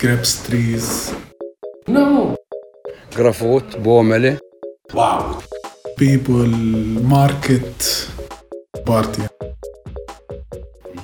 grapes 0.00 0.42
trees. 0.42 1.12
No. 1.88 2.36
جرافوت 3.16 3.76
بوملة 3.76 4.38
Wow. 4.94 5.42
People, 5.96 6.48
market, 7.02 8.08
party. 8.86 9.22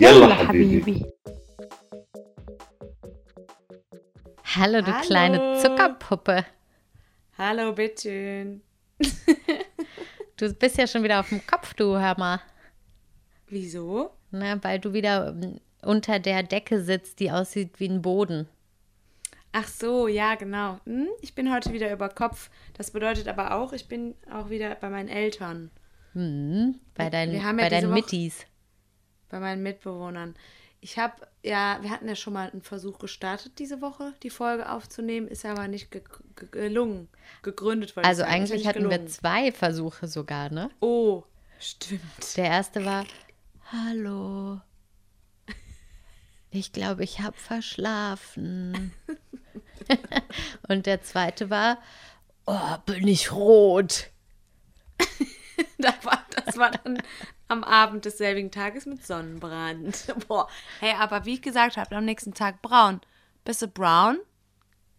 يلا 0.01 0.35
حبيبي. 0.35 1.04
Hallo, 4.57 4.80
du 4.80 4.93
Hallo. 4.93 5.07
kleine 5.07 5.59
Zuckerpuppe. 5.62 6.45
Hallo, 7.39 7.73
bitteschön. 7.73 8.62
Du 10.36 10.52
bist 10.55 10.77
ja 10.79 10.86
schon 10.86 11.02
wieder 11.02 11.20
auf 11.20 11.29
dem 11.29 11.41
Kopf, 11.46 11.75
du 11.75 11.96
hör 11.98 12.18
mal. 12.18 12.41
Wieso? 13.48 14.11
Ne, 14.30 14.59
weil 14.62 14.79
du 14.80 14.93
wieder 14.93 15.29
ähm, 15.29 15.61
unter 15.82 16.18
der 16.18 16.43
Decke 16.43 16.80
sitzt, 16.82 17.20
die 17.20 17.30
aussieht 17.30 17.79
wie 17.80 17.89
ein 17.89 18.02
Boden. 18.02 18.48
Ach 19.53 19.67
so, 19.67 20.07
ja, 20.07 20.35
genau. 20.35 20.80
Hm, 20.85 21.07
ich 21.21 21.35
bin 21.35 21.53
heute 21.53 21.71
wieder 21.73 21.91
über 21.94 22.09
Kopf. 22.09 22.49
Das 22.73 22.91
bedeutet 22.91 23.27
aber 23.27 23.55
auch, 23.55 23.71
ich 23.71 23.88
bin 23.88 24.16
auch 24.31 24.49
wieder 24.49 24.75
bei 24.75 24.89
meinen 24.89 25.09
Eltern, 25.09 25.70
Hm, 26.13 26.80
bei 26.95 27.09
deinen, 27.09 27.31
Wir 27.34 27.39
ja 27.41 27.53
bei 27.53 27.70
deinen 27.70 27.89
Woche- 27.89 27.94
Mittis. 27.95 28.45
bei 29.30 29.39
meinen 29.39 29.63
Mitbewohnern. 29.63 30.35
Ich 30.81 30.99
habe, 30.99 31.13
ja, 31.44 31.77
wir 31.81 31.89
hatten 31.91 32.08
ja 32.09 32.16
schon 32.16 32.34
mal 32.34 32.49
einen 32.52 32.61
Versuch 32.61 32.99
gestartet, 32.99 33.53
diese 33.58 33.80
Woche 33.81 34.13
die 34.21 34.30
Folge 34.30 34.70
aufzunehmen, 34.70 35.27
ist 35.27 35.45
aber 35.45 35.67
nicht 35.67 35.91
ge 35.91 36.02
ge 36.35 36.47
gelungen. 36.52 37.08
Gegründet, 37.41 37.91
ich 37.95 37.97
Also 38.05 38.23
eigentlich 38.23 38.67
hatten 38.67 38.81
wir 38.83 38.89
gelungen. 38.89 39.08
zwei 39.08 39.52
Versuche 39.52 40.08
sogar, 40.08 40.52
ne? 40.52 40.70
Oh, 40.81 41.23
stimmt. 41.59 42.02
Der 42.38 42.45
erste 42.45 42.83
war, 42.85 43.05
hallo. 43.72 44.59
Ich 46.55 46.71
glaube, 46.71 47.03
ich 47.03 47.20
habe 47.20 47.35
verschlafen. 47.35 48.94
Und 50.67 50.86
der 50.86 51.02
zweite 51.02 51.50
war, 51.50 51.80
oh, 52.45 52.78
bin 52.86 53.08
ich 53.08 53.31
rot. 53.31 54.11
War, 56.03 56.25
das 56.36 56.58
war 56.58 56.72
dann 56.72 57.02
am 57.50 57.63
Abend 57.63 58.05
desselbigen 58.05 58.52
Tages 58.52 58.86
mit 58.86 59.05
Sonnenbrand. 59.05 60.13
Boah. 60.28 60.47
Hey, 60.80 60.94
aber 60.97 61.25
wie 61.25 61.36
ich 61.36 61.41
gesagt 61.41 61.75
habe, 61.75 61.95
am 61.95 62.05
nächsten 62.05 62.33
Tag 62.33 62.61
braun. 62.61 63.02
Bist 63.44 63.61
du 63.61 63.67
brown? 63.67 64.19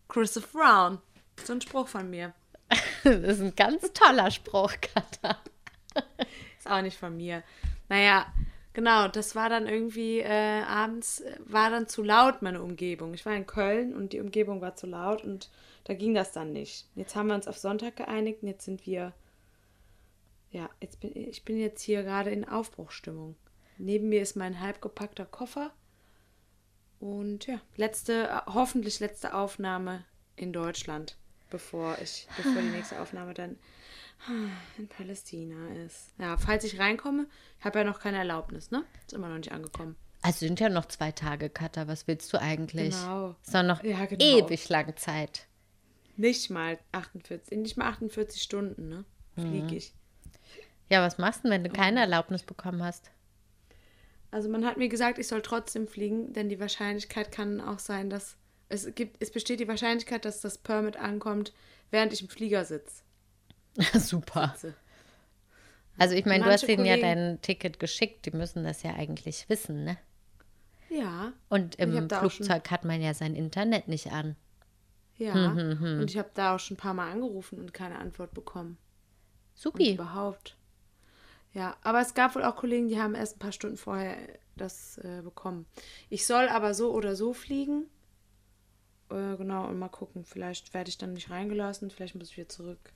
Christopher 0.09 0.59
Brown. 0.59 0.98
So 1.42 1.55
ein 1.55 1.61
Spruch 1.61 1.89
von 1.89 2.11
mir. 2.11 2.34
Das 3.03 3.14
ist 3.14 3.41
ein 3.41 3.57
ganz 3.57 3.92
toller 3.92 4.31
Spruch, 4.31 4.73
Katha. 4.81 5.39
Ist 6.59 6.70
auch 6.70 6.83
nicht 6.83 6.98
von 6.98 7.17
mir. 7.17 7.42
Naja, 7.89 8.27
genau, 8.75 9.08
das 9.08 9.34
war 9.34 9.48
dann 9.48 9.67
irgendwie 9.67 10.19
äh, 10.19 10.62
abends, 10.62 11.20
äh, 11.20 11.39
war 11.47 11.70
dann 11.70 11.89
zu 11.89 12.03
laut, 12.03 12.42
meine 12.42 12.62
Umgebung. 12.62 13.14
Ich 13.14 13.25
war 13.25 13.34
in 13.34 13.47
Köln 13.47 13.94
und 13.94 14.12
die 14.12 14.20
Umgebung 14.20 14.61
war 14.61 14.77
zu 14.77 14.86
laut 14.86 15.25
und 15.25 15.50
da 15.84 15.94
ging 15.94 16.14
das 16.14 16.33
dann 16.33 16.53
nicht. 16.53 16.86
Jetzt 16.95 17.17
haben 17.17 17.28
wir 17.28 17.34
uns 17.34 17.48
auf 17.48 17.56
Sonntag 17.56 17.97
geeinigt 17.97 18.42
und 18.42 18.48
jetzt 18.48 18.67
sind 18.67 18.86
wir, 18.86 19.14
ja, 20.50 20.69
jetzt 20.80 21.00
bin 21.00 21.17
ich 21.17 21.45
bin 21.45 21.58
jetzt 21.58 21.83
hier 21.83 22.02
gerade 22.02 22.30
in 22.30 22.47
Aufbruchstimmung. 22.47 23.36
Neben 23.78 24.08
mir 24.08 24.20
ist 24.20 24.36
mein 24.36 24.61
halb 24.61 24.83
gepackter 24.83 25.25
Koffer 25.25 25.72
und 27.00 27.47
ja, 27.47 27.61
letzte, 27.77 28.42
hoffentlich 28.47 29.00
letzte 29.00 29.34
Aufnahme 29.34 30.05
in 30.36 30.52
Deutschland, 30.52 31.17
bevor 31.50 31.98
ich, 32.02 32.28
bevor 32.36 32.62
die 32.62 32.69
nächste 32.69 33.00
Aufnahme 33.00 33.34
dann 33.34 33.58
in 34.79 34.89
Palästina 34.89 35.75
ist. 35.84 36.12
Ja, 36.19 36.37
falls 36.37 36.65
ich 36.65 36.79
reinkomme, 36.79 37.27
ich 37.59 37.65
habe 37.65 37.81
ja 37.81 37.84
noch 37.84 38.01
keine 38.01 38.19
Erlaubnis, 38.19 38.70
ne? 38.70 38.84
Ist 39.07 39.12
immer 39.12 39.29
noch 39.29 39.37
nicht 39.37 39.53
angekommen. 39.53 39.97
Also 40.23 40.47
sind 40.47 40.59
ja 40.59 40.70
noch 40.70 40.87
zwei 40.87 41.12
Tage, 41.12 41.51
Katha. 41.51 41.87
Was 41.87 42.07
willst 42.07 42.33
du 42.33 42.41
eigentlich? 42.41 42.95
Genau. 42.95 43.37
Ist 43.45 43.53
noch 43.53 43.85
Ja, 43.85 44.07
genau. 44.07 44.25
ewig 44.25 44.69
lang 44.70 44.97
Zeit. 44.97 45.47
Nicht 46.17 46.48
mal 46.48 46.79
48, 46.92 47.59
nicht 47.59 47.77
mal 47.77 47.89
48 47.89 48.42
Stunden, 48.42 48.89
ne? 48.89 49.05
Fliege 49.35 49.75
ich. 49.77 49.92
Ja, 50.89 51.02
was 51.02 51.19
machst 51.19 51.41
du 51.41 51.48
denn, 51.48 51.52
wenn 51.52 51.64
du 51.64 51.70
keine 51.70 52.01
Erlaubnis 52.01 52.42
bekommen 52.42 52.83
hast? 52.83 53.11
Also 54.31 54.48
man 54.48 54.64
hat 54.64 54.79
mir 54.79 54.89
gesagt, 54.89 55.19
ich 55.19 55.29
soll 55.29 55.42
trotzdem 55.42 55.86
fliegen, 55.86 56.33
denn 56.33 56.48
die 56.48 56.58
Wahrscheinlichkeit 56.58 57.31
kann 57.31 57.61
auch 57.61 57.79
sein, 57.79 58.11
dass 58.11 58.36
es 58.69 58.92
gibt, 58.95 59.23
es 59.23 59.31
besteht 59.31 59.61
die 59.61 59.69
Wahrscheinlichkeit, 59.69 60.25
dass 60.25 60.41
das 60.41 60.58
Permit 60.58 60.96
ankommt, 60.96 61.52
während 61.92 62.13
ich 62.13 62.23
im 62.23 62.29
Flieger 62.29 62.64
sitze. 62.64 63.04
Super. 63.95 64.55
Also 65.98 66.14
ich 66.14 66.24
meine, 66.27 66.45
du 66.45 66.51
hast 66.51 66.67
denen 66.67 66.85
ja 66.85 66.96
dein 66.96 67.40
Ticket 67.42 67.79
geschickt. 67.79 68.27
Die 68.27 68.30
müssen 68.33 68.64
das 68.64 68.83
ja 68.83 68.95
eigentlich 68.95 69.48
wissen, 69.48 69.85
ne? 69.85 69.96
Ja. 70.90 71.33
Und 71.48 71.77
im 71.77 71.92
schon- 71.92 72.08
Flugzeug 72.11 72.70
hat 72.70 72.84
man 72.84 73.01
ja 73.01 73.14
sein 73.14 73.34
Internet 73.34 73.89
nicht 73.89 74.13
an. 74.13 74.36
Ja. 75.17 75.34
Hm, 75.34 76.01
Und 76.01 76.11
ich 76.11 76.18
habe 76.18 76.30
da 76.34 76.55
auch 76.55 76.58
schon 76.58 76.74
ein 76.74 76.79
paar 76.80 76.95
Mal 76.95 77.11
angerufen 77.13 77.58
und 77.61 77.73
keine 77.73 77.98
Antwort 77.98 78.34
bekommen. 78.34 78.77
Und 79.55 79.61
Supi. 79.61 79.95
überhaupt. 79.95 80.57
Ja, 81.52 81.77
aber 81.83 82.01
es 82.01 82.14
gab 82.14 82.34
wohl 82.34 82.42
auch 82.42 82.57
Kollegen, 82.57 82.89
die 82.89 82.98
haben 83.01 83.14
erst 83.14 83.36
ein 83.36 83.39
paar 83.39 83.52
Stunden 83.52 83.77
vorher 83.77 84.17
das 84.57 84.98
äh, 84.98 85.20
bekommen. 85.23 85.67
Ich 86.11 86.27
soll 86.27 86.48
aber 86.48 86.74
so 86.74 86.92
oder 86.92 87.14
so 87.14 87.33
fliegen. 87.33 87.84
Äh, 89.11 89.36
genau, 89.36 89.68
und 89.68 89.79
mal 89.79 89.89
gucken. 89.89 90.24
Vielleicht 90.24 90.74
werde 90.74 90.89
ich 90.89 90.98
dann 90.98 91.13
nicht 91.13 91.30
reingelassen, 91.30 91.90
vielleicht 91.90 92.17
muss 92.17 92.30
ich 92.30 92.36
wieder 92.36 92.48
zurück. 92.48 92.92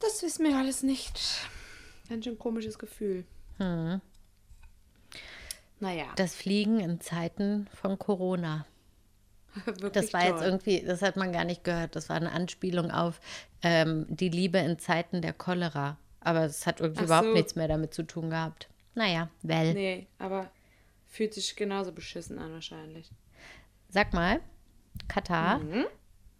Das 0.00 0.22
wissen 0.22 0.46
wir 0.46 0.56
alles 0.56 0.82
nicht. 0.82 1.20
Ganz 2.08 2.24
schön 2.24 2.38
komisches 2.38 2.78
Gefühl. 2.78 3.24
Naja, 5.78 6.06
Das 6.16 6.34
Fliegen 6.34 6.80
in 6.80 7.00
Zeiten 7.00 7.68
von 7.74 7.98
Corona. 7.98 8.66
wirklich 9.64 9.92
Das 9.92 10.12
war 10.12 10.22
jetzt 10.24 10.38
toll. 10.38 10.44
irgendwie, 10.44 10.82
das 10.82 11.02
hat 11.02 11.16
man 11.16 11.32
gar 11.32 11.44
nicht 11.44 11.64
gehört. 11.64 11.96
Das 11.96 12.08
war 12.08 12.16
eine 12.16 12.32
Anspielung 12.32 12.90
auf 12.90 13.20
ähm, 13.62 14.06
die 14.08 14.28
Liebe 14.28 14.58
in 14.58 14.78
Zeiten 14.78 15.22
der 15.22 15.32
Cholera. 15.32 15.98
Aber 16.20 16.44
es 16.44 16.66
hat 16.66 16.80
irgendwie 16.80 17.00
Ach 17.02 17.06
überhaupt 17.06 17.26
so. 17.28 17.32
nichts 17.32 17.54
mehr 17.56 17.68
damit 17.68 17.94
zu 17.94 18.02
tun 18.02 18.30
gehabt. 18.30 18.68
Naja, 18.94 19.30
well. 19.42 19.72
Nee, 19.74 20.06
aber 20.18 20.50
fühlt 21.06 21.34
sich 21.34 21.56
genauso 21.56 21.92
beschissen 21.92 22.38
an 22.38 22.52
wahrscheinlich. 22.52 23.10
Sag 23.88 24.12
mal, 24.12 24.40
Katar, 25.08 25.58
Mhm. 25.58 25.86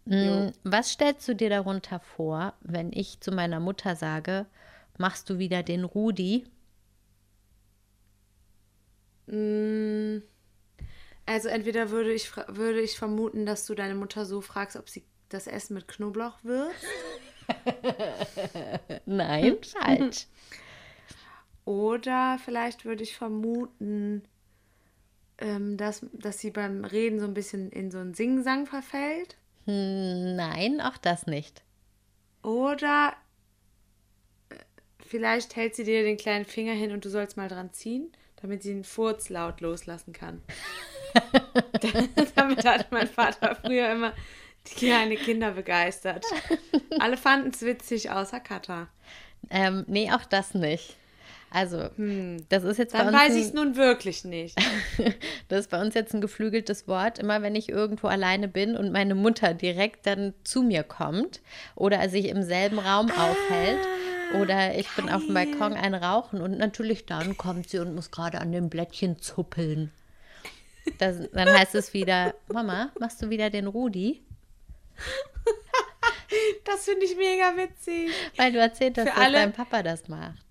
Mh, 0.07 0.53
was 0.65 0.91
stellst 0.93 1.27
du 1.29 1.35
dir 1.35 1.51
darunter 1.51 2.01
vor, 2.01 2.55
wenn 2.61 2.93
ich 2.93 3.21
zu 3.21 3.31
meiner 3.33 3.61
Mutter 3.61 3.97
sage, 3.97 4.47
machst 4.99 5.31
du 5.31 5.39
wieder 5.39 5.63
den 5.63 5.85
Rudi? 5.85 6.45
Mm, 9.29 10.21
Also 11.27 11.49
entweder 11.49 11.91
würde 11.91 12.13
ich, 12.13 12.35
würde 12.49 12.81
ich 12.81 12.99
vermuten, 12.99 13.47
dass 13.47 13.67
du 13.67 13.75
deine 13.75 13.95
Mutter 13.95 14.25
so 14.27 14.41
fragst, 14.41 14.77
ob 14.77 14.89
sie 14.89 15.05
das 15.29 15.47
Essen 15.47 15.75
mit 15.75 15.87
Knoblauch 15.89 16.43
wird. 16.45 16.91
Nein, 19.07 19.59
falsch. 19.65 20.27
Oder 21.65 22.39
vielleicht 22.45 22.85
würde 22.85 23.03
ich 23.03 23.17
vermuten, 23.17 24.23
ähm, 25.39 25.77
dass, 25.77 26.07
dass 26.13 26.39
sie 26.39 26.51
beim 26.53 26.85
Reden 26.85 27.19
so 27.21 27.27
ein 27.27 27.35
bisschen 27.35 27.71
in 27.73 27.91
so 27.91 27.99
einen 27.99 28.15
Singsang 28.15 28.67
verfällt. 28.67 29.37
Hm, 29.67 30.37
Nein, 30.37 30.81
auch 30.81 30.97
das 30.97 31.27
nicht. 31.27 31.63
Oder 32.43 33.15
äh, 34.49 34.57
vielleicht 35.05 35.57
hält 35.57 35.75
sie 35.75 35.85
dir 35.85 36.03
den 36.03 36.17
kleinen 36.17 36.45
Finger 36.45 36.73
hin 36.73 36.93
und 36.93 37.05
du 37.05 37.11
sollst 37.11 37.37
mal 37.37 37.49
dran 37.49 37.73
ziehen, 37.73 38.11
damit 38.41 38.63
sie 38.63 38.71
einen 38.73 38.85
Furz 38.85 39.29
laut 39.29 39.61
loslassen 39.61 40.13
kann. 40.13 40.43
damit 42.35 42.65
hat 42.65 42.93
mein 42.93 43.09
Vater 43.09 43.57
früher 43.57 43.91
immer 43.93 44.15
die 44.67 44.75
kleinen 44.75 45.17
Kinder 45.17 45.53
begeistert. 45.53 46.25
Alle 46.99 47.17
fanden 47.17 47.51
es 47.51 47.63
witzig, 47.63 48.11
außer 48.11 48.41
Katha. 48.41 48.89
Ähm, 49.49 49.85
nee, 49.89 50.11
auch 50.13 50.25
das 50.25 50.55
nicht. 50.55 50.97
Also, 51.53 51.91
das 52.49 52.63
ist 52.63 52.79
jetzt 52.79 52.93
bei 52.93 52.99
Dann 53.03 53.13
weiß 53.13 53.35
ich 53.35 53.47
es 53.47 53.53
nun 53.53 53.77
wirklich 53.77 54.25
nicht. 54.25 54.57
Das 55.49 55.61
ist 55.61 55.71
bei 55.71 55.81
uns 55.81 55.95
jetzt 55.95 56.15
ein 56.15 56.21
geflügeltes 56.21 56.87
Wort. 56.87 57.19
Immer 57.19 57.43
wenn 57.43 57.57
ich 57.57 57.69
irgendwo 57.69 58.07
alleine 58.07 58.47
bin 58.47 58.77
und 58.77 58.93
meine 58.93 59.17
Mutter 59.17 59.53
direkt 59.53 60.07
dann 60.07 60.33
zu 60.45 60.63
mir 60.63 60.85
kommt 60.85 61.41
oder 61.75 62.09
sich 62.09 62.27
im 62.29 62.45
selben 62.45 62.79
Raum 62.79 63.11
aufhält 63.11 63.81
oder 64.41 64.77
ich 64.79 64.89
bin 64.91 65.09
auf 65.09 65.25
dem 65.25 65.35
Balkon 65.35 65.73
ein 65.73 65.95
Rauchen 65.95 66.41
und 66.41 66.57
natürlich 66.57 67.05
dann 67.07 67.37
kommt 67.37 67.69
sie 67.69 67.81
und 67.81 67.97
muss 67.97 68.13
gerade 68.13 68.41
an 68.41 68.53
dem 68.53 68.69
Blättchen 68.71 69.19
zuppeln. 69.19 69.91
Das, 70.99 71.17
dann 71.33 71.49
heißt 71.53 71.75
es 71.75 71.93
wieder, 71.93 72.35
Mama, 72.47 72.91
machst 73.01 73.21
du 73.23 73.29
wieder 73.31 73.51
den 73.51 73.67
Rudi? 73.67 74.23
Das 76.65 76.85
finde 76.85 77.05
ich 77.05 77.17
mega 77.17 77.57
witzig. 77.57 78.11
Weil 78.37 78.53
du 78.53 78.61
erzählt 78.61 78.97
hast, 78.99 79.09
Für 79.09 79.15
dass 79.15 79.25
alle- 79.25 79.39
dein 79.39 79.53
Papa 79.53 79.83
das 79.83 80.07
macht. 80.09 80.50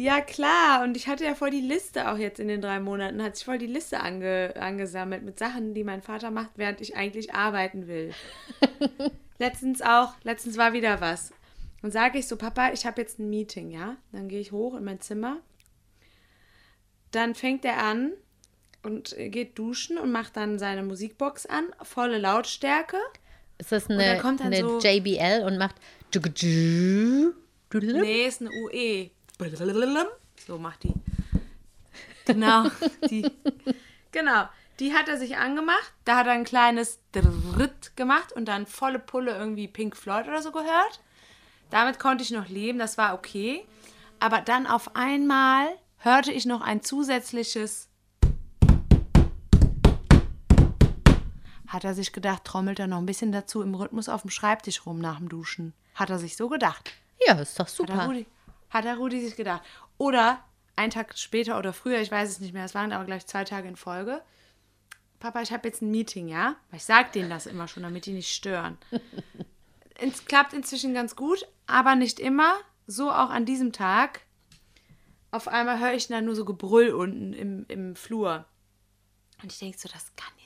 Ja, 0.00 0.22
klar. 0.22 0.82
Und 0.82 0.96
ich 0.96 1.08
hatte 1.08 1.24
ja 1.24 1.34
voll 1.34 1.50
die 1.50 1.60
Liste 1.60 2.10
auch 2.10 2.16
jetzt 2.16 2.40
in 2.40 2.48
den 2.48 2.62
drei 2.62 2.80
Monaten, 2.80 3.22
hat 3.22 3.36
sich 3.36 3.44
voll 3.44 3.58
die 3.58 3.66
Liste 3.66 4.00
ange, 4.00 4.54
angesammelt 4.58 5.22
mit 5.22 5.38
Sachen, 5.38 5.74
die 5.74 5.84
mein 5.84 6.00
Vater 6.00 6.30
macht, 6.30 6.52
während 6.56 6.80
ich 6.80 6.96
eigentlich 6.96 7.34
arbeiten 7.34 7.86
will. 7.86 8.14
letztens 9.38 9.82
auch, 9.82 10.14
letztens 10.22 10.56
war 10.56 10.72
wieder 10.72 11.02
was. 11.02 11.32
Und 11.82 11.92
sage 11.92 12.18
ich 12.18 12.26
so, 12.26 12.36
Papa, 12.36 12.72
ich 12.72 12.86
habe 12.86 13.00
jetzt 13.00 13.18
ein 13.18 13.28
Meeting, 13.28 13.70
ja? 13.70 13.96
Dann 14.12 14.28
gehe 14.28 14.40
ich 14.40 14.52
hoch 14.52 14.74
in 14.74 14.84
mein 14.84 15.02
Zimmer. 15.02 15.36
Dann 17.10 17.34
fängt 17.34 17.66
er 17.66 17.82
an, 17.82 18.12
und 18.82 19.14
geht 19.18 19.58
duschen 19.58 19.98
und 19.98 20.10
macht 20.10 20.36
dann 20.38 20.58
seine 20.58 20.82
Musikbox 20.82 21.44
an, 21.44 21.66
volle 21.82 22.16
Lautstärke. 22.16 22.96
Ist 23.58 23.72
das 23.72 23.86
da 23.86 23.94
eine, 23.98 24.18
kommt 24.18 24.40
dann 24.40 24.46
eine 24.46 24.60
so- 24.60 24.78
JBL 24.78 25.42
und 25.44 25.58
macht. 25.58 25.76
Nee, 28.02 28.26
ist 28.26 28.40
eine 28.40 28.50
UE. 28.50 29.10
So 30.46 30.58
macht 30.58 30.84
die. 30.84 30.94
Genau, 32.26 32.66
die. 33.08 33.30
Genau, 34.12 34.44
die 34.78 34.92
hat 34.92 35.08
er 35.08 35.16
sich 35.16 35.36
angemacht. 35.36 35.92
Da 36.04 36.16
hat 36.16 36.26
er 36.26 36.32
ein 36.32 36.44
kleines 36.44 37.00
Dritt 37.12 37.96
gemacht 37.96 38.32
und 38.32 38.46
dann 38.46 38.66
volle 38.66 38.98
Pulle 38.98 39.36
irgendwie 39.36 39.68
Pink 39.68 39.96
Floyd 39.96 40.26
oder 40.26 40.42
so 40.42 40.52
gehört. 40.52 41.00
Damit 41.70 41.98
konnte 41.98 42.22
ich 42.22 42.30
noch 42.30 42.48
leben, 42.48 42.78
das 42.78 42.98
war 42.98 43.14
okay. 43.14 43.64
Aber 44.18 44.40
dann 44.40 44.66
auf 44.66 44.94
einmal 44.96 45.68
hörte 45.98 46.32
ich 46.32 46.44
noch 46.44 46.60
ein 46.60 46.82
zusätzliches. 46.82 47.88
Hat 51.66 51.84
er 51.84 51.94
sich 51.94 52.12
gedacht, 52.12 52.44
trommelt 52.44 52.80
er 52.80 52.88
noch 52.88 52.98
ein 52.98 53.06
bisschen 53.06 53.32
dazu 53.32 53.62
im 53.62 53.74
Rhythmus 53.74 54.08
auf 54.08 54.22
dem 54.22 54.30
Schreibtisch 54.30 54.84
rum 54.86 54.98
nach 54.98 55.18
dem 55.18 55.28
Duschen. 55.28 55.72
Hat 55.94 56.10
er 56.10 56.18
sich 56.18 56.36
so 56.36 56.48
gedacht. 56.48 56.92
Ja, 57.26 57.34
ist 57.34 57.58
doch 57.60 57.66
Hat 57.66 57.72
super. 57.72 58.12
Hat 58.70 58.84
der 58.84 58.96
Rudi 58.96 59.20
sich 59.20 59.36
gedacht. 59.36 59.62
Oder 59.98 60.42
einen 60.76 60.90
Tag 60.90 61.18
später 61.18 61.58
oder 61.58 61.72
früher, 61.72 62.00
ich 62.00 62.10
weiß 62.10 62.28
es 62.30 62.40
nicht 62.40 62.54
mehr, 62.54 62.64
es 62.64 62.74
waren 62.74 62.92
aber 62.92 63.04
gleich 63.04 63.26
zwei 63.26 63.44
Tage 63.44 63.68
in 63.68 63.76
Folge. 63.76 64.22
Papa, 65.18 65.42
ich 65.42 65.52
habe 65.52 65.68
jetzt 65.68 65.82
ein 65.82 65.90
Meeting, 65.90 66.28
ja? 66.28 66.56
Ich 66.72 66.84
sage 66.84 67.10
denen 67.12 67.28
das 67.28 67.46
immer 67.46 67.68
schon, 67.68 67.82
damit 67.82 68.06
die 68.06 68.12
nicht 68.12 68.34
stören. 68.34 68.78
es 70.00 70.24
klappt 70.24 70.54
inzwischen 70.54 70.94
ganz 70.94 71.14
gut, 71.14 71.46
aber 71.66 71.94
nicht 71.94 72.18
immer. 72.18 72.54
So 72.86 73.10
auch 73.10 73.28
an 73.28 73.44
diesem 73.44 73.72
Tag. 73.72 74.22
Auf 75.30 75.46
einmal 75.46 75.78
höre 75.78 75.92
ich 75.92 76.08
dann 76.08 76.24
nur 76.24 76.34
so 76.34 76.44
Gebrüll 76.44 76.92
unten 76.92 77.34
im, 77.34 77.66
im 77.68 77.94
Flur. 77.94 78.46
Und 79.42 79.52
ich 79.52 79.58
denke 79.58 79.78
so, 79.78 79.88
das 79.88 80.16
kann. 80.16 80.39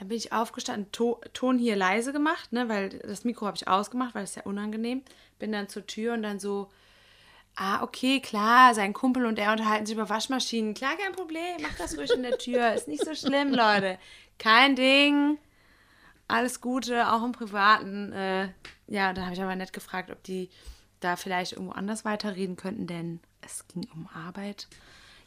Dann 0.00 0.08
bin 0.08 0.16
ich 0.16 0.32
aufgestanden, 0.32 0.90
to 0.92 1.20
Ton 1.34 1.58
hier 1.58 1.76
leise 1.76 2.14
gemacht, 2.14 2.54
ne, 2.54 2.70
weil 2.70 2.88
das 2.88 3.24
Mikro 3.24 3.44
habe 3.46 3.58
ich 3.58 3.68
ausgemacht, 3.68 4.14
weil 4.14 4.24
es 4.24 4.34
ja 4.34 4.44
unangenehm. 4.44 5.02
Bin 5.38 5.52
dann 5.52 5.68
zur 5.68 5.86
Tür 5.86 6.14
und 6.14 6.22
dann 6.22 6.40
so, 6.40 6.70
ah, 7.54 7.82
okay, 7.82 8.20
klar, 8.20 8.74
sein 8.74 8.94
Kumpel 8.94 9.26
und 9.26 9.38
er 9.38 9.52
unterhalten 9.52 9.84
sich 9.84 9.94
über 9.94 10.08
Waschmaschinen. 10.08 10.72
Klar, 10.72 10.96
kein 10.96 11.12
Problem, 11.12 11.58
mach 11.60 11.76
das 11.76 11.98
ruhig 11.98 12.10
in 12.12 12.22
der 12.22 12.38
Tür. 12.38 12.72
Ist 12.72 12.88
nicht 12.88 13.04
so 13.04 13.14
schlimm, 13.14 13.50
Leute. 13.52 13.98
Kein 14.38 14.74
Ding. 14.74 15.36
Alles 16.28 16.62
Gute, 16.62 17.12
auch 17.12 17.22
im 17.22 17.32
Privaten. 17.32 18.10
Äh, 18.12 18.48
ja, 18.86 19.12
dann 19.12 19.26
habe 19.26 19.34
ich 19.34 19.42
aber 19.42 19.54
nett 19.54 19.74
gefragt, 19.74 20.10
ob 20.10 20.22
die 20.22 20.48
da 21.00 21.16
vielleicht 21.16 21.52
irgendwo 21.52 21.72
anders 21.72 22.06
weiterreden 22.06 22.56
könnten, 22.56 22.86
denn 22.86 23.20
es 23.42 23.68
ging 23.68 23.86
um 23.94 24.08
Arbeit. 24.14 24.66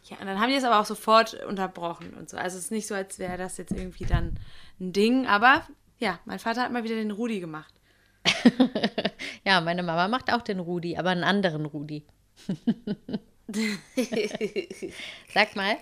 Ja, 0.05 0.17
und 0.19 0.25
dann 0.27 0.39
haben 0.39 0.50
die 0.50 0.55
es 0.55 0.63
aber 0.65 0.79
auch 0.81 0.85
sofort 0.85 1.33
unterbrochen 1.45 2.13
und 2.13 2.29
so. 2.29 2.35
Also 2.38 2.57
es 2.57 2.65
ist 2.65 2.71
nicht 2.71 2.88
so, 2.88 2.94
als 2.95 3.19
wäre 3.19 3.38
das 3.38 3.57
jetzt 3.57 3.71
irgendwie 3.71 4.05
dann 4.05 4.38
ein 4.79 4.91
Ding, 4.94 5.27
aber 5.27 5.65
ja, 6.00 6.19
mein 6.25 6.39
Vater 6.39 6.61
hat 6.63 6.71
mal 6.71 6.83
wieder 6.83 6.95
den 6.95 7.11
Rudi 7.11 7.39
gemacht. 7.39 7.73
Ja, 9.45 9.59
meine 9.59 9.83
Mama 9.83 10.07
macht 10.07 10.31
auch 10.31 10.41
den 10.41 10.59
Rudi, 10.59 10.95
aber 10.97 11.09
einen 11.09 11.25
anderen 11.25 11.65
Rudi. 11.65 12.05
Sag 15.33 15.55
mal, 15.55 15.75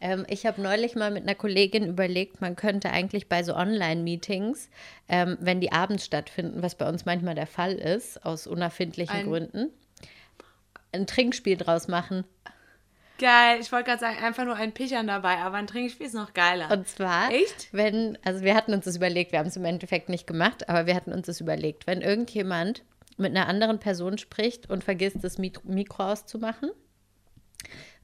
ähm, 0.00 0.26
ich 0.28 0.44
habe 0.46 0.60
neulich 0.60 0.94
mal 0.94 1.10
mit 1.10 1.22
einer 1.22 1.34
Kollegin 1.34 1.86
überlegt, 1.86 2.40
man 2.40 2.56
könnte 2.56 2.90
eigentlich 2.90 3.28
bei 3.28 3.42
so 3.42 3.54
Online-Meetings, 3.54 4.68
ähm, 5.08 5.38
wenn 5.40 5.60
die 5.60 5.72
abends 5.72 6.04
stattfinden, 6.04 6.62
was 6.62 6.74
bei 6.74 6.88
uns 6.88 7.06
manchmal 7.06 7.34
der 7.34 7.46
Fall 7.46 7.72
ist, 7.72 8.24
aus 8.24 8.46
unerfindlichen 8.46 9.16
Ein- 9.16 9.26
Gründen, 9.26 9.70
ein 10.92 11.06
Trinkspiel 11.06 11.56
draus 11.56 11.88
machen. 11.88 12.24
Geil, 13.18 13.60
ich 13.60 13.72
wollte 13.72 13.86
gerade 13.86 14.00
sagen, 14.00 14.22
einfach 14.22 14.44
nur 14.44 14.56
ein 14.56 14.72
Pichern 14.72 15.06
dabei, 15.06 15.38
aber 15.38 15.56
ein 15.56 15.66
Trinkspiel 15.66 16.06
ist 16.06 16.14
noch 16.14 16.34
geiler. 16.34 16.70
Und 16.70 16.86
zwar, 16.86 17.32
Echt? 17.32 17.68
wenn, 17.72 18.18
also 18.24 18.42
wir 18.42 18.54
hatten 18.54 18.74
uns 18.74 18.84
das 18.84 18.96
überlegt, 18.96 19.32
wir 19.32 19.38
haben 19.38 19.46
es 19.46 19.56
im 19.56 19.64
Endeffekt 19.64 20.08
nicht 20.08 20.26
gemacht, 20.26 20.68
aber 20.68 20.86
wir 20.86 20.94
hatten 20.94 21.12
uns 21.12 21.26
das 21.26 21.40
überlegt, 21.40 21.86
wenn 21.86 22.02
irgendjemand 22.02 22.82
mit 23.16 23.34
einer 23.34 23.48
anderen 23.48 23.78
Person 23.78 24.18
spricht 24.18 24.68
und 24.68 24.84
vergisst, 24.84 25.22
das 25.22 25.38
Mikro 25.38 26.04
auszumachen. 26.04 26.70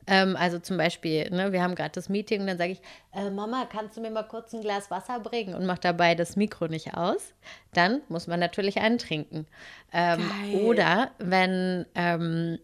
Ähm, 0.06 0.36
also 0.36 0.58
zum 0.58 0.76
Beispiel, 0.76 1.30
ne, 1.30 1.52
wir 1.52 1.62
haben 1.62 1.74
gerade 1.74 1.92
das 1.92 2.08
Meeting 2.08 2.40
und 2.40 2.48
dann 2.48 2.58
sage 2.58 2.72
ich, 2.72 2.80
äh, 3.12 3.30
Mama, 3.30 3.66
kannst 3.70 3.96
du 3.96 4.00
mir 4.00 4.10
mal 4.10 4.24
kurz 4.24 4.52
ein 4.52 4.60
Glas 4.60 4.90
Wasser 4.90 5.20
bringen 5.20 5.54
und 5.54 5.64
mach 5.64 5.78
dabei 5.78 6.14
das 6.14 6.34
Mikro 6.36 6.66
nicht 6.66 6.94
aus? 6.94 7.34
Dann 7.72 8.00
muss 8.08 8.26
man 8.26 8.40
natürlich 8.40 8.78
einen 8.78 8.98
trinken. 8.98 9.46
Ähm, 9.92 10.28
oder 10.64 11.12
wenn, 11.18 11.86
ähm, 11.94 12.58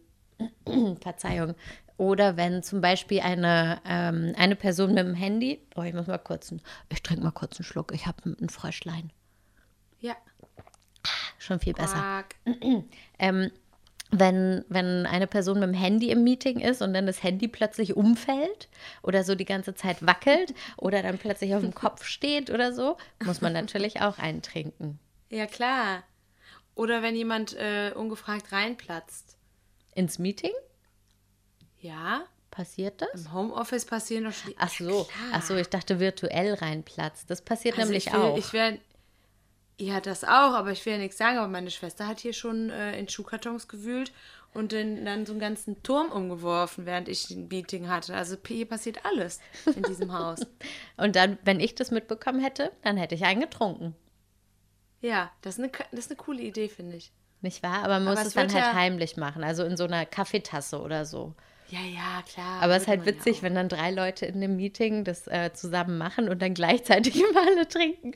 Verzeihung, 1.01 1.55
oder 1.99 2.37
wenn 2.37 2.63
zum 2.63 2.81
Beispiel 2.81 3.21
eine, 3.21 3.83
ähm, 3.85 4.33
eine 4.39 4.57
Person 4.57 4.95
mit 4.95 5.05
dem 5.05 5.15
Handy, 5.15 5.61
oh, 5.75 5.83
ich 5.83 5.93
muss 5.93 6.07
mal 6.07 6.19
kurz, 6.19 6.51
einen, 6.51 6.63
ich 6.89 7.03
trinke 7.03 7.25
mal 7.25 7.33
kurz 7.33 7.59
einen 7.59 7.65
Schluck, 7.65 7.93
ich 7.93 8.07
habe 8.07 8.37
ein 8.41 8.49
Fröschlein. 8.49 9.11
Ja. 10.01 10.17
Schon 11.39 11.61
viel 11.61 11.75
besser. 11.75 12.25
Ähm, 13.21 13.51
wenn, 14.13 14.65
wenn 14.69 15.07
eine 15.07 15.27
Person 15.27 15.59
mit 15.59 15.69
dem 15.69 15.75
Handy 15.75 16.11
im 16.11 16.23
Meeting 16.23 16.61
ist 16.61 16.83
und 16.83 16.95
dann 16.95 17.07
das 17.07 17.25
Handy 17.25 17.49
plötzlich 17.49 17.97
umfällt 17.97 18.69
oder 19.03 19.25
so 19.25 19.35
die 19.35 19.45
ganze 19.45 19.75
Zeit 19.75 20.07
wackelt 20.07 20.55
oder 20.77 21.03
dann 21.03 21.19
plötzlich 21.19 21.53
auf 21.57 21.63
dem 21.63 21.75
Kopf 21.75 22.05
steht 22.05 22.49
oder 22.49 22.73
so, 22.73 22.97
muss 23.25 23.41
man 23.41 23.53
natürlich 23.53 24.01
auch 24.01 24.19
einen 24.19 24.41
trinken. 24.41 25.01
Ja, 25.31 25.47
klar. 25.47 26.05
Oder 26.77 27.03
wenn 27.03 27.17
jemand 27.17 27.57
äh, 27.57 27.91
ungefragt 27.93 28.53
reinplatzt. 28.53 29.37
Ins 29.97 30.21
Meeting 30.21 30.53
Ja, 31.81 32.23
passiert 32.51 33.01
das? 33.03 33.27
im 33.27 33.33
Homeoffice 33.33 33.85
passieren 33.85 34.25
doch 34.25 34.33
schon. 34.33 34.55
Ach 34.59 34.69
so, 34.71 35.09
ach 35.33 35.43
so, 35.43 35.57
ich 35.57 35.69
dachte 35.69 36.01
virtuell 36.01 36.55
reinplatzt. 36.55 37.31
Das 37.31 37.43
passiert 37.43 37.77
Also 37.79 37.87
nämlich 37.91 38.07
ich 38.09 38.13
will, 38.13 38.21
auch. 38.21 38.39
Ich 38.39 38.53
wär, 38.53 38.79
ja, 39.79 40.01
das 40.01 40.25
auch, 40.25 40.55
aber 40.55 40.73
ich 40.73 40.85
will 40.85 40.95
ja 40.95 40.99
nichts 40.99 41.19
sagen. 41.19 41.39
Aber 41.39 41.49
meine 41.49 41.71
Schwester 41.71 42.07
hat 42.09 42.21
hier 42.21 42.33
schon 42.33 42.71
äh, 42.71 42.99
in 42.99 43.09
Schuhkartons 43.09 43.69
gewühlt 43.69 44.13
und 44.55 44.73
in, 44.73 45.05
dann 45.05 45.25
so 45.25 45.33
einen 45.33 45.41
ganzen 45.41 45.83
Turm 45.85 46.11
umgeworfen, 46.11 46.85
während 46.87 47.09
ich 47.09 47.31
ein 47.31 47.47
Meeting 47.49 47.89
hatte. 47.89 48.15
Also 48.17 48.37
hier 48.47 48.67
passiert 48.67 49.05
alles 49.05 49.39
in 49.77 49.83
diesem 49.85 50.13
Haus. 50.19 50.41
Und 50.97 51.15
dann, 51.17 51.39
wenn 51.45 51.61
ich 51.61 51.75
das 51.77 51.91
mitbekommen 51.93 52.41
hätte, 52.41 52.73
dann 52.83 52.97
hätte 52.97 53.15
ich 53.15 53.25
einen 53.25 53.41
getrunken. 53.43 53.95
Ja, 55.01 55.31
das 55.43 55.59
ist 55.59 55.63
eine, 55.65 55.71
das 55.93 56.01
ist 56.07 56.11
eine 56.11 56.17
coole 56.17 56.43
Idee, 56.43 56.69
finde 56.69 56.97
ich. 56.97 57.13
Nicht 57.41 57.63
wahr? 57.63 57.85
Aber 57.85 58.01
man 58.01 58.05
muss 58.05 58.13
Aber 58.13 58.23
es 58.23 58.29
es 58.29 58.35
dann 58.35 58.53
halt 58.53 58.65
ja- 58.65 58.75
heimlich 58.75 59.17
machen, 59.17 59.45
also 59.45 59.63
in 59.65 59.77
so 59.77 59.85
einer 59.85 60.05
Kaffeetasse 60.07 60.81
oder 60.81 61.05
so. 61.05 61.35
Ja, 61.71 61.81
ja, 61.81 62.23
klar. 62.23 62.63
Aber 62.63 62.77
es 62.77 62.83
ist 62.83 62.89
halt 62.89 63.01
ja 63.01 63.07
witzig, 63.07 63.39
auch. 63.39 63.43
wenn 63.43 63.55
dann 63.55 63.69
drei 63.69 63.91
Leute 63.91 64.27
in 64.27 64.41
dem 64.41 64.57
Meeting 64.57 65.05
das 65.05 65.27
äh, 65.27 65.53
zusammen 65.53 65.99
machen 65.99 66.29
und 66.29 66.41
dann 66.41 66.55
gleichzeitig 66.55 67.17
immer 67.31 67.41
alle 67.47 67.69
trinken. 67.69 68.15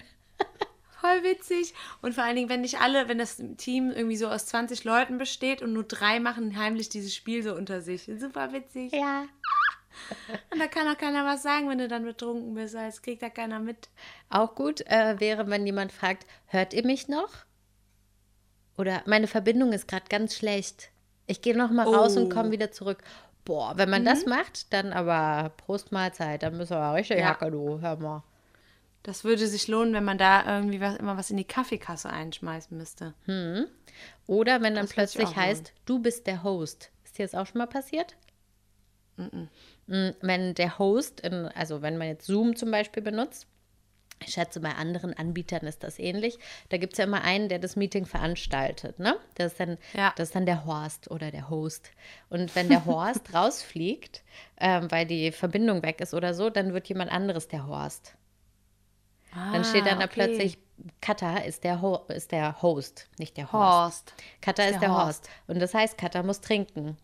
Voll 1.00 1.23
witzig. 1.25 1.75
Und 2.00 2.14
vor 2.14 2.25
allen 2.25 2.37
Dingen, 2.37 2.49
wenn 2.49 2.61
nicht 2.61 2.80
alle, 2.80 3.09
wenn 3.09 3.18
das 3.18 3.42
Team 3.56 3.90
irgendwie 3.90 4.16
so 4.16 4.28
aus 4.28 4.47
20 4.47 4.85
Leuten 4.85 5.18
besteht 5.18 5.61
und 5.61 5.73
nur 5.73 5.82
drei 5.85 6.21
machen 6.21 6.56
heimlich 6.56 6.88
dieses 6.88 7.14
Spiel 7.14 7.42
so 7.42 7.54
unter 7.54 7.80
sich. 7.82 8.09
Super 8.18 8.52
witzig. 8.52 8.92
Ja. 8.92 9.25
Und 10.50 10.59
da 10.59 10.68
kann 10.68 10.88
auch 10.88 10.97
keiner 10.97 11.26
was 11.26 11.42
sagen, 11.42 11.68
wenn 11.68 11.76
du 11.76 11.87
dann 11.87 12.04
betrunken 12.04 12.54
bist. 12.54 12.75
Das 12.75 13.02
kriegt 13.02 13.21
da 13.23 13.28
keiner 13.28 13.61
mit. 13.61 13.90
Auch 14.30 14.54
gut 14.54 14.80
äh, 14.87 15.21
wäre, 15.21 15.50
wenn 15.50 15.66
jemand 15.66 15.92
fragt, 15.92 16.26
hört 16.47 16.73
ihr 16.73 16.87
mich 16.87 17.09
noch? 17.09 17.28
Oder 18.78 19.02
meine 19.04 19.26
Verbindung 19.26 19.73
ist 19.75 19.88
gerade 19.88 20.06
ganz 20.09 20.35
schlecht. 20.35 20.90
Ich 21.26 21.42
gehe 21.42 21.54
noch 21.56 21.71
mal 21.71 21.87
raus 21.87 22.16
und 22.16 22.26
Oh. 22.26 22.28
komme 22.30 22.52
wieder 22.52 22.71
zurück. 22.73 23.02
Boah, 23.44 23.76
wenn 23.76 23.90
man 23.90 24.04
das 24.04 24.25
macht, 24.26 24.72
dann 24.72 24.92
aber 24.92 25.50
Prost 25.56 25.90
Mahlzeit, 25.90 26.42
dann 26.42 26.56
müssen 26.56 26.76
wir 26.76 26.94
richtig 26.94 27.18
Ja. 27.18 27.30
Hacke, 27.30 27.50
du, 27.50 27.80
hör 27.80 27.96
mal. 27.96 28.22
Das 29.02 29.25
würde 29.25 29.46
sich 29.49 29.66
lohnen, 29.66 29.94
wenn 29.94 30.04
man 30.04 30.16
da 30.18 30.58
irgendwie 30.58 30.80
was, 30.80 30.96
immer 30.96 31.16
was 31.16 31.30
in 31.30 31.37
die 31.37 31.44
Kaffeekasse 31.44 32.08
einschmeißen 32.08 32.76
müsste. 32.76 33.14
Oder 34.28 34.62
wenn 34.62 34.76
dann 34.76 34.84
Das 34.84 34.92
plötzlich 34.92 35.34
heißt, 35.34 35.72
du 35.87 35.99
bist 35.99 36.28
der 36.28 36.44
Host. 36.44 36.90
Ist 37.04 37.18
dir 37.18 37.26
das 37.26 37.34
auch 37.34 37.46
schon 37.46 37.58
mal 37.58 37.66
passiert? 37.66 38.16
Mm, 39.16 40.11
Wenn 40.20 40.54
der 40.54 40.78
Host, 40.78 41.20
in, 41.20 41.46
also 41.49 41.82
wenn 41.82 41.99
man 41.99 42.08
jetzt 42.08 42.26
Zoom 42.26 42.54
zum 42.54 42.70
Beispiel 42.70 43.02
benutzt, 43.02 43.49
ich 44.26 44.32
schätze, 44.32 44.60
bei 44.60 44.74
anderen 44.74 45.14
Anbietern 45.14 45.66
ist 45.66 45.82
das 45.82 45.98
ähnlich. 45.98 46.38
Da 46.70 46.76
gibt 46.78 46.94
es 46.94 46.98
ja 46.98 47.04
immer 47.04 47.22
einen, 47.22 47.48
der 47.48 47.58
das 47.58 47.76
Meeting 47.76 48.06
veranstaltet. 48.06 48.98
Ne? 48.98 49.16
Das, 49.34 49.52
ist 49.52 49.60
dann, 49.60 49.78
Ja. 49.94 50.12
das 50.16 50.28
ist 50.28 50.34
dann 50.34 50.46
der 50.46 50.64
Horst 50.64 51.10
oder 51.10 51.30
der 51.30 51.48
Host. 51.50 51.90
Und 52.28 52.54
wenn 52.56 52.68
der 52.68 52.84
Horst 52.86 53.32
rausfliegt, 53.34 54.22
ähm, 54.58 54.90
weil 54.90 55.06
die 55.06 55.32
Verbindung 55.32 55.82
weg 55.82 56.00
ist 56.00 56.14
oder 56.14 56.34
so, 56.34 56.50
dann 56.50 56.72
wird 56.72 56.88
jemand 56.88 57.10
anderes 57.12 57.48
der 57.48 57.66
Horst. 57.66 58.14
Dann 59.34 59.64
steht 59.64 59.86
dann 59.86 59.98
da 59.98 60.04
Ah, 60.04 60.08
okay. 60.08 60.26
plötzlich, 60.26 60.58
Kata 61.00 61.38
ist 61.38 61.64
der, 61.64 61.80
Ho 61.80 62.04
ist 62.08 62.32
der 62.32 62.60
Host, 62.60 63.08
nicht 63.18 63.36
der 63.38 63.50
Horst. 63.52 64.12
Horst. 64.12 64.14
Kata 64.42 64.64
ist 64.64 64.72
der 64.74 64.80
der 64.80 64.90
Horst. 64.90 65.06
Horst. 65.22 65.30
Und 65.46 65.58
das 65.60 65.72
heißt, 65.74 65.96
Kata 65.96 66.22
muss 66.22 66.40
trinken. 66.42 66.96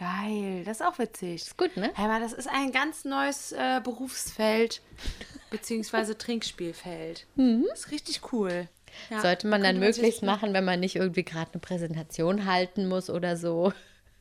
Geil, 0.00 0.64
das 0.64 0.80
ist 0.80 0.86
auch 0.86 0.98
witzig. 0.98 1.42
Ist 1.42 1.58
gut, 1.58 1.76
ne? 1.76 1.92
Mal, 1.94 2.20
das 2.20 2.32
ist 2.32 2.48
ein 2.48 2.72
ganz 2.72 3.04
neues 3.04 3.52
äh, 3.52 3.82
Berufsfeld, 3.84 4.80
beziehungsweise 5.50 6.16
Trinkspielfeld. 6.16 7.26
Das 7.68 7.80
ist 7.80 7.90
richtig 7.90 8.32
cool. 8.32 8.66
Ja, 9.10 9.20
Sollte 9.20 9.46
man 9.46 9.60
da 9.60 9.68
dann 9.68 9.78
möglichst 9.78 10.22
machen, 10.22 10.54
wenn 10.54 10.64
man 10.64 10.80
nicht 10.80 10.96
irgendwie 10.96 11.22
gerade 11.22 11.52
eine 11.52 11.60
Präsentation 11.60 12.46
halten 12.46 12.88
muss 12.88 13.10
oder 13.10 13.36
so. 13.36 13.74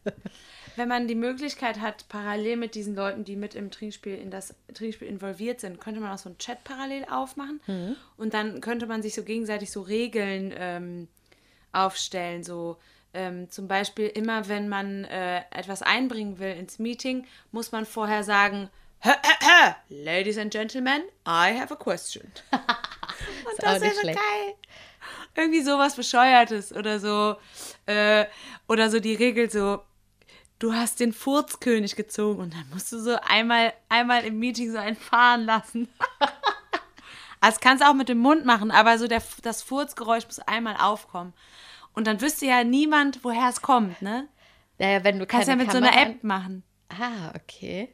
wenn 0.76 0.90
man 0.90 1.08
die 1.08 1.16
Möglichkeit 1.16 1.80
hat, 1.80 2.10
parallel 2.10 2.58
mit 2.58 2.76
diesen 2.76 2.94
Leuten, 2.94 3.24
die 3.24 3.38
mit 3.38 3.56
im 3.56 3.72
Trinkspiel 3.72 4.16
in 4.16 4.32
das 4.32 4.56
Trinkspiel 4.74 5.08
involviert 5.08 5.62
sind, 5.62 5.80
könnte 5.80 6.02
man 6.02 6.12
auch 6.12 6.18
so 6.18 6.28
einen 6.28 6.38
Chat 6.40 6.62
parallel 6.66 7.06
aufmachen. 7.10 7.62
Und 8.18 8.34
dann 8.34 8.60
könnte 8.60 8.86
man 8.86 9.02
sich 9.02 9.14
so 9.14 9.24
gegenseitig 9.24 9.72
so 9.72 9.82
Regeln 9.82 10.54
ähm, 10.58 11.08
aufstellen. 11.72 12.44
So 12.44 12.78
ähm, 13.14 13.50
zum 13.50 13.68
Beispiel 13.68 14.08
immer, 14.08 14.48
wenn 14.48 14.70
man 14.70 15.06
äh, 15.06 15.42
etwas 15.52 15.82
einbringen 15.82 16.40
will 16.40 16.54
ins 16.56 16.80
Meeting, 16.80 17.26
muss 17.52 17.72
man 17.72 17.86
vorher 17.86 18.24
sagen, 18.24 18.70
"Hä, 19.00 19.12
hä, 19.12 19.36
hä, 19.40 19.76
Ladies 19.90 20.38
and 20.38 20.52
Gentlemen, 20.52 21.02
I 21.28 21.58
have 21.60 21.74
a 21.74 21.78
question. 21.78 22.24
Und 22.52 23.54
Ist 23.54 23.60
auch 23.66 23.74
das 23.74 23.82
wäre 23.82 23.94
so 23.96 24.02
schlecht. 24.02 24.20
geil. 24.20 24.54
Irgendwie 25.36 25.62
sowas 25.62 25.96
Bescheuertes 25.96 26.74
oder 26.74 27.00
so. 27.00 27.36
Äh, 27.86 28.26
oder 28.68 28.90
so 28.90 29.00
die 29.00 29.16
Regel 29.16 29.50
so, 29.50 29.82
du 30.60 30.74
hast 30.74 31.00
den 31.00 31.14
Furzkönig 31.14 31.96
gezogen 31.96 32.42
und 32.42 32.54
dann 32.54 32.66
musst 32.72 32.92
du 32.92 33.00
so 33.00 33.18
einmal, 33.22 33.74
einmal 33.88 34.24
im 34.26 34.38
Meeting 34.40 34.72
so 34.72 34.78
einen 34.78 34.98
fahren 34.98 35.46
lassen. 35.46 35.88
also 37.42 37.56
das 37.56 37.60
kannst 37.60 37.84
du 37.84 37.88
auch 37.90 37.94
mit 37.94 38.10
dem 38.10 38.20
Mund 38.20 38.46
machen, 38.46 38.70
aber 38.72 38.98
so 38.98 39.08
der, 39.08 39.22
das 39.42 39.64
Furzgeräusch 39.64 40.26
muss 40.26 40.40
einmal 40.40 40.76
aufkommen. 40.78 41.34
Und 41.94 42.08
dann 42.08 42.22
wüsste 42.22 42.46
ja 42.46 42.64
niemand, 42.64 43.24
woher 43.24 43.50
es 43.50 43.62
kommt, 43.62 44.02
ne? 44.02 44.28
Naja, 44.78 45.04
wenn 45.04 45.20
du 45.20 45.26
Kannst 45.26 45.48
ja 45.48 45.54
keine 45.56 45.64
mit 45.64 45.72
so 45.72 45.78
einer 45.78 45.92
Kamera- 45.92 46.10
App 46.12 46.24
machen. 46.24 46.64
Ah, 46.90 47.34
okay. 47.36 47.90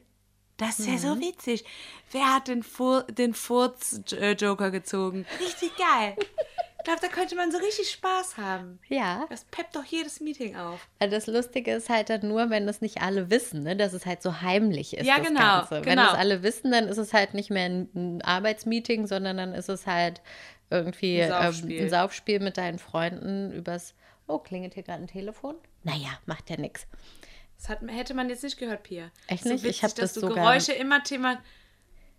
Das 0.56 0.78
ist 0.78 0.88
ja 0.88 0.96
so 0.96 1.20
witzig. 1.20 1.64
Wer 2.12 2.34
hat 2.34 2.48
den, 2.48 2.62
Fur 2.62 3.02
den 3.04 3.34
Furz-Joker 3.34 4.70
gezogen? 4.70 5.26
Richtig 5.40 5.72
geil. 5.76 6.16
Ich 6.78 6.84
glaube, 6.84 7.00
da 7.02 7.08
könnte 7.08 7.34
man 7.34 7.50
so 7.50 7.58
richtig 7.58 7.90
Spaß 7.90 8.36
haben. 8.36 8.78
Ja. 8.88 9.26
Das 9.28 9.44
peppt 9.44 9.74
doch 9.74 9.84
jedes 9.84 10.20
Meeting 10.20 10.54
auf. 10.56 10.86
Also 11.00 11.14
Das 11.16 11.26
Lustige 11.26 11.72
ist 11.72 11.88
halt 11.90 12.08
dann 12.10 12.28
nur, 12.28 12.48
wenn 12.48 12.66
das 12.66 12.80
nicht 12.80 13.02
alle 13.02 13.28
wissen, 13.28 13.64
ne? 13.64 13.76
dass 13.76 13.92
es 13.92 14.06
halt 14.06 14.22
so 14.22 14.40
heimlich 14.40 14.96
ist. 14.96 15.04
Ja, 15.04 15.18
das 15.18 15.26
genau, 15.26 15.40
Ganze. 15.40 15.74
Wenn 15.74 15.82
genau. 15.82 16.04
das 16.04 16.14
alle 16.14 16.42
wissen, 16.44 16.70
dann 16.70 16.86
ist 16.86 16.98
es 16.98 17.12
halt 17.12 17.34
nicht 17.34 17.50
mehr 17.50 17.66
ein 17.66 18.22
Arbeitsmeeting, 18.22 19.08
sondern 19.08 19.36
dann 19.36 19.52
ist 19.52 19.68
es 19.68 19.86
halt 19.86 20.22
irgendwie 20.70 21.22
Ein 21.22 21.32
ein 21.32 21.42
Saufspiel. 21.42 21.78
Ähm, 21.78 21.84
ein 21.84 21.90
Saufspiel 21.90 22.40
mit 22.40 22.56
deinen 22.56 22.78
Freunden 22.78 23.52
übers. 23.52 23.94
Oh, 24.26 24.38
klingelt 24.38 24.74
hier 24.74 24.82
gerade 24.82 25.02
ein 25.02 25.06
Telefon? 25.08 25.54
Naja, 25.84 26.18
macht 26.26 26.50
ja 26.50 26.56
nichts. 26.56 26.86
Das 27.58 27.68
hat, 27.68 27.80
hätte 27.86 28.12
man 28.14 28.28
jetzt 28.28 28.42
nicht 28.42 28.58
gehört, 28.58 28.82
Pia. 28.82 29.10
Echt 29.28 29.44
So 29.44 29.50
nicht? 29.50 29.58
Ich 29.64 29.68
witzig, 29.68 29.82
hab 29.84 29.90
dass 29.90 30.12
das 30.12 30.14
du 30.14 30.20
sogar- 30.20 30.36
Geräusche 30.44 30.72
immer 30.72 31.02
Thema. 31.02 31.38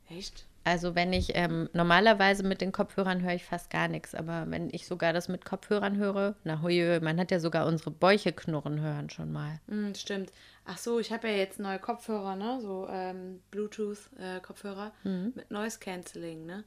Echt? 0.09 0.45
Also 0.63 0.95
wenn 0.95 1.13
ich 1.13 1.31
ähm, 1.35 1.69
normalerweise 1.71 2.43
mit 2.43 2.59
den 2.59 2.73
Kopfhörern 2.73 3.21
höre 3.21 3.33
ich 3.35 3.45
fast 3.45 3.69
gar 3.69 3.87
nichts, 3.87 4.13
aber 4.13 4.45
wenn 4.49 4.69
ich 4.73 4.85
sogar 4.85 5.13
das 5.13 5.29
mit 5.29 5.45
Kopfhörern 5.45 5.95
höre, 5.95 6.35
na 6.43 6.61
hui, 6.61 6.99
man 7.01 7.17
hat 7.19 7.31
ja 7.31 7.39
sogar 7.39 7.67
unsere 7.67 7.89
Bäuche 7.91 8.33
knurren 8.33 8.81
hören 8.81 9.09
schon 9.09 9.31
mal. 9.31 9.61
Hm, 9.69 9.95
stimmt. 9.95 10.31
Ach 10.65 10.77
so, 10.77 10.99
ich 10.99 11.13
habe 11.13 11.29
ja 11.29 11.35
jetzt 11.35 11.59
neue 11.59 11.79
Kopfhörer, 11.79 12.35
ne? 12.35 12.59
So 12.61 12.85
ähm, 12.89 13.41
Bluetooth-Kopfhörer 13.51 14.91
mit 15.03 15.49
Noise 15.51 15.79
Cancelling, 15.79 16.45
ne? 16.45 16.63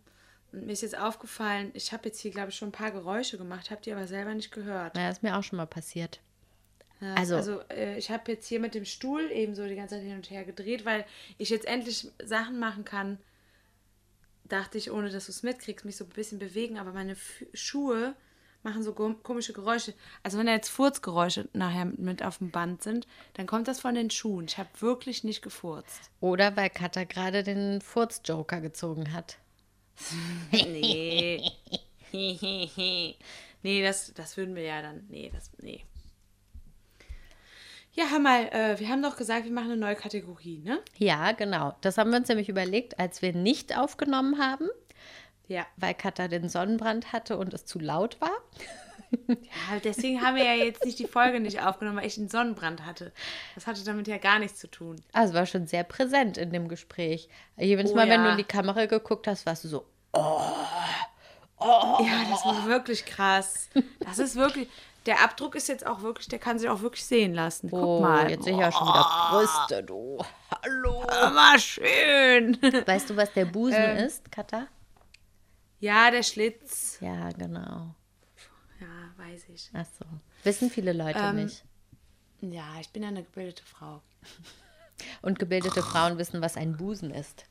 Und 0.53 0.67
mir 0.67 0.73
ist 0.73 0.83
jetzt 0.83 0.99
aufgefallen, 0.99 1.71
ich 1.75 1.93
habe 1.93 2.09
jetzt 2.09 2.19
hier, 2.21 2.31
glaube 2.31 2.51
ich, 2.51 2.57
schon 2.57 2.69
ein 2.69 2.73
paar 2.73 2.91
Geräusche 2.91 3.39
gemacht, 3.39 3.71
habe 3.71 3.81
die 3.83 3.93
aber 3.93 4.07
selber 4.07 4.35
nicht 4.35 4.51
gehört. 4.53 4.95
Naja, 4.95 5.11
ist 5.11 5.23
mir 5.23 5.37
auch 5.39 5.43
schon 5.45 5.57
mal 5.59 5.67
passiert. 5.67 6.21
Ja, 7.01 7.15
Also- 7.15 7.37
also, 7.37 7.61
äh, 7.71 7.97
ich 7.97 8.11
habe 8.11 8.33
jetzt 8.33 8.47
hier 8.47 8.61
mit 8.61 8.75
dem 8.75 8.85
Stuhl 8.85 9.31
eben 9.31 9.55
so 9.55 9.67
die 9.67 9.77
ganze 9.77 9.95
Zeit 9.97 10.05
hin 10.05 10.17
und 10.17 10.29
her 10.31 10.45
gedreht, 10.45 10.85
weil 10.85 11.05
ich 11.39 11.49
jetzt 11.51 11.67
endlich 11.67 12.09
Sachen 12.23 12.59
machen 12.59 12.85
kann. 12.85 13.19
Dachte 14.45 14.79
ich, 14.79 14.91
ohne 14.91 15.11
dass 15.11 15.27
du 15.27 15.33
es 15.33 15.43
mitkriegst, 15.43 15.85
mich 15.85 15.97
so 15.97 16.05
ein 16.05 16.09
bisschen 16.11 16.39
bewegen, 16.41 16.79
aber 16.79 16.93
meine 16.93 17.15
Fü 17.15 17.47
Schuhe 17.55 18.15
machen 18.63 18.83
so 18.83 18.93
komische 18.93 19.53
Geräusche. 19.55 19.95
Also 20.23 20.37
wenn 20.37 20.45
da 20.47 20.53
jetzt 20.53 20.69
Furzgeräusche 20.69 21.49
nachher 21.55 21.87
mit 21.87 22.23
auf 22.23 22.39
dem 22.39 22.51
Band 22.51 22.83
sind, 22.83 23.07
dann 23.35 23.47
kommt 23.47 23.69
das 23.69 23.81
von 23.81 23.95
den 23.95 24.11
Schuhen. 24.11 24.47
Ich 24.47 24.59
habe 24.59 24.69
wirklich 24.81 25.25
nicht 25.25 25.41
gefurzt. 25.41 26.11
Oder 26.21 26.57
weil 26.57 26.69
Katha 26.69 27.05
gerade 27.05 27.43
den 27.43 27.81
Furz-Joker 27.81 28.61
gezogen 28.61 29.13
hat. 29.15 29.39
Nee. 30.53 31.51
nee, 33.63 33.83
das, 33.83 34.13
das 34.15 34.37
würden 34.37 34.55
wir 34.55 34.63
ja 34.63 34.83
dann. 34.83 35.07
Nee, 35.09 35.31
das. 35.33 35.51
Nee. 35.59 35.85
Ja, 37.93 38.05
hör 38.11 38.19
mal, 38.21 38.45
äh, 38.53 38.79
wir 38.79 38.89
haben 38.89 39.03
doch 39.03 39.17
gesagt, 39.17 39.45
wir 39.45 39.53
machen 39.53 39.73
eine 39.73 39.77
neue 39.81 39.97
Kategorie, 39.97 40.59
ne? 40.65 40.81
Ja, 40.97 41.33
genau. 41.33 41.77
Das 41.81 41.99
haben 41.99 42.11
wir 42.11 42.19
uns 42.19 42.29
nämlich 42.29 42.49
überlegt, 42.49 42.99
als 43.01 43.21
wir 43.21 43.33
nicht 43.33 43.77
aufgenommen 43.77 44.39
haben, 44.39 44.69
Ja. 45.49 45.67
weil 45.77 45.95
Katha 45.95 46.29
den 46.29 46.49
Sonnenbrand 46.49 47.13
hatte 47.13 47.37
und 47.37 47.53
es 47.53 47.65
zu 47.65 47.79
laut 47.81 48.21
war. 48.21 48.31
Ja, 49.29 49.79
deswegen 49.83 50.23
haben 50.23 50.37
wir 50.37 50.45
ja 50.45 50.55
jetzt 50.55 50.85
nicht 50.85 50.99
die 50.99 51.07
Folge 51.07 51.41
nicht 51.41 51.63
aufgenommen, 51.63 51.99
weil 51.99 52.07
ich 52.07 52.17
einen 52.19 52.29
Sonnenbrand 52.29 52.85
hatte. 52.85 53.13
Das 53.55 53.67
hatte 53.67 53.83
damit 53.85 54.07
ja 54.09 54.19
gar 54.19 54.39
nichts 54.39 54.59
zu 54.61 54.69
tun. 54.71 54.97
Also 55.13 55.35
war 55.35 55.47
schon 55.47 55.67
sehr 55.67 55.85
präsent 55.85 56.39
in 56.39 56.53
dem 56.53 56.69
Gespräch. 56.69 57.29
Jedes 57.57 57.93
Oh 57.93 57.95
Mal, 57.97 58.09
wenn 58.09 58.21
du 58.21 58.27
ja. 58.27 58.33
in 58.33 58.39
die 58.39 58.45
Kamera 58.45 58.87
geguckt 58.87 59.27
hast, 59.27 59.47
warst 59.47 59.65
du 59.65 59.69
so, 59.69 59.87
Ja, 61.61 62.25
das 62.31 62.45
war 62.45 62.67
wirklich 62.67 63.05
krass. 63.05 63.69
Das 64.01 64.19
ist 64.19 64.37
wirklich. 64.37 64.69
Der 65.07 65.25
Abdruck 65.25 65.55
ist 65.55 65.67
jetzt 65.69 65.87
auch 65.87 66.03
wirklich, 66.03 66.29
der 66.29 66.39
kann 66.39 66.59
sich 66.59 66.69
auch 66.69 66.83
wirklich 66.83 67.05
sehen 67.07 67.33
lassen. 67.33 67.71
Guck 67.71 67.83
oh, 67.83 68.01
mal. 68.01 68.31
jetzt 68.31 68.45
sehe 68.45 68.53
ich 68.53 68.59
ja 68.59 68.71
schon 68.71 68.87
wieder 68.87 69.31
Brüste, 69.31 69.83
du. 69.83 70.19
Hallo. 70.63 71.03
Immer 71.27 71.59
schön. 71.59 72.59
Weißt 72.87 73.09
du, 73.09 73.17
was 73.17 73.33
der 73.33 73.47
Busen 73.47 73.79
Ähm. 73.79 73.97
ist, 73.97 74.31
Katha? 74.31 74.67
Ja, 75.79 76.11
der 76.11 76.23
Schlitz. 76.23 76.99
Ja, 77.01 77.31
genau. 77.31 77.95
Ja, 79.31 79.35
weiß 79.35 79.49
ich. 79.49 79.71
Ach 79.73 79.87
so. 79.99 80.05
Wissen 80.45 80.71
viele 80.71 80.93
Leute 80.93 81.19
Ähm. 81.19 81.37
nicht. 81.37 81.65
Ja, 82.41 82.65
ich 82.81 82.89
bin 82.91 83.03
ja 83.03 83.09
eine 83.09 83.23
gebildete 83.23 83.63
Frau. 83.65 84.03
Und 85.23 85.39
gebildete 85.39 85.83
Frauen 85.83 86.19
wissen, 86.19 86.41
was 86.43 86.57
ein 86.57 86.77
Busen 86.77 87.11
ist. 87.11 87.45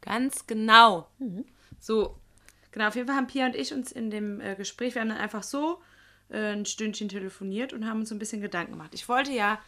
Ganz 0.00 0.46
genau. 0.46 1.08
Mhm. 1.18 1.44
So, 1.78 2.16
genau. 2.70 2.88
Auf 2.88 2.96
jeden 2.96 3.06
Fall 3.06 3.16
haben 3.16 3.26
Pia 3.26 3.46
und 3.46 3.56
ich 3.56 3.72
uns 3.72 3.92
in 3.92 4.10
dem 4.10 4.40
äh, 4.40 4.54
Gespräch, 4.54 4.94
wir 4.94 5.02
haben 5.02 5.08
dann 5.08 5.18
einfach 5.18 5.42
so 5.42 5.80
äh, 6.30 6.52
ein 6.52 6.66
Stündchen 6.66 7.08
telefoniert 7.08 7.72
und 7.72 7.88
haben 7.88 8.00
uns 8.00 8.08
so 8.08 8.14
ein 8.14 8.18
bisschen 8.18 8.40
Gedanken 8.40 8.72
gemacht. 8.72 8.92
Ich 8.94 9.08
wollte 9.08 9.32
ja, 9.32 9.60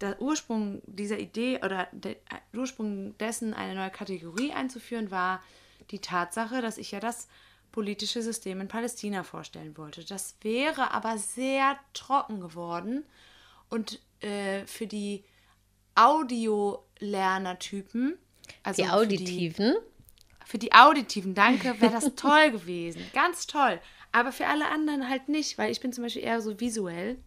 der 0.00 0.20
Ursprung 0.20 0.82
dieser 0.86 1.18
Idee 1.18 1.60
oder 1.64 1.88
der 1.92 2.12
äh, 2.12 2.56
Ursprung 2.56 3.16
dessen, 3.18 3.54
eine 3.54 3.74
neue 3.74 3.90
Kategorie 3.90 4.52
einzuführen, 4.52 5.10
war 5.10 5.42
die 5.90 6.00
Tatsache, 6.00 6.62
dass 6.62 6.78
ich 6.78 6.90
ja 6.90 7.00
das 7.00 7.28
politische 7.76 8.22
System 8.22 8.62
in 8.62 8.68
Palästina 8.68 9.22
vorstellen 9.22 9.76
wollte. 9.76 10.02
Das 10.02 10.36
wäre 10.40 10.92
aber 10.92 11.18
sehr 11.18 11.78
trocken 11.92 12.40
geworden 12.40 13.04
und 13.68 14.00
äh, 14.22 14.66
für 14.66 14.86
die 14.86 15.24
Audiolernertypen, 15.94 18.16
also 18.62 18.82
Die 18.82 18.88
für 18.88 18.94
Auditiven. 18.94 19.74
für 20.46 20.56
die 20.56 20.72
Auditiven, 20.72 21.34
danke, 21.34 21.78
wäre 21.82 21.92
das 21.92 22.14
toll 22.16 22.50
gewesen. 22.50 23.02
Ganz 23.12 23.46
toll. 23.46 23.78
Aber 24.10 24.32
für 24.32 24.46
alle 24.46 24.68
anderen 24.68 25.10
halt 25.10 25.28
nicht, 25.28 25.58
weil 25.58 25.70
ich 25.70 25.80
bin 25.80 25.92
zum 25.92 26.04
Beispiel 26.04 26.22
eher 26.22 26.40
so 26.40 26.58
visuell. 26.58 27.18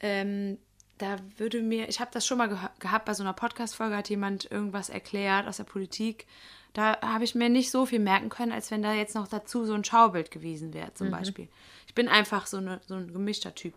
Ähm, 0.00 0.58
da 0.98 1.16
würde 1.36 1.62
mir, 1.62 1.88
ich 1.88 2.00
habe 2.00 2.10
das 2.12 2.26
schon 2.26 2.38
mal 2.38 2.48
geha 2.48 2.70
gehabt, 2.78 3.04
bei 3.04 3.14
so 3.14 3.22
einer 3.22 3.32
Podcast-Folge 3.32 3.96
hat 3.96 4.08
jemand 4.08 4.50
irgendwas 4.50 4.88
erklärt 4.88 5.46
aus 5.46 5.58
der 5.58 5.64
Politik. 5.64 6.26
Da 6.74 7.00
habe 7.00 7.24
ich 7.24 7.34
mir 7.34 7.48
nicht 7.48 7.70
so 7.70 7.86
viel 7.86 7.98
merken 7.98 8.28
können, 8.28 8.52
als 8.52 8.70
wenn 8.70 8.82
da 8.82 8.92
jetzt 8.92 9.14
noch 9.14 9.28
dazu 9.28 9.64
so 9.64 9.74
ein 9.74 9.84
Schaubild 9.84 10.30
gewesen 10.30 10.74
wäre, 10.74 10.92
zum 10.94 11.10
Beispiel. 11.10 11.48
Ich 11.86 11.94
bin 11.94 12.08
einfach 12.08 12.46
so, 12.46 12.58
eine, 12.58 12.80
so 12.86 12.94
ein 12.94 13.12
gemischter 13.12 13.54
Typ. 13.54 13.74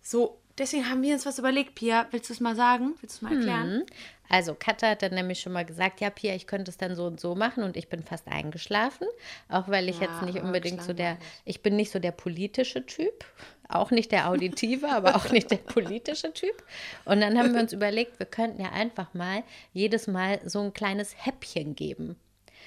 So, 0.00 0.38
deswegen 0.60 0.88
haben 0.88 1.02
wir 1.02 1.14
uns 1.14 1.26
was 1.26 1.38
überlegt. 1.40 1.74
Pia, 1.74 2.06
willst 2.12 2.28
du 2.30 2.34
es 2.34 2.40
mal 2.40 2.54
sagen? 2.54 2.94
Willst 3.00 3.20
du 3.20 3.26
es 3.26 3.30
mal 3.30 3.36
erklären? 3.36 3.84
Also 4.28 4.54
Katha 4.54 4.90
hat 4.90 5.02
dann 5.02 5.14
nämlich 5.14 5.40
schon 5.40 5.52
mal 5.52 5.64
gesagt, 5.64 6.00
ja 6.00 6.08
Pia, 6.08 6.34
ich 6.36 6.46
könnte 6.46 6.70
es 6.70 6.76
dann 6.76 6.94
so 6.94 7.04
und 7.06 7.18
so 7.18 7.34
machen 7.34 7.64
und 7.64 7.76
ich 7.76 7.88
bin 7.88 8.04
fast 8.04 8.28
eingeschlafen, 8.28 9.08
auch 9.48 9.66
weil 9.66 9.88
ich 9.88 9.98
Ja, 9.98 10.02
jetzt 10.06 10.22
nicht 10.22 10.38
unbedingt 10.40 10.82
so 10.84 10.92
der, 10.92 11.16
ich 11.44 11.62
bin 11.62 11.74
nicht 11.74 11.90
so 11.90 11.98
der 11.98 12.12
politische 12.12 12.86
Typ, 12.86 13.24
auch 13.68 13.90
nicht 13.90 14.12
der 14.12 14.28
auditive, 14.28 14.88
aber 14.92 15.16
auch 15.16 15.30
nicht 15.32 15.50
der 15.50 15.56
politische 15.56 16.32
Typ. 16.32 16.62
Und 17.04 17.20
dann 17.20 17.36
haben 17.36 17.52
wir 17.54 17.60
uns 17.60 17.72
überlegt, 17.72 18.20
wir 18.20 18.26
könnten 18.26 18.62
ja 18.62 18.70
einfach 18.70 19.14
mal 19.14 19.42
jedes 19.72 20.06
Mal 20.06 20.38
so 20.48 20.60
ein 20.60 20.72
kleines 20.74 21.12
Häppchen 21.26 21.74
geben. 21.74 22.14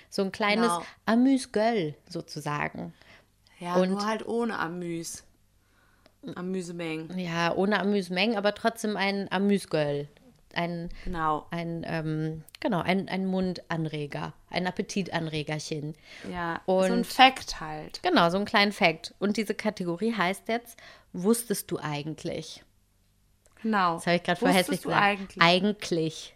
So 0.09 0.21
ein 0.23 0.33
kleines 0.33 0.67
Genau. 0.67 0.83
Amüs-Göll 1.05 1.95
sozusagen. 2.09 2.93
Ja, 3.59 3.75
Und- 3.75 3.91
nur 3.91 4.05
halt 4.05 4.27
ohne 4.27 4.59
Amüs. 4.59 5.23
Amüsemeng. 6.35 7.17
Ja, 7.17 7.53
ohne 7.55 7.79
Amüsmengen, 7.79 8.37
aber 8.37 8.53
trotzdem 8.55 8.95
ein 8.97 9.31
Amüsgöll. 9.31 10.07
Ein, 10.55 10.89
Genau. 11.03 11.47
ein, 11.49 11.83
ähm, 11.87 12.43
genau, 12.59 12.79
ein, 12.81 13.09
ein 13.09 13.25
Mundanreger, 13.25 14.33
ein 14.51 14.67
Appetitanregerchen. 14.67 15.95
Ja, 16.31 16.61
so 16.67 16.79
ein 16.79 16.91
Und- 16.91 17.07
Fact 17.07 17.59
halt. 17.59 18.01
Genau, 18.03 18.29
so 18.29 18.37
ein 18.37 18.45
kleinen 18.45 18.71
Fact. 18.71 19.15
Und 19.19 19.37
diese 19.37 19.55
Kategorie 19.55 20.13
heißt 20.13 20.47
jetzt, 20.49 20.77
wusstest 21.11 21.71
du 21.71 21.79
eigentlich? 21.79 22.63
Genau. 23.63 23.95
Das 23.95 24.05
habe 24.05 24.17
ich 24.17 24.23
gerade 24.23 24.39
verhässlich 24.39 24.83
gesagt. 24.83 25.01
eigentlich? 25.01 25.41
Eigentlich. 25.41 26.35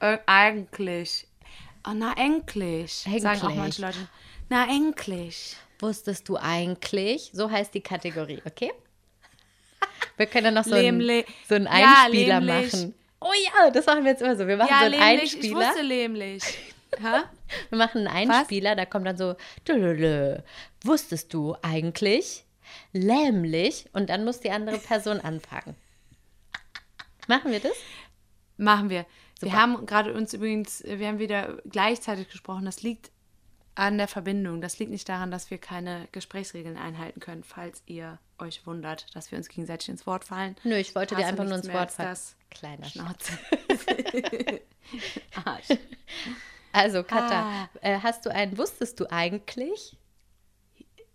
Äh, 0.00 0.18
eigentlich. 0.26 1.28
Oh, 1.86 1.92
na, 1.94 2.14
endlich. 2.16 3.06
Sagen 3.18 3.42
auch 3.42 3.54
manche 3.54 3.82
Leute. 3.82 3.98
Na, 4.48 4.66
endlich. 4.68 5.56
Wusstest 5.78 6.28
du 6.28 6.36
eigentlich? 6.36 7.30
So 7.32 7.50
heißt 7.50 7.72
die 7.74 7.80
Kategorie, 7.80 8.42
okay? 8.46 8.72
Wir 10.16 10.26
können 10.26 10.46
ja 10.46 10.50
noch 10.50 10.64
so, 10.64 10.74
einen, 10.74 11.00
so 11.48 11.54
einen 11.54 11.64
Ja, 11.66 12.04
Einspieler 12.04 12.40
lämlich. 12.40 12.72
machen. 12.72 12.94
Oh 13.20 13.32
ja, 13.44 13.70
das 13.70 13.86
machen 13.86 14.04
wir 14.04 14.10
jetzt 14.12 14.22
immer 14.22 14.36
so. 14.36 14.46
Wir 14.46 14.56
machen 14.56 14.68
Ja, 14.70 14.78
so 14.80 14.84
einen 14.86 14.94
lämlich. 14.94 15.22
Ich 15.24 15.34
Einspieler. 15.34 15.66
wusste 15.68 15.82
lämlich. 15.82 16.42
Hä? 16.98 17.20
Wir 17.70 17.78
machen 17.78 18.06
einen 18.08 18.30
Einspieler, 18.30 18.74
da 18.76 18.84
kommt 18.84 19.06
dann 19.06 19.16
so, 19.16 19.36
"Dülülü, 19.66 20.38
wusstest 20.84 21.32
du 21.32 21.54
eigentlich, 21.62 22.44
lämlich, 22.92 23.86
und 23.92 24.10
dann 24.10 24.24
muss 24.24 24.40
die 24.40 24.50
andere 24.50 24.78
Person 24.78 25.20
anfangen. 25.20 25.76
Machen 27.28 27.52
wir 27.52 27.60
das? 27.60 27.72
Machen 28.56 28.90
wir. 28.90 29.06
Wir 29.40 29.50
Super. 29.50 29.62
haben 29.62 29.86
gerade 29.86 30.12
uns 30.12 30.34
übrigens, 30.34 30.82
wir 30.84 31.06
haben 31.06 31.18
wieder 31.20 31.58
gleichzeitig 31.70 32.28
gesprochen. 32.28 32.64
Das 32.64 32.82
liegt 32.82 33.10
an 33.74 33.98
der 33.98 34.08
Verbindung. 34.08 34.60
Das 34.60 34.78
liegt 34.78 34.90
nicht 34.90 35.08
daran, 35.08 35.30
dass 35.30 35.50
wir 35.50 35.58
keine 35.58 36.08
Gesprächsregeln 36.12 36.76
einhalten 36.76 37.20
können, 37.20 37.44
falls 37.44 37.82
ihr 37.86 38.18
euch 38.38 38.66
wundert, 38.66 39.06
dass 39.14 39.30
wir 39.30 39.38
uns 39.38 39.48
gegenseitig 39.48 39.88
ins 39.88 40.06
Wort 40.06 40.24
fallen. 40.24 40.56
Nö, 40.64 40.76
ich 40.76 40.94
wollte 40.94 41.14
dir 41.14 41.22
Hast 41.24 41.28
du 41.36 41.42
einfach 41.42 41.44
nur 41.44 41.56
ins 41.58 41.72
Wort 41.72 41.90
fallen. 41.92 42.08
das? 42.10 42.36
Kleiner 42.50 42.84
Schnauze. 42.86 43.32
Schnauze. 43.68 44.60
Arsch. 45.44 45.68
Also, 46.72 47.02
Katha, 47.04 47.42
Ah. 47.64 47.68
äh, 47.80 47.98
hast 48.00 48.26
du 48.26 48.30
einen, 48.32 48.56
wusstest 48.58 48.98
du 49.00 49.10
eigentlich? 49.10 49.96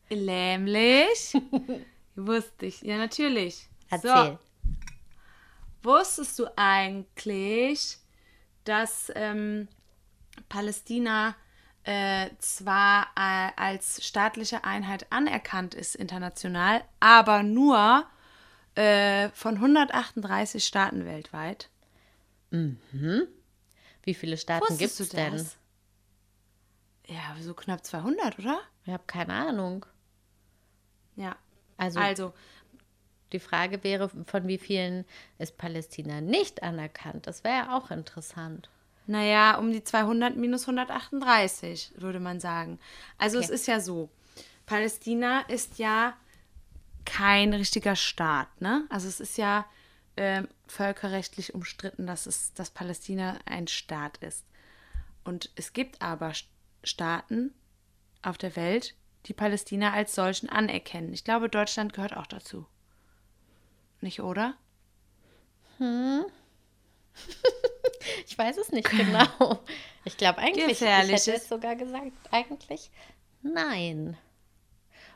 Lämlich. 0.09 1.33
Wusste 2.15 2.67
ich. 2.67 2.81
Ja, 2.81 2.97
natürlich. 2.97 3.67
Erzähl. 3.89 4.09
So. 4.11 4.39
Wusstest 5.83 6.39
du 6.39 6.45
eigentlich, 6.55 7.97
dass 8.63 9.11
ähm, 9.15 9.67
Palästina 10.47 11.35
äh, 11.85 12.29
zwar 12.39 13.07
äh, 13.15 13.51
als 13.55 14.05
staatliche 14.05 14.63
Einheit 14.63 15.11
anerkannt 15.11 15.73
ist 15.73 15.95
international, 15.95 16.83
aber 16.99 17.43
nur 17.43 18.05
äh, 18.75 19.29
von 19.29 19.55
138 19.55 20.63
Staaten 20.65 21.05
weltweit? 21.05 21.69
Wie 24.03 24.13
viele 24.13 24.37
Staaten 24.37 24.77
gibt 24.77 24.99
es 24.99 25.09
denn? 25.09 25.47
Ja, 27.07 27.35
so 27.41 27.53
knapp 27.53 27.85
200, 27.85 28.39
oder? 28.39 28.59
Ich 28.85 28.91
habe 28.93 29.03
keine 29.05 29.33
Ahnung. 29.33 29.85
Ja. 31.15 31.35
Also, 31.77 31.99
Also, 31.99 32.33
die 33.31 33.39
Frage 33.39 33.83
wäre, 33.83 34.09
von 34.09 34.47
wie 34.47 34.57
vielen 34.57 35.05
ist 35.37 35.57
Palästina 35.57 36.21
nicht 36.21 36.63
anerkannt? 36.63 37.27
Das 37.27 37.43
wäre 37.43 37.55
ja 37.55 37.77
auch 37.77 37.91
interessant. 37.91 38.69
Naja, 39.07 39.57
um 39.57 39.71
die 39.71 39.83
200 39.83 40.35
minus 40.35 40.63
138, 40.63 41.93
würde 41.97 42.19
man 42.19 42.39
sagen. 42.39 42.79
Also 43.17 43.37
es 43.39 43.45
Okay. 43.45 43.55
ist 43.55 43.67
ja 43.67 43.79
so, 43.79 44.09
Palästina 44.65 45.41
ist 45.41 45.77
ja 45.77 46.15
kein 47.05 47.53
richtiger 47.53 47.95
Staat, 47.95 48.61
ne? 48.61 48.85
Also 48.89 49.07
es 49.07 49.19
ist 49.19 49.37
ja 49.37 49.65
ähm, 50.17 50.47
völkerrechtlich 50.67 51.53
umstritten, 51.53 52.07
dass, 52.07 52.25
es, 52.25 52.53
dass 52.53 52.71
Palästina 52.71 53.37
ein 53.45 53.67
Staat 53.67 54.17
ist. 54.17 54.45
Und 55.23 55.51
es 55.55 55.73
gibt 55.73 56.01
aber 56.01 56.29
St- 56.31 56.47
Staaten 56.83 57.53
auf 58.21 58.37
der 58.37 58.55
Welt, 58.55 58.95
die 59.27 59.33
Palästina 59.33 59.93
als 59.93 60.15
solchen 60.15 60.49
anerkennen. 60.49 61.13
Ich 61.13 61.23
glaube, 61.23 61.49
Deutschland 61.49 61.93
gehört 61.93 62.15
auch 62.17 62.27
dazu. 62.27 62.65
Nicht, 64.01 64.21
oder? 64.21 64.55
Ich 68.35 68.39
weiß 68.39 68.57
es 68.57 68.73
nicht 68.73 68.89
genau. 68.91 69.59
Ich 70.03 70.17
glaube 70.17 70.39
eigentlich, 70.39 70.81
ich 70.81 70.81
hätte 70.81 71.31
es 71.35 71.47
sogar 71.47 71.77
gesagt, 71.77 72.11
eigentlich 72.31 72.91
nein. 73.41 74.17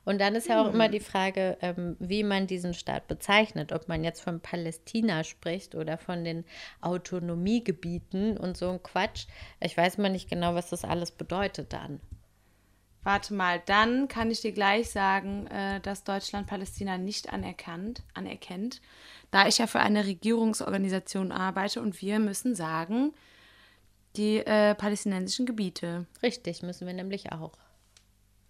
Und 0.05 0.21
dann 0.21 0.35
ist 0.35 0.47
ja 0.47 0.63
auch 0.63 0.73
immer 0.73 0.87
die 0.87 1.01
Frage, 1.01 1.57
ähm, 1.61 1.97
wie 1.99 2.23
man 2.23 2.47
diesen 2.47 2.73
Staat 2.73 3.09
bezeichnet. 3.09 3.73
Ob 3.73 3.89
man 3.89 4.05
jetzt 4.05 4.21
von 4.21 4.39
Palästina 4.39 5.25
spricht 5.25 5.75
oder 5.75 5.97
von 5.97 6.23
den 6.23 6.45
Autonomiegebieten 6.79 8.37
und 8.37 8.55
so 8.55 8.69
ein 8.71 8.81
Quatsch. 8.81 9.27
Ich 9.59 9.75
weiß 9.75 9.97
mal 9.97 10.09
nicht 10.09 10.29
genau, 10.29 10.55
was 10.55 10.69
das 10.69 10.85
alles 10.85 11.11
bedeutet 11.11 11.73
dann. 11.73 11.99
Warte 13.03 13.33
mal, 13.33 13.61
dann 13.65 14.07
kann 14.07 14.29
ich 14.29 14.41
dir 14.41 14.51
gleich 14.51 14.91
sagen, 14.91 15.47
äh, 15.47 15.79
dass 15.79 16.03
Deutschland 16.03 16.47
Palästina 16.47 16.97
nicht 16.97 17.31
anerkannt, 17.31 18.03
anerkennt, 18.13 18.81
da 19.31 19.47
ich 19.47 19.57
ja 19.57 19.67
für 19.67 19.79
eine 19.79 20.05
Regierungsorganisation 20.05 21.31
arbeite 21.31 21.81
und 21.81 22.01
wir 22.01 22.19
müssen 22.19 22.55
sagen, 22.55 23.13
die 24.15 24.37
äh, 24.37 24.75
palästinensischen 24.75 25.45
Gebiete. 25.45 26.07
Richtig, 26.21 26.61
müssen 26.61 26.87
wir 26.87 26.93
nämlich 26.93 27.31
auch. 27.31 27.53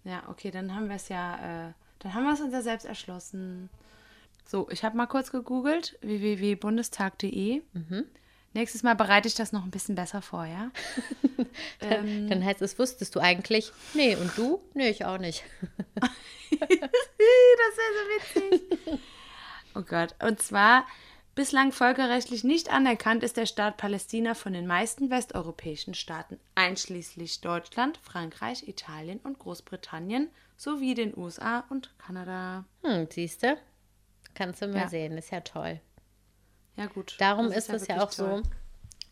Ja, 0.04 0.28
okay, 0.28 0.50
dann 0.50 0.74
haben 0.74 0.88
wir 0.88 0.96
es 0.96 1.08
ja, 1.08 1.68
äh, 1.68 1.72
dann 2.00 2.14
haben 2.14 2.24
wir 2.24 2.32
es 2.32 2.40
uns 2.40 2.52
ja 2.52 2.62
selbst 2.62 2.86
erschlossen. 2.86 3.68
So, 4.46 4.68
ich 4.70 4.82
habe 4.82 4.96
mal 4.96 5.06
kurz 5.06 5.30
gegoogelt, 5.30 5.96
www.bundestag.de. 6.00 7.62
Nächstes 8.52 8.82
Mal 8.82 8.94
bereite 8.94 9.28
ich 9.28 9.34
das 9.34 9.52
noch 9.52 9.64
ein 9.64 9.70
bisschen 9.70 9.94
besser 9.94 10.22
vor, 10.22 10.44
ja? 10.44 10.70
Ähm. 11.80 12.28
Dann 12.28 12.44
heißt 12.44 12.60
es, 12.62 12.78
wusstest 12.78 13.14
du 13.14 13.20
eigentlich? 13.20 13.72
Nee, 13.94 14.14
und 14.16 14.36
du? 14.36 14.60
Nee, 14.74 14.90
ich 14.90 15.04
auch 15.04 15.18
nicht. 15.18 15.42
das 16.00 16.10
wäre 16.58 17.92
so 17.96 18.50
witzig. 18.50 19.00
oh 19.74 19.82
Gott. 19.82 20.14
Und 20.22 20.40
zwar, 20.42 20.86
bislang 21.34 21.72
völkerrechtlich 21.72 22.44
nicht 22.44 22.70
anerkannt 22.70 23.22
ist 23.22 23.36
der 23.36 23.46
Staat 23.46 23.78
Palästina 23.78 24.34
von 24.34 24.52
den 24.52 24.66
meisten 24.66 25.10
westeuropäischen 25.10 25.94
Staaten, 25.94 26.38
einschließlich 26.54 27.40
Deutschland, 27.40 27.98
Frankreich, 28.02 28.68
Italien 28.68 29.18
und 29.20 29.38
Großbritannien 29.38 30.28
sowie 30.56 30.94
den 30.94 31.16
USA 31.16 31.64
und 31.70 31.90
Kanada. 31.98 32.64
Hm, 32.84 33.08
siehst 33.10 33.42
du? 33.42 33.56
Kannst 34.34 34.60
du 34.62 34.68
mal 34.68 34.80
Ja. 34.80 34.88
sehen, 34.88 35.16
ist 35.18 35.30
ja 35.30 35.40
toll. 35.40 35.80
Ja, 36.80 36.86
gut. 36.86 37.14
Darum 37.18 37.48
Das 37.50 37.58
ist 37.58 37.70
es 37.70 37.86
ja, 37.86 37.96
wirklich 37.96 38.08
auch 38.08 38.12
so, 38.12 38.26
toll. 38.26 38.42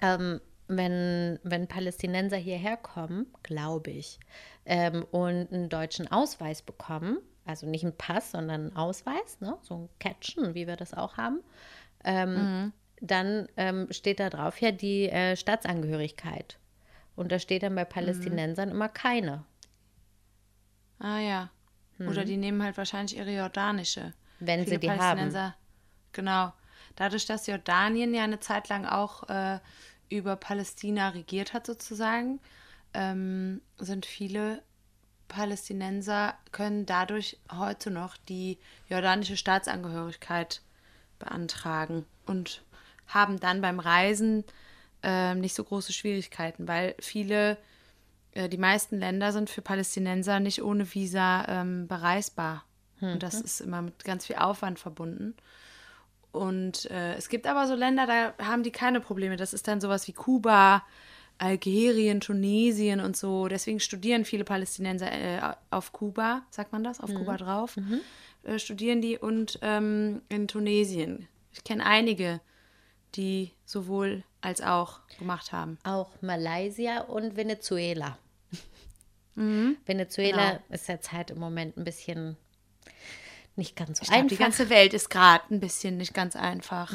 ähm, 0.01 0.41
wenn, 0.69 1.39
wenn 1.45 1.67
Palästinenser 1.69 2.37
hierher 2.37 2.77
kommen, 2.77 3.27
glaube 3.43 3.91
ich, 3.91 4.19
ähm, 4.67 5.05
und 5.11 5.53
einen 5.53 5.69
deutschen 5.69 6.11
Ausweis 6.11 6.63
bekommen, 6.63 7.19
also 7.45 7.67
nicht 7.67 7.85
einen 7.85 7.97
Pass, 7.97 8.33
sondern 8.33 8.61
einen 8.69 8.77
Ausweis, 8.77 9.41
ne? 9.41 9.57
so 9.63 9.75
ein 9.77 9.89
Catchen, 9.99 10.55
wie 10.55 10.67
wir 10.67 10.77
das 10.77 10.93
auch 10.95 11.17
haben, 11.17 11.41
ähm, 12.05 12.35
Mhm. 12.65 12.73
dann 13.01 13.49
ähm, 13.57 13.87
steht 13.91 14.19
da 14.21 14.29
drauf 14.31 14.61
ja 14.61 14.71
die 14.73 15.09
äh, 15.09 15.37
Staatsangehörigkeit. 15.37 16.59
Und 17.17 17.33
da 17.33 17.39
steht 17.39 17.63
dann 17.63 17.73
Mhm. 17.73 17.77
bei 17.77 17.85
Palästinensern 17.85 18.71
immer 18.71 18.89
keine. 18.89 19.45
Ah 20.99 21.19
ja. 21.19 21.51
Oder 22.01 22.25
die 22.25 22.37
nehmen 22.37 22.63
halt 22.63 22.77
wahrscheinlich 22.77 23.17
ihre 23.17 23.35
jordanische. 23.35 24.15
Wenn 24.39 24.61
sie 24.61 24.67
Viele 24.67 24.79
die 24.79 24.91
haben. 24.91 25.53
Genau. 26.13 26.53
Dadurch, 26.99 27.27
dass 27.27 27.47
Jordanien 27.47 28.13
ja 28.13 28.25
eine 28.25 28.41
Zeit 28.41 28.69
lang 28.69 28.85
auch 28.85 29.29
äh, 29.29 29.61
über 30.09 30.35
Palästina 30.35 31.11
regiert 31.11 31.53
hat, 31.53 31.65
sozusagen, 31.65 32.41
ähm, 32.93 33.61
sind 33.79 34.05
viele 34.05 34.65
Palästinenser, 35.29 36.35
können 36.51 36.87
dadurch 36.87 37.39
heute 37.53 37.93
noch 37.93 38.17
die 38.17 38.59
jordanische 38.89 39.37
Staatsangehörigkeit 39.37 40.61
beantragen 41.21 42.05
und 42.27 42.65
haben 43.07 43.39
dann 43.39 43.61
beim 43.61 43.79
Reisen 43.79 44.43
ähm, 45.05 45.39
nicht 45.41 45.55
so 45.55 45.63
große 45.63 45.93
Schwierigkeiten, 45.93 46.67
weil 46.67 46.97
viele 46.99 47.59
äh, 48.33 48.49
die 48.49 48.59
meisten 48.59 48.99
Länder 48.99 49.31
sind 49.33 49.51
für 49.51 49.63
Palästinenser 49.63 50.41
nicht 50.41 50.65
ohne 50.65 50.93
Visa 50.93 51.45
ähm, 51.47 51.87
bereisbar. 51.87 52.65
Und 53.01 53.23
das 53.23 53.41
ist 53.41 53.61
immer 53.61 53.81
mit 53.81 54.03
ganz 54.03 54.27
viel 54.27 54.35
Aufwand 54.35 54.81
verbunden. 54.81 55.37
Und 56.33 56.91
äh, 56.91 57.15
es 57.15 57.29
gibt 57.29 57.47
aber 57.47 57.67
so 57.67 57.75
Länder, 57.75 58.07
da 58.07 58.35
haben 58.45 58.63
die 58.63 58.71
keine 58.71 59.01
Probleme. 59.01 59.37
Das 59.37 59.53
ist 59.55 59.67
dann 59.67 59.81
sowas 59.81 60.07
wie 60.09 60.13
Kuba, 60.13 60.85
Algerien, 61.39 62.21
Tunesien 62.21 63.01
und 63.01 63.17
so. 63.17 63.49
Deswegen 63.49 63.81
studieren 63.81 64.25
viele 64.25 64.45
Palästinenser 64.45 65.11
äh, 65.11 65.41
auf 65.71 65.93
Kuba, 65.93 66.43
sagt 66.51 66.73
man 66.73 66.85
das, 66.85 67.01
auf 67.01 67.13
Kuba 67.15 67.37
drauf. 67.37 67.77
Äh, 68.43 68.59
studieren 68.59 69.01
die 69.01 69.17
und 69.19 69.59
ähm, 69.63 70.23
in 70.29 70.49
Tunesien. 70.49 71.27
Ich 71.53 71.65
kenne 71.65 71.85
einige, 71.87 72.41
die 73.15 73.53
sowohl 73.65 74.23
als 74.41 74.61
auch 74.61 75.01
gemacht 75.19 75.51
haben. 75.53 75.79
Auch 75.83 76.11
Malaysia 76.21 77.01
und 77.03 77.37
Venezuela. 77.37 78.19
Venezuela 79.35 80.51
Genau. 80.51 80.63
ist 80.71 80.89
jetzt 80.89 81.13
halt 81.13 81.31
im 81.31 81.39
Moment 81.39 81.77
ein 81.77 81.85
bisschen 81.85 82.37
nicht 83.59 83.77
ganz 83.77 83.99
so 83.99 84.05
Ich 84.05 84.11
einfach. 84.11 84.29
die 84.29 84.37
ganze 84.37 84.71
Welt 84.71 84.95
ist 84.95 85.11
gerade 85.11 85.45
ein 85.55 85.61
bisschen 85.61 85.99
nicht 85.99 86.15
ganz 86.15 86.37
einfach. 86.37 86.93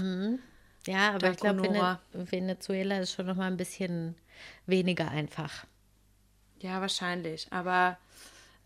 ja, 0.88 1.10
aber 1.10 1.20
Dank 1.20 1.34
ich 1.36 1.40
glaube, 1.42 2.00
Venezuela 2.14 3.00
ist 3.00 3.14
schon 3.14 3.28
noch 3.28 3.36
mal 3.36 3.48
ein 3.48 3.58
bisschen 3.58 4.16
weniger 4.66 5.10
einfach. 5.10 5.66
Ja, 6.62 6.82
wahrscheinlich. 6.82 7.48
Aber 7.52 7.98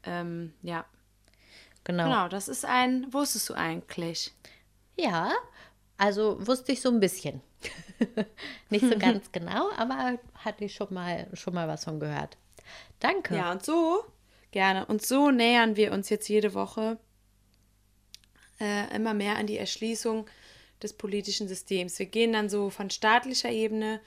ähm, 0.03 0.53
ja, 0.61 0.85
Genau. 1.83 2.03
genau, 2.03 2.27
das 2.27 2.49
ist 2.49 2.65
ein, 2.65 3.11
wusstest 3.13 3.49
du 3.49 3.53
eigentlich? 3.53 4.33
Ja, 4.97 5.31
also 5.97 6.45
wusste 6.45 6.73
ich 6.73 6.81
so 6.81 6.89
ein 6.89 6.99
bisschen. 6.99 7.41
nicht 8.69 8.83
so 8.85 8.95
ganz 8.99 9.31
genau, 9.31 9.71
aber 9.77 10.19
hatte 10.35 10.65
ich 10.65 10.75
schon 10.75 10.93
mal, 10.93 11.27
schon 11.33 11.53
mal 11.53 11.67
was 11.69 11.85
von 11.85 11.99
gehört. 11.99 12.37
Danke. 12.99 13.35
Ja, 13.37 13.51
und 13.53 13.63
so, 13.63 14.03
gerne. 14.51 14.85
Und 14.85 15.01
so 15.01 15.31
nähern 15.31 15.77
wir 15.77 15.93
uns 15.93 16.09
jetzt 16.09 16.27
jede 16.27 16.53
Woche 16.53 16.97
äh, 18.59 18.95
immer 18.95 19.13
mehr 19.13 19.37
an 19.37 19.47
die 19.47 19.57
Erschließung 19.57 20.25
des 20.81 20.93
politischen 20.93 21.47
Systems. 21.47 21.97
Wir 21.99 22.05
gehen 22.05 22.33
dann 22.33 22.49
so 22.49 22.69
von 22.69 22.89
staatlicher 22.89 23.49
Ebene 23.49 23.99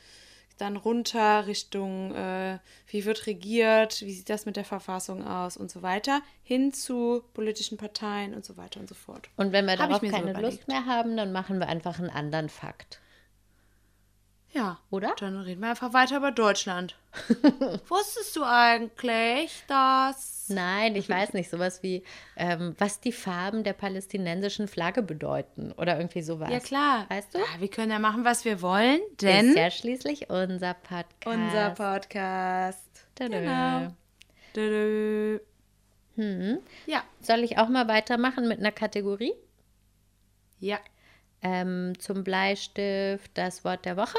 dann 0.60 0.76
runter 0.76 1.46
Richtung, 1.46 2.14
äh, 2.14 2.58
wie 2.88 3.04
wird 3.04 3.26
regiert, 3.26 4.02
wie 4.02 4.12
sieht 4.12 4.28
das 4.28 4.46
mit 4.46 4.56
der 4.56 4.64
Verfassung 4.64 5.26
aus 5.26 5.56
und 5.56 5.70
so 5.70 5.82
weiter, 5.82 6.20
hin 6.42 6.72
zu 6.72 7.22
politischen 7.34 7.78
Parteien 7.78 8.34
und 8.34 8.44
so 8.44 8.56
weiter 8.56 8.80
und 8.80 8.88
so 8.88 8.94
fort. 8.94 9.28
Und 9.36 9.52
wenn 9.52 9.64
wir 9.64 9.72
Hab 9.72 9.88
darauf 9.88 10.02
so 10.02 10.08
keine 10.08 10.30
überlegt. 10.30 10.56
Lust 10.56 10.68
mehr 10.68 10.86
haben, 10.86 11.16
dann 11.16 11.32
machen 11.32 11.58
wir 11.58 11.68
einfach 11.68 11.98
einen 11.98 12.10
anderen 12.10 12.48
Fakt. 12.48 13.00
Ja. 14.52 14.80
Oder? 14.90 15.14
Dann 15.18 15.36
reden 15.40 15.60
wir 15.60 15.70
einfach 15.70 15.92
weiter 15.92 16.16
über 16.16 16.32
Deutschland. 16.32 16.96
Wusstest 17.88 18.34
du 18.36 18.42
eigentlich, 18.42 19.62
dass. 19.68 20.48
Nein, 20.48 20.96
ich 20.96 21.08
weiß 21.08 21.32
nicht, 21.34 21.48
sowas 21.48 21.82
wie, 21.82 22.02
ähm, 22.36 22.74
was 22.78 23.00
die 23.00 23.12
Farben 23.12 23.62
der 23.62 23.72
palästinensischen 23.72 24.66
Flagge 24.66 25.02
bedeuten 25.02 25.72
oder 25.72 25.96
irgendwie 25.96 26.22
sowas. 26.22 26.50
Ja, 26.50 26.58
klar. 26.58 27.06
Weißt 27.08 27.34
du? 27.34 27.38
Ja, 27.38 27.44
wir 27.60 27.68
können 27.68 27.92
ja 27.92 28.00
machen, 28.00 28.24
was 28.24 28.44
wir 28.44 28.60
wollen, 28.60 29.00
Ist 29.10 29.22
denn. 29.22 29.56
ja 29.56 29.70
schließlich 29.70 30.30
unser 30.30 30.74
Podcast. 30.74 31.26
Unser 31.26 31.70
Podcast. 31.70 33.06
Tada. 33.14 33.38
Genau. 33.38 33.94
Dö. 34.56 35.38
Hm. 36.16 36.58
Ja. 36.86 37.04
Soll 37.20 37.40
ich 37.44 37.58
auch 37.58 37.68
mal 37.68 37.86
weitermachen 37.86 38.48
mit 38.48 38.58
einer 38.58 38.72
Kategorie? 38.72 39.32
Ja. 40.58 40.78
Ähm, 41.42 41.92
zum 41.98 42.24
Bleistift 42.24 43.30
das 43.34 43.64
Wort 43.64 43.84
der 43.84 43.96
Woche. 43.96 44.18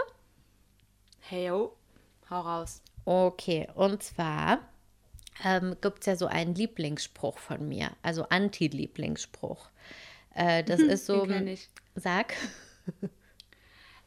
Hey, 1.22 1.48
yo. 1.48 1.76
Hau 2.30 2.42
raus. 2.42 2.82
Okay, 3.06 3.68
und 3.76 4.04
zwar 4.04 4.60
ähm, 5.44 5.76
gibt 5.82 6.00
es 6.02 6.06
ja 6.06 6.16
so 6.16 6.28
einen 6.28 6.56
Lieblingsspruch 6.56 7.38
von 7.38 7.68
mir, 7.68 7.92
also 8.04 8.28
Anti-Lieblingsspruch. 8.30 9.70
Äh, 10.36 10.64
das 10.64 10.80
ist 10.80 11.06
so. 11.06 11.28
Sag. 11.96 12.36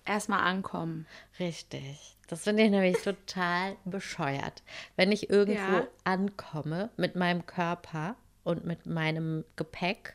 Erstmal 0.07 0.41
ankommen. 0.41 1.07
Richtig. 1.41 2.17
Das 2.29 2.45
finde 2.45 2.63
ich 2.65 2.71
nämlich 2.71 2.99
total 3.03 3.77
bescheuert. 3.85 4.63
Wenn 4.97 5.13
ich 5.13 5.31
irgendwo 5.31 5.61
Ja. 5.61 5.87
ankomme 6.05 6.91
mit 6.97 7.17
meinem 7.17 7.47
Körper 7.47 8.17
und 8.43 8.65
mit 8.65 8.85
meinem 8.87 9.45
Gepäck 9.57 10.15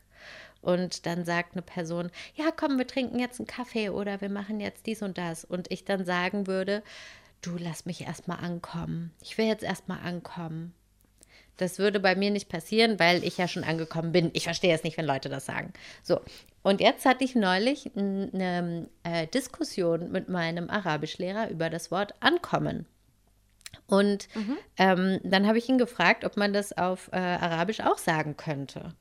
und 0.62 1.06
dann 1.06 1.26
sagt 1.26 1.54
eine 1.54 1.62
Person, 1.62 2.12
ja, 2.36 2.52
komm, 2.56 2.78
wir 2.78 2.88
trinken 2.88 3.20
jetzt 3.20 3.40
einen 3.40 3.48
Kaffee 3.48 3.90
oder 3.90 4.22
wir 4.22 4.30
machen 4.30 4.60
jetzt 4.60 4.86
dies 4.86 5.02
und 5.02 5.18
das. 5.18 5.46
Und 5.46 5.72
ich 5.72 5.86
dann 5.86 6.06
sagen 6.06 6.48
würde, 6.48 6.84
du 7.42 7.58
lass 7.58 7.86
mich 7.86 8.02
erstmal 8.02 8.40
ankommen. 8.40 9.12
Ich 9.22 9.38
will 9.38 9.46
jetzt 9.46 9.64
erstmal 9.64 10.00
ankommen. 10.00 10.74
Das 11.58 11.78
würde 11.78 12.00
bei 12.00 12.16
mir 12.16 12.32
nicht 12.32 12.48
passieren, 12.48 13.00
weil 13.00 13.24
ich 13.24 13.38
ja 13.38 13.48
schon 13.48 13.66
angekommen 13.66 14.14
bin. 14.14 14.32
Ich 14.34 14.46
verstehe 14.46 14.74
es 14.74 14.84
nicht, 14.84 14.98
wenn 14.98 15.06
Leute 15.06 15.28
das 15.28 15.46
sagen. 15.46 15.74
So, 16.04 16.22
und 16.62 16.80
jetzt 16.80 17.06
hatte 17.06 17.26
ich 17.26 17.36
neulich 17.36 17.92
eine 17.96 18.88
äh, 19.04 19.28
Diskussion 19.28 20.12
mit 20.12 20.30
meinem 20.30 20.70
Arabischlehrer 20.70 21.50
über 21.50 21.70
das 21.70 21.92
Wort 21.92 22.14
ankommen. 22.22 22.86
Und 23.88 24.30
ähm, 24.78 25.20
dann 25.24 25.48
habe 25.48 25.58
ich 25.58 25.68
ihn 25.68 25.78
gefragt, 25.78 26.24
ob 26.24 26.38
man 26.38 26.54
das 26.54 26.78
auf 26.78 27.10
äh, 27.12 27.18
Arabisch 27.18 27.82
auch 27.82 27.98
sagen 27.98 28.38
könnte. 28.38 28.94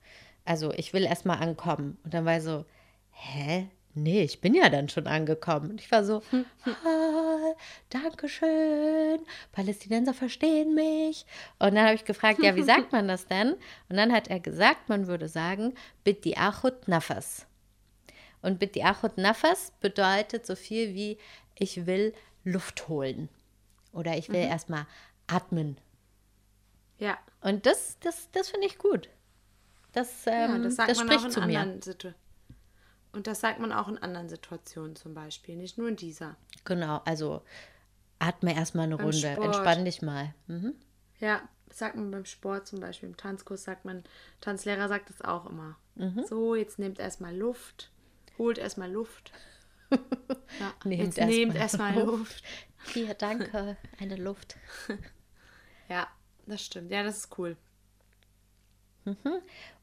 Also, 0.48 0.72
ich 0.72 0.94
will 0.94 1.04
erstmal 1.04 1.42
ankommen. 1.42 1.98
Und 2.04 2.14
dann 2.14 2.24
war 2.24 2.32
er 2.32 2.40
so, 2.40 2.64
hä? 3.10 3.68
Nee, 3.92 4.22
ich 4.22 4.40
bin 4.40 4.54
ja 4.54 4.70
dann 4.70 4.88
schon 4.88 5.06
angekommen. 5.06 5.72
Und 5.72 5.78
ich 5.78 5.92
war 5.92 6.02
so, 6.04 6.22
ah, 6.64 7.54
Dankeschön, 7.90 9.20
Palästinenser 9.52 10.14
verstehen 10.14 10.74
mich. 10.74 11.26
Und 11.58 11.74
dann 11.74 11.84
habe 11.84 11.96
ich 11.96 12.06
gefragt, 12.06 12.42
ja, 12.42 12.56
wie 12.56 12.62
sagt 12.72 12.92
man 12.92 13.08
das 13.08 13.26
denn? 13.26 13.56
Und 13.90 13.96
dann 13.98 14.10
hat 14.10 14.28
er 14.28 14.40
gesagt, 14.40 14.88
man 14.88 15.06
würde 15.06 15.28
sagen, 15.28 15.74
Bitti 16.02 16.36
achut 16.38 16.88
nafas. 16.88 17.46
Und 18.40 18.58
Bitti 18.58 18.82
achut 18.82 19.18
nafas 19.18 19.74
bedeutet 19.80 20.46
so 20.46 20.56
viel 20.56 20.94
wie, 20.94 21.18
ich 21.58 21.84
will 21.84 22.14
Luft 22.42 22.88
holen. 22.88 23.28
Oder 23.92 24.16
ich 24.16 24.30
will 24.30 24.40
erstmal 24.40 24.86
atmen. 25.26 25.76
Ja. 26.96 27.18
Und 27.42 27.66
das, 27.66 27.98
das, 28.00 28.30
das 28.30 28.48
finde 28.48 28.66
ich 28.66 28.78
gut. 28.78 29.10
Das, 29.92 30.26
ähm, 30.26 30.32
ja, 30.52 30.58
das 30.58 30.76
sagt 30.76 30.96
man 30.96 31.06
spricht 31.06 31.20
auch 31.20 31.24
in 31.26 31.30
zu 31.30 31.40
mir. 31.40 31.60
anderen 31.60 31.82
Situationen. 31.82 32.28
Und 33.12 33.26
das 33.26 33.40
sagt 33.40 33.58
man 33.58 33.72
auch 33.72 33.88
in 33.88 33.98
anderen 33.98 34.28
Situationen 34.28 34.94
zum 34.96 35.14
Beispiel, 35.14 35.56
nicht 35.56 35.78
nur 35.78 35.88
in 35.88 35.96
dieser. 35.96 36.36
Genau, 36.64 37.00
also 37.04 37.42
atme 38.18 38.54
erstmal 38.54 38.84
eine 38.84 38.96
Beim 38.96 39.06
Runde, 39.06 39.32
Sport. 39.32 39.44
entspann 39.46 39.84
dich 39.84 40.02
mal. 40.02 40.34
Mhm. 40.46 40.74
Ja, 41.18 41.40
das 41.68 41.78
sagt 41.78 41.96
man 41.96 42.10
beim 42.10 42.24
Sport 42.26 42.66
zum 42.66 42.80
Beispiel, 42.80 43.08
im 43.08 43.16
Tanzkurs 43.16 43.64
sagt 43.64 43.84
man, 43.84 44.04
Tanzlehrer 44.40 44.88
sagt 44.88 45.08
das 45.10 45.22
auch 45.22 45.46
immer. 45.46 45.76
Mhm. 45.94 46.24
So, 46.28 46.54
jetzt 46.54 46.78
nehmt 46.78 46.98
erstmal 46.98 47.34
Luft, 47.36 47.90
holt 48.36 48.58
erstmal 48.58 48.90
Luft. 48.90 49.32
Ja, 50.60 50.74
Nehmt 50.84 51.02
jetzt 51.04 51.18
erst 51.18 51.30
nehmt 51.30 51.54
mal 51.54 51.60
erstmal 51.60 51.94
Luft. 51.94 52.08
Luft. 52.08 52.44
Hier, 52.92 53.14
danke, 53.14 53.76
eine 53.98 54.16
Luft. 54.16 54.56
Ja, 55.88 56.06
das 56.46 56.62
stimmt. 56.64 56.90
Ja, 56.90 57.02
das 57.02 57.18
ist 57.18 57.38
cool. 57.38 57.56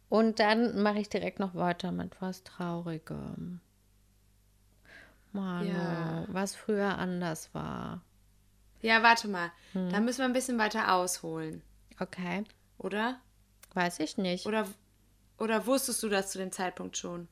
Und 0.10 0.40
dann 0.40 0.82
mache 0.82 1.00
ich 1.00 1.10
direkt 1.10 1.40
noch 1.40 1.56
weiter 1.56 1.92
mit 1.92 2.22
was 2.22 2.44
Traurigem. 2.44 3.60
Manu, 5.34 5.70
Ja. 5.70 6.26
was 6.30 6.56
früher 6.56 6.98
anders 6.98 7.54
war. 7.54 8.02
Ja, 8.82 9.04
warte 9.04 9.28
mal. 9.28 9.52
Hm. 9.74 9.90
Da 9.90 10.00
müssen 10.00 10.20
wir 10.20 10.26
ein 10.26 10.34
bisschen 10.34 10.58
weiter 10.58 10.94
ausholen, 10.94 11.62
Okay, 12.00 12.44
oder? 12.78 13.20
weiß 13.74 14.00
ich 14.00 14.18
nicht. 14.18 14.46
Oder, 14.46 14.68
oder 15.38 15.66
wusstest 15.66 16.02
du 16.04 16.08
das 16.10 16.30
zu 16.32 16.38
dem 16.38 16.52
Zeitpunkt 16.52 16.96
schon, 16.98 17.28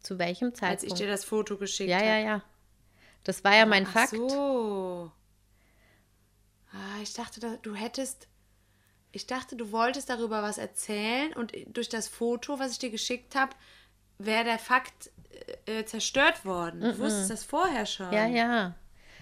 Zu 0.00 0.18
welchem 0.18 0.48
als 0.48 0.58
Zeitpunkt? 0.58 0.92
ich 0.92 0.94
dir 0.94 1.06
das 1.06 1.24
Foto 1.24 1.56
geschickt 1.56 1.88
ja, 1.88 1.96
habe? 1.96 2.06
ja, 2.06 2.18
ja. 2.18 2.42
Das 3.24 3.44
war 3.44 3.54
ja 3.54 3.64
mein 3.64 3.86
Ach 3.86 3.92
Fakt. 3.92 4.10
so. 4.10 5.12
Ah, 6.72 7.00
ich 7.02 7.14
dachte, 7.14 7.38
da- 7.40 7.56
du 7.62 7.74
hättest. 7.74 8.26
Ich 9.12 9.26
dachte, 9.26 9.56
du 9.56 9.72
wolltest 9.72 10.08
darüber 10.08 10.42
was 10.42 10.58
erzählen 10.58 11.32
und 11.34 11.52
durch 11.66 11.88
das 11.88 12.08
Foto, 12.08 12.58
was 12.58 12.72
ich 12.72 12.78
dir 12.78 12.90
geschickt 12.90 13.34
habe, 13.34 13.52
wäre 14.18 14.44
der 14.44 14.58
Fakt 14.58 15.10
äh, 15.66 15.80
äh, 15.80 15.84
zerstört 15.84 16.44
worden. 16.44 16.80
Du 16.80 16.98
wusstest 16.98 17.30
das 17.30 17.44
vorher 17.44 17.86
schon. 17.86 18.12
Ja, 18.12 18.26
ja. 18.26 18.74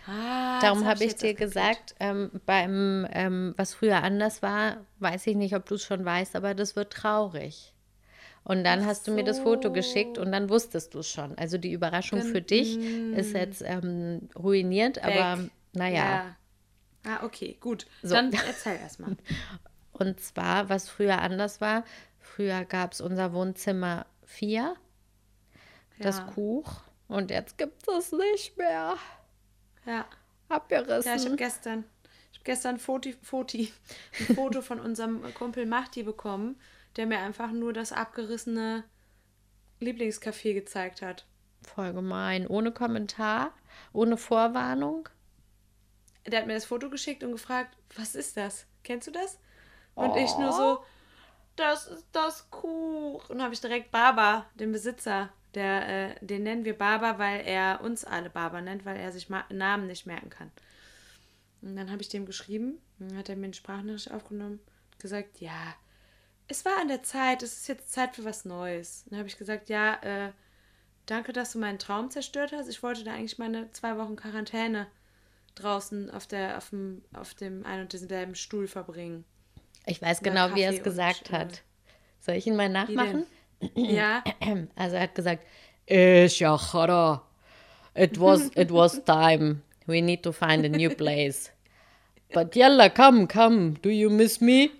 Ah, 0.06 0.60
Darum 0.60 0.86
habe 0.86 1.04
ich 1.04 1.10
jetzt 1.10 1.22
dir 1.22 1.34
gesagt, 1.34 1.94
ähm, 2.00 2.30
beim, 2.46 3.06
ähm, 3.12 3.54
was 3.56 3.74
früher 3.74 4.02
anders 4.02 4.42
war, 4.42 4.78
weiß 4.98 5.26
ich 5.26 5.36
nicht, 5.36 5.54
ob 5.54 5.66
du 5.66 5.74
es 5.74 5.84
schon 5.84 6.04
weißt, 6.04 6.36
aber 6.36 6.54
das 6.54 6.74
wird 6.76 6.92
traurig. 6.92 7.74
Und 8.42 8.64
dann 8.64 8.86
hast 8.86 9.06
du 9.06 9.12
mir 9.12 9.22
das 9.22 9.38
Foto 9.38 9.70
geschickt 9.70 10.16
und 10.18 10.32
dann 10.32 10.48
wusstest 10.48 10.94
du 10.94 11.00
es 11.00 11.08
schon. 11.08 11.36
Also 11.36 11.58
die 11.58 11.72
Überraschung 11.72 12.22
für 12.22 12.40
dich 12.40 12.78
ist 13.12 13.34
jetzt 13.34 13.62
ähm, 13.64 14.30
ruiniert, 14.34 15.02
aber 15.04 15.42
Weg. 15.42 15.50
naja. 15.74 16.04
Ja. 16.04 16.36
Ah, 17.04 17.24
okay, 17.24 17.56
gut. 17.60 17.86
So. 18.02 18.14
Dann 18.14 18.32
erzähl 18.32 18.76
erstmal. 18.76 19.16
Und 20.00 20.18
zwar, 20.18 20.70
was 20.70 20.88
früher 20.88 21.20
anders 21.20 21.60
war, 21.60 21.84
früher 22.18 22.64
gab 22.64 22.92
es 22.92 23.02
unser 23.02 23.34
Wohnzimmer 23.34 24.06
4, 24.24 24.74
das 25.98 26.18
Ja. 26.18 26.24
Kuch, 26.24 26.80
und 27.06 27.30
jetzt 27.30 27.58
gibt 27.58 27.86
es 27.86 28.10
nicht 28.12 28.56
mehr. 28.56 28.96
Ja. 29.84 30.06
Abgerissen. 30.48 31.10
Ja, 31.10 31.16
ich 31.16 31.26
habe 31.26 31.36
gestern, 31.36 31.84
ich 32.32 32.38
hab 32.38 32.44
gestern 32.44 32.78
Foti, 32.78 33.14
Foti, 33.22 33.72
ein 34.20 34.34
Foto 34.36 34.62
von 34.62 34.80
unserem 34.80 35.22
Kumpel 35.34 35.66
Mahdi 35.66 36.02
bekommen, 36.02 36.58
der 36.96 37.06
mir 37.06 37.18
einfach 37.18 37.52
nur 37.52 37.74
das 37.74 37.92
abgerissene 37.92 38.84
Lieblingscafé 39.80 40.54
gezeigt 40.54 41.02
hat. 41.02 41.26
Voll 41.62 41.92
gemein. 41.92 42.46
Ohne 42.46 42.72
Kommentar, 42.72 43.52
ohne 43.92 44.16
Vorwarnung. 44.16 45.10
Der 46.26 46.40
hat 46.40 46.46
mir 46.46 46.54
das 46.54 46.64
Foto 46.64 46.88
geschickt 46.88 47.22
und 47.22 47.32
gefragt, 47.32 47.76
was 47.96 48.14
ist 48.14 48.38
das? 48.38 48.66
Kennst 48.82 49.06
du 49.06 49.10
das? 49.10 49.38
Und 50.00 50.16
ich 50.16 50.36
nur 50.38 50.52
so, 50.52 50.84
das 51.56 51.86
ist 51.86 52.06
das 52.12 52.50
Kuch. 52.50 53.28
Und 53.28 53.42
habe 53.42 53.54
ich 53.54 53.60
direkt 53.60 53.90
Baba, 53.90 54.46
den 54.54 54.72
Besitzer, 54.72 55.30
der, 55.54 55.88
äh, 55.88 56.14
den 56.20 56.44
nennen 56.44 56.64
wir 56.64 56.76
Baba, 56.76 57.18
weil 57.18 57.46
er 57.46 57.80
uns 57.82 58.04
alle 58.04 58.30
Baba 58.30 58.60
nennt, 58.60 58.84
weil 58.84 58.96
er 58.96 59.12
sich 59.12 59.28
Namen 59.28 59.86
nicht 59.86 60.06
merken 60.06 60.30
kann. 60.30 60.50
Und 61.62 61.76
dann 61.76 61.90
habe 61.90 62.02
ich 62.02 62.08
dem 62.08 62.26
geschrieben, 62.26 62.80
dann 62.98 63.16
hat 63.16 63.28
er 63.28 63.36
mir 63.36 63.44
eine 63.44 63.54
Sprachnachricht 63.54 64.12
aufgenommen 64.12 64.60
und 64.92 64.98
gesagt, 64.98 65.40
ja, 65.40 65.74
es 66.48 66.64
war 66.64 66.78
an 66.80 66.88
der 66.88 67.02
Zeit, 67.02 67.42
es 67.42 67.58
ist 67.58 67.68
jetzt 67.68 67.92
Zeit 67.92 68.16
für 68.16 68.24
was 68.24 68.44
Neues. 68.44 69.02
Und 69.04 69.12
dann 69.12 69.18
habe 69.20 69.28
ich 69.28 69.38
gesagt, 69.38 69.68
ja, 69.68 69.94
äh, 70.02 70.32
danke, 71.06 71.32
dass 71.32 71.52
du 71.52 71.58
meinen 71.58 71.78
Traum 71.78 72.10
zerstört 72.10 72.52
hast. 72.52 72.68
Ich 72.68 72.82
wollte 72.82 73.04
da 73.04 73.12
eigentlich 73.12 73.38
meine 73.38 73.70
zwei 73.72 73.96
Wochen 73.98 74.16
Quarantäne 74.16 74.86
draußen 75.54 76.10
auf, 76.10 76.26
der, 76.26 76.56
auf, 76.56 76.70
dem, 76.70 77.02
auf 77.12 77.34
dem 77.34 77.66
ein 77.66 77.80
und 77.82 77.92
denselben 77.92 78.34
Stuhl 78.34 78.66
verbringen. 78.66 79.24
Ich 79.86 80.00
weiß 80.00 80.20
Na, 80.22 80.28
genau, 80.28 80.54
wie 80.54 80.62
er 80.62 80.70
Kaffee 80.70 80.78
es 80.78 80.84
gesagt 80.84 81.30
äh, 81.30 81.32
hat. 81.32 81.62
Soll 82.20 82.34
ich 82.36 82.46
ihn 82.46 82.56
mal 82.56 82.68
nachmachen? 82.68 83.26
Ja, 83.74 84.22
Also 84.76 84.96
er 84.96 85.02
hat 85.02 85.14
gesagt, 85.14 85.44
Yachara. 85.88 87.22
It 87.94 88.20
was 88.20 88.50
it 88.54 88.70
was 88.70 89.02
time. 89.04 89.62
We 89.86 90.00
need 90.00 90.22
to 90.22 90.32
find 90.32 90.64
a 90.64 90.68
new 90.68 90.90
place. 90.90 91.50
But 92.32 92.54
yalla, 92.54 92.88
come, 92.88 93.26
come. 93.26 93.74
Do 93.82 93.90
you 93.90 94.08
miss 94.08 94.40
me? 94.40 94.70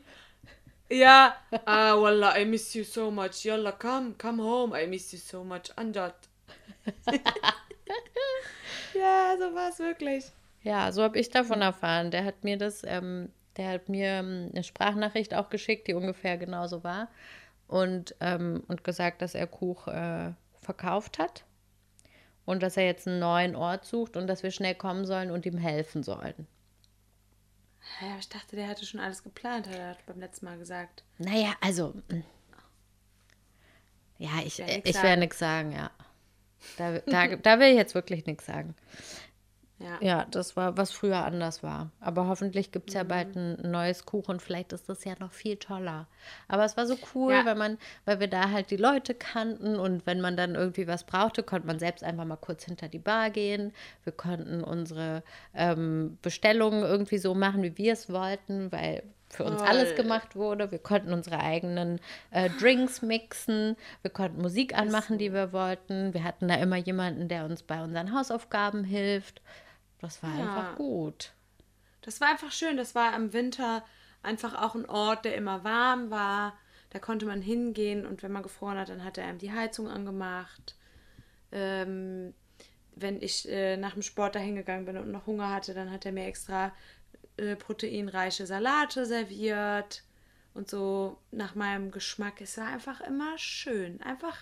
ja. 0.89 1.35
Ah, 1.67 1.97
Wallah, 1.97 2.39
I 2.39 2.45
miss 2.45 2.75
you 2.75 2.85
so 2.85 3.11
much. 3.11 3.45
Yalla, 3.45 3.73
come, 3.73 4.15
come 4.17 4.41
home. 4.41 4.73
I 4.73 4.87
miss 4.87 5.13
you 5.13 5.19
so 5.19 5.43
much. 5.43 5.71
Anjad. 5.77 6.15
ja, 8.95 9.37
so 9.39 9.55
war 9.55 9.71
es 9.71 9.79
wirklich. 9.81 10.31
Ja, 10.63 10.93
so 10.93 11.03
habe 11.03 11.19
ich 11.19 11.31
davon 11.31 11.63
erfahren. 11.63 12.11
Der 12.11 12.25
hat 12.25 12.45
mir 12.45 12.57
das, 12.57 12.83
ähm, 12.85 13.31
der 13.61 13.69
hat 13.73 13.91
mir 13.91 14.07
ähm, 14.07 14.49
eine 14.53 14.65
Sprachnachricht 14.65 15.35
auch 15.35 15.51
geschickt, 15.51 15.87
die 15.87 15.93
ungefähr 15.93 16.39
genauso 16.39 16.83
war. 16.83 17.09
Und, 17.69 18.17
ähm, 18.21 18.65
und 18.69 18.85
gesagt, 18.85 19.21
dass 19.21 19.35
er 19.35 19.47
Kuch 19.47 19.87
äh, 19.87 20.33
verkauft 20.63 21.19
hat. 21.19 21.45
Und 22.47 22.63
dass 22.63 22.79
er 22.79 22.87
jetzt 22.87 23.07
einen 23.07 23.21
neuen 23.21 23.55
Ort 23.55 23.85
sucht 23.85 24.17
und 24.17 24.27
dass 24.27 24.43
wir 24.43 24.51
schnell 24.51 24.75
kommen 24.75 25.05
sollen 25.05 25.31
und 25.31 25.45
ihm 25.45 25.59
helfen 25.59 26.03
sollen. 26.03 26.47
Ja, 28.01 28.17
ich 28.19 28.31
dachte, 28.31 28.57
der 28.57 28.67
hatte 28.67 28.87
schon 28.87 28.99
alles 28.99 29.23
geplant, 29.23 29.69
hat 29.69 29.77
er 29.77 29.97
beim 30.07 30.21
letzten 30.21 30.47
Mal 30.47 30.57
gesagt. 30.57 31.05
Naja, 31.19 31.53
also. 31.61 31.95
mm. 32.09 32.23
Ja, 34.17 34.31
ich, 34.45 34.59
ich 34.59 35.03
werde 35.03 35.21
nichts 35.21 35.39
sagen, 35.39 35.73
ja. 35.73 35.91
Da, 36.79 36.99
da, 37.01 37.37
da 37.37 37.59
will 37.59 37.69
ich 37.69 37.77
jetzt 37.77 37.95
wirklich 37.95 38.25
nichts 38.27 38.47
sagen. 38.47 38.75
Ja. 39.81 39.97
Ja, 40.01 40.27
das 40.31 40.57
war, 40.57 40.77
was 40.77 40.93
früher 40.93 41.25
anders 41.25 41.63
war. 41.63 41.91
Aber 42.01 42.27
hoffentlich 42.29 42.71
gibt 42.71 42.91
es 42.91 42.95
ja 42.95 43.03
bald 43.03 43.35
Mhm. 43.35 43.57
ein 43.65 43.71
neues 43.71 44.05
Kuchen. 44.05 44.39
Vielleicht 44.39 44.75
ist 44.75 44.89
das 44.91 45.05
ja 45.05 45.15
noch 45.19 45.33
viel 45.33 45.57
toller. 45.57 46.07
Aber 46.49 46.67
es 46.67 46.77
war 46.77 46.87
so 46.87 46.99
cool, 47.15 47.33
Ja. 47.33 47.47
weil 47.47 47.55
man, 47.55 47.79
weil 48.05 48.21
wir 48.21 48.29
da 48.29 48.51
halt 48.51 48.71
die 48.71 48.77
Leute 48.77 49.15
kannten 49.15 49.77
und 49.77 50.05
wenn 50.07 50.21
man 50.21 50.37
dann 50.37 50.55
irgendwie 50.55 50.87
was 50.87 51.05
brauchte, 51.05 51.43
konnte 51.43 51.67
man 51.67 51.79
selbst 51.79 52.05
einfach 52.05 52.27
mal 52.27 52.37
kurz 52.37 52.65
hinter 52.65 52.89
die 52.89 52.99
Bar 52.99 53.31
gehen. 53.31 53.73
Wir 54.05 54.13
konnten 54.13 54.63
unsere 54.63 55.23
ähm, 55.55 56.19
Bestellungen 56.21 56.83
irgendwie 56.83 57.19
so 57.19 57.35
machen, 57.35 57.63
wie 57.63 57.79
wir 57.79 57.95
es 57.95 58.13
wollten, 58.13 58.71
weil 58.73 59.03
für 59.31 59.45
uns 59.45 59.63
alles 59.63 59.95
Toll. 59.95 60.03
gemacht 60.03 60.37
wurde. 60.37 60.73
Wir 60.73 60.81
konnten 60.81 61.13
unsere 61.15 61.39
eigenen 61.39 62.01
äh, 62.33 62.51
Drinks 62.51 63.01
mixen. 63.01 63.77
Wir 64.03 64.11
konnten 64.11 64.43
Musik 64.43 64.77
anmachen, 64.77 65.19
die 65.19 65.33
wir 65.33 65.53
wollten. 65.53 66.13
Wir 66.13 66.25
hatten 66.25 66.49
da 66.49 66.57
immer 66.57 66.77
jemanden, 66.77 67.29
der 67.29 67.45
uns 67.47 67.63
bei 67.63 67.83
unseren 67.83 68.13
Hausaufgaben 68.13 68.85
hilft. 68.85 69.41
Das 70.01 70.23
war 70.23 70.31
Ja. 70.39 70.41
einfach 70.41 70.77
gut. 70.77 71.33
Das 72.03 72.21
war 72.21 72.29
einfach 72.29 72.53
schön. 72.53 72.77
Das 72.77 72.95
war 72.95 73.15
im 73.15 73.33
Winter 73.33 73.85
einfach 74.23 74.61
auch 74.61 74.75
ein 74.75 74.89
Ort, 74.89 75.25
der 75.25 75.37
immer 75.37 75.65
warm 75.65 76.11
war. 76.11 76.59
Da 76.91 76.99
konnte 76.99 77.27
man 77.27 77.41
hingehen 77.43 78.05
und 78.07 78.23
wenn 78.23 78.33
man 78.33 78.43
gefroren 78.43 78.79
hat, 78.79 78.89
dann 78.89 79.05
hat 79.05 79.17
er 79.19 79.25
einem 79.27 79.39
die 79.39 79.53
Heizung 79.53 79.89
angemacht. 79.89 80.75
Ähm, 81.53 82.35
wenn 82.97 83.23
ich 83.23 83.49
äh, 83.49 83.77
nach 83.77 83.93
dem 83.93 84.03
Sport 84.03 84.35
dahin 84.35 84.57
gegangen 84.57 84.85
bin 84.87 84.97
und 84.97 85.11
noch 85.11 85.27
Hunger 85.27 85.51
hatte, 85.53 85.75
dann 85.75 85.91
hat 85.91 86.05
er 86.05 86.13
mir 86.13 86.27
extra 86.27 86.73
äh, 87.37 87.57
proteinreiche 87.57 88.47
Salate 88.47 89.07
serviert 89.07 90.03
und 90.53 90.69
so 90.69 91.19
nach 91.31 91.55
meinem 91.55 91.91
Geschmack. 91.91 92.41
Es 92.41 92.59
war 92.59 92.67
einfach 92.67 93.01
immer 93.01 93.39
schön, 93.39 94.01
einfach 94.03 94.37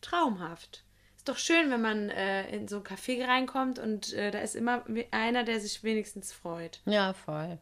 traumhaft. 0.00 0.84
Ist 1.24 1.30
doch 1.30 1.38
schön, 1.38 1.70
wenn 1.70 1.80
man 1.80 2.10
äh, 2.10 2.54
in 2.54 2.68
so 2.68 2.76
ein 2.76 2.82
Café 2.82 3.26
reinkommt 3.26 3.78
und 3.78 4.12
äh, 4.12 4.30
da 4.30 4.40
ist 4.40 4.54
immer 4.54 4.84
einer, 5.10 5.42
der 5.42 5.58
sich 5.58 5.82
wenigstens 5.82 6.34
freut. 6.34 6.82
Ja, 6.84 7.14
voll. 7.14 7.56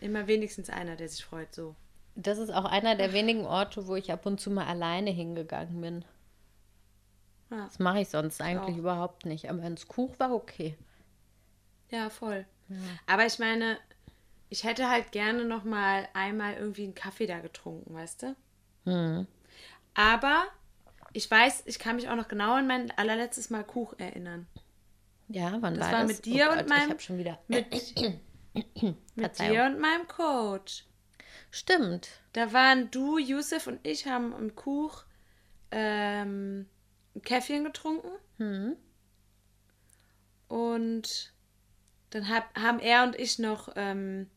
Immer 0.00 0.26
wenigstens 0.26 0.70
einer, 0.70 0.96
der 0.96 1.08
sich 1.08 1.24
freut, 1.24 1.54
so. 1.54 1.76
Das 2.16 2.36
ist 2.38 2.50
auch 2.50 2.64
einer 2.64 2.96
der 2.96 3.12
wenigen 3.12 3.46
Orte, 3.46 3.86
wo 3.86 3.94
ich 3.94 4.10
ab 4.10 4.26
und 4.26 4.40
zu 4.40 4.50
mal 4.50 4.66
alleine 4.66 5.10
hingegangen 5.10 5.80
bin. 5.80 6.04
Ja, 7.52 7.66
Das 7.66 7.78
mache 7.78 8.00
ich 8.00 8.08
sonst 8.08 8.40
eigentlich 8.40 8.74
auch. 8.74 8.78
überhaupt 8.80 9.24
nicht. 9.24 9.48
Aber 9.48 9.62
ins 9.62 9.86
Kuch 9.86 10.18
war 10.18 10.32
okay. 10.34 10.76
ja 11.92 12.10
voll. 12.10 12.44
Aber 13.06 13.24
ich 13.24 13.38
meine, 13.38 13.78
ich 14.48 14.64
hätte 14.64 14.90
halt 14.90 15.12
gerne 15.12 15.44
noch 15.44 15.62
mal 15.62 16.08
einmal 16.12 16.54
irgendwie 16.54 16.82
einen 16.82 16.96
Kaffee 16.96 17.28
da 17.28 17.38
getrunken, 17.38 17.94
weißt 17.94 18.22
du? 18.24 18.36
Hm. 18.86 19.28
Aber 19.94 20.48
ich 21.14 21.30
weiß, 21.30 21.62
ich 21.66 21.78
kann 21.78 21.96
mich 21.96 22.08
auch 22.10 22.16
noch 22.16 22.28
genau 22.28 22.54
an 22.56 22.66
mein 22.66 22.90
allerletztes 22.98 23.48
Mal 23.48 23.64
Kuch 23.64 23.94
erinnern. 23.98 24.46
Ja, 25.28 25.56
wann 25.60 25.74
Das 25.74 25.86
war, 25.86 25.92
war 25.92 26.02
das? 26.06 26.08
mit 26.16 26.24
dir 26.26 26.48
oh 26.48 26.52
und 26.52 26.58
Gott, 26.58 26.68
meinem- 26.68 26.96
Ich 26.96 27.02
schon 27.04 27.16
wieder. 27.18 27.38
Mit, 27.48 27.70
mit 27.72 28.96
Verzeihung. 29.16 29.52
dir 29.52 29.64
und 29.64 29.80
meinem 29.80 30.06
Coach. 30.06 30.84
Stimmt. 31.50 32.08
Da 32.34 32.52
waren 32.52 32.90
du, 32.90 33.16
Yusuf 33.18 33.66
und 33.66 33.80
ich 33.86 34.06
haben 34.06 34.32
im 34.36 34.54
Kuch 34.54 35.04
ähm, 35.70 36.66
ein 37.14 37.22
Käffchen 37.22 37.64
getrunken. 37.64 38.10
Hm. 38.38 38.76
Und 40.48 41.32
dann 42.10 42.28
hab, 42.28 42.54
haben 42.58 42.78
er 42.80 43.04
und 43.04 43.16
ich 43.18 43.38
noch 43.38 43.70
ähm, 43.76 44.28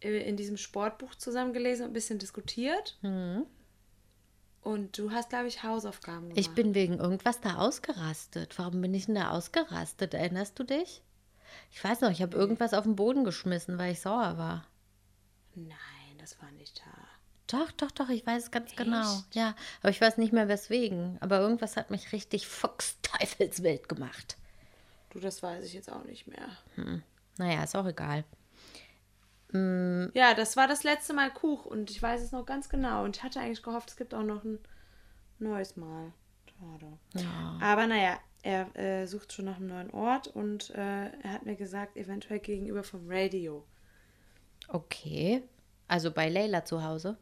äh, 0.00 0.28
in 0.28 0.36
diesem 0.36 0.56
Sportbuch 0.56 1.14
zusammen 1.16 1.52
gelesen 1.52 1.82
und 1.84 1.90
ein 1.90 1.94
bisschen 1.94 2.18
diskutiert. 2.18 2.96
Hm. 3.02 3.46
Und 4.64 4.96
du 4.96 5.10
hast, 5.10 5.28
glaube 5.28 5.46
ich, 5.46 5.62
Hausaufgaben 5.62 6.22
gemacht. 6.22 6.38
Ich 6.38 6.50
bin 6.50 6.74
wegen 6.74 6.98
irgendwas 6.98 7.40
da 7.40 7.56
ausgerastet. 7.56 8.58
Warum 8.58 8.80
bin 8.80 8.94
ich 8.94 9.06
denn 9.06 9.14
da 9.14 9.30
ausgerastet? 9.30 10.14
Erinnerst 10.14 10.58
du 10.58 10.64
dich? 10.64 11.02
Ich 11.70 11.84
weiß 11.84 12.00
noch, 12.00 12.10
ich 12.10 12.22
habe 12.22 12.34
irgendwas 12.36 12.72
auf 12.72 12.84
den 12.84 12.96
Boden 12.96 13.24
geschmissen, 13.24 13.76
weil 13.78 13.92
ich 13.92 14.00
sauer 14.00 14.38
war. 14.38 14.66
Nein, 15.54 16.18
das 16.18 16.40
war 16.40 16.50
nicht 16.52 16.80
da. 16.80 17.58
Doch, 17.58 17.70
doch, 17.72 17.90
doch, 17.90 18.08
ich 18.08 18.26
weiß 18.26 18.44
es 18.44 18.50
ganz 18.50 18.74
genau. 18.74 19.22
Ja, 19.32 19.54
aber 19.82 19.90
ich 19.90 20.00
weiß 20.00 20.16
nicht 20.16 20.32
mehr 20.32 20.48
weswegen. 20.48 21.18
Aber 21.20 21.40
irgendwas 21.40 21.76
hat 21.76 21.90
mich 21.90 22.12
richtig 22.12 22.48
fuchsteufelswild 22.48 23.88
gemacht. 23.88 24.38
Du, 25.10 25.20
das 25.20 25.42
weiß 25.42 25.64
ich 25.66 25.74
jetzt 25.74 25.92
auch 25.92 26.04
nicht 26.04 26.26
mehr. 26.26 26.48
Naja, 27.36 27.62
ist 27.62 27.76
auch 27.76 27.86
egal. 27.86 28.24
Ja, 29.54 30.34
das 30.34 30.56
war 30.56 30.66
das 30.66 30.82
letzte 30.82 31.12
Mal 31.14 31.32
Kuch 31.32 31.64
und 31.64 31.90
ich 31.90 32.02
weiß 32.02 32.20
es 32.22 32.32
noch 32.32 32.44
ganz 32.44 32.68
genau. 32.68 33.04
Und 33.04 33.16
ich 33.16 33.22
hatte 33.22 33.38
eigentlich 33.38 33.62
gehofft, 33.62 33.90
es 33.90 33.96
gibt 33.96 34.12
auch 34.12 34.24
noch 34.24 34.42
ein 34.42 34.58
neues 35.38 35.76
Mal. 35.76 36.12
Schade. 36.58 36.98
Ja. 37.14 37.58
Aber 37.60 37.86
naja, 37.86 38.18
er 38.42 38.76
äh, 38.76 39.06
sucht 39.06 39.32
schon 39.32 39.44
nach 39.44 39.56
einem 39.56 39.68
neuen 39.68 39.90
Ort 39.90 40.26
und 40.26 40.70
äh, 40.70 41.06
er 41.06 41.32
hat 41.32 41.46
mir 41.46 41.54
gesagt, 41.54 41.96
eventuell 41.96 42.40
gegenüber 42.40 42.82
vom 42.82 43.02
Radio. 43.06 43.64
Okay. 44.68 45.42
Also 45.86 46.10
bei 46.10 46.28
Leila 46.28 46.64
zu 46.64 46.82
Hause. 46.82 47.16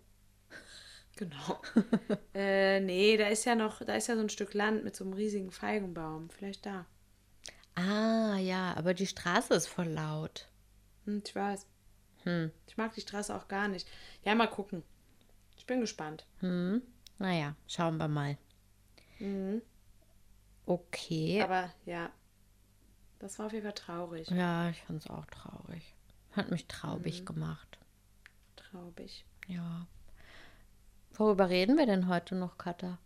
Genau. 1.16 1.60
äh, 2.34 2.80
nee, 2.80 3.18
da 3.18 3.26
ist 3.26 3.44
ja 3.44 3.54
noch, 3.54 3.84
da 3.84 3.94
ist 3.96 4.06
ja 4.06 4.14
so 4.14 4.22
ein 4.22 4.30
Stück 4.30 4.54
Land 4.54 4.82
mit 4.82 4.96
so 4.96 5.04
einem 5.04 5.12
riesigen 5.12 5.50
Feigenbaum. 5.50 6.30
Vielleicht 6.30 6.64
da. 6.64 6.86
Ah, 7.74 8.38
ja, 8.38 8.72
aber 8.78 8.94
die 8.94 9.06
Straße 9.06 9.52
ist 9.52 9.66
voll 9.66 9.88
laut. 9.88 10.48
Hm, 11.04 11.22
ich 11.24 11.36
weiß. 11.36 11.66
Hm. 12.24 12.50
Ich 12.66 12.76
mag 12.76 12.92
die 12.94 13.00
Straße 13.00 13.34
auch 13.34 13.48
gar 13.48 13.68
nicht. 13.68 13.88
Ja, 14.24 14.34
mal 14.34 14.46
gucken. 14.48 14.82
Ich 15.56 15.66
bin 15.66 15.80
gespannt. 15.80 16.26
Hm. 16.40 16.82
Naja, 17.18 17.54
schauen 17.68 17.96
wir 17.98 18.08
mal. 18.08 18.36
Okay. 20.66 21.40
Aber 21.42 21.70
ja, 21.86 22.10
das 23.18 23.38
war 23.38 23.46
auf 23.46 23.52
jeden 23.52 23.64
Fall 23.64 23.74
traurig. 23.74 24.28
ja, 24.30 24.68
ich 24.70 24.80
fand 24.82 25.04
es 25.04 25.10
auch 25.10 25.26
traurig. 25.26 25.94
Hat 26.32 26.50
mich 26.50 26.66
traubig 26.66 27.24
gemacht. 27.26 27.78
Traurig. 28.56 29.24
Ja. 29.48 29.86
Worüber 31.14 31.48
reden 31.50 31.76
wir 31.76 31.86
denn 31.86 32.08
heute 32.08 32.34
noch, 32.34 32.56
Katha? 32.58 32.98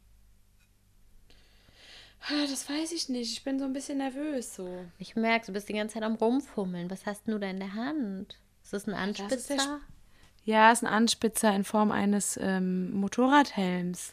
Ah, 2.29 2.46
Das 2.48 2.68
weiß 2.68 2.92
ich 2.92 3.09
nicht. 3.09 3.33
Ich 3.33 3.44
bin 3.44 3.59
so 3.59 3.64
ein 3.64 3.72
bisschen 3.72 3.98
nervös 3.98 4.55
so. 4.55 4.85
Ich 4.98 5.16
merke, 5.16 5.46
du 5.46 5.52
bist 5.52 5.68
die 5.68 5.72
ganze 5.74 5.94
Zeit 5.94 6.02
am 6.05 6.14
Rumfummeln. 6.14 6.90
Was 6.90 7.05
hast 7.05 7.26
denn 7.26 7.35
du 7.35 7.40
da 7.40 7.48
in 7.48 7.59
der 7.61 7.74
Hand? 7.74 8.38
Ist 8.66 8.72
das 8.72 8.88
ein 8.88 8.94
Das 9.12 9.20
Anspitzer? 9.20 9.81
Ja, 10.44 10.72
ist 10.72 10.83
ein 10.83 10.88
Anspitzer 10.88 11.55
in 11.55 11.62
Form 11.62 11.92
eines 11.92 12.37
ähm, 12.42 12.92
Motorradhelms 12.94 14.12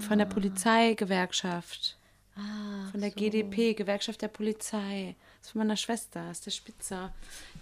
von 0.00 0.18
der 0.18 0.26
Polizeigewerkschaft. 0.26 1.96
Ah, 2.34 2.90
Von 2.90 3.00
der 3.00 3.12
GDP, 3.12 3.74
Gewerkschaft 3.74 4.20
der 4.22 4.28
Polizei. 4.28 5.14
Das 5.38 5.46
ist 5.48 5.52
von 5.52 5.60
meiner 5.60 5.76
Schwester, 5.76 6.24
das 6.26 6.38
ist 6.38 6.46
der 6.46 6.50
Spitzer. 6.50 7.14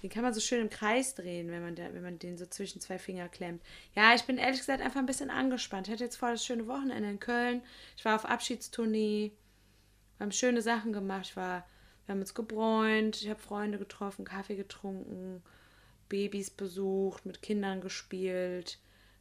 Den 0.02 0.08
kann 0.08 0.22
man 0.22 0.32
so 0.32 0.40
schön 0.40 0.62
im 0.62 0.70
Kreis 0.70 1.14
drehen, 1.14 1.50
wenn 1.50 1.62
man, 1.62 1.74
der, 1.74 1.92
wenn 1.92 2.02
man 2.02 2.18
den 2.18 2.38
so 2.38 2.46
zwischen 2.46 2.80
zwei 2.80 2.98
Finger 2.98 3.28
klemmt. 3.28 3.62
Ja, 3.94 4.14
ich 4.14 4.22
bin 4.24 4.38
ehrlich 4.38 4.60
gesagt 4.60 4.80
einfach 4.80 5.00
ein 5.00 5.04
bisschen 5.06 5.28
angespannt. 5.28 5.86
Ich 5.86 5.92
hatte 5.92 6.04
jetzt 6.04 6.16
voll 6.16 6.32
das 6.32 6.46
schöne 6.46 6.66
Wochenende 6.66 7.10
in 7.10 7.20
Köln. 7.20 7.60
Ich 7.94 8.06
war 8.06 8.16
auf 8.16 8.24
Abschiedstournee. 8.24 9.32
Wir 10.16 10.24
haben 10.24 10.32
schöne 10.32 10.62
Sachen 10.62 10.94
gemacht. 10.94 11.26
Ich 11.26 11.36
war, 11.36 11.66
wir 12.06 12.14
haben 12.14 12.20
uns 12.20 12.32
gebräunt. 12.32 13.20
Ich 13.20 13.28
habe 13.28 13.40
Freunde 13.40 13.76
getroffen, 13.78 14.24
Kaffee 14.24 14.56
getrunken, 14.56 15.42
Babys 16.08 16.50
besucht, 16.50 17.26
mit 17.26 17.42
Kindern 17.42 17.80
gespielt, 17.80 18.78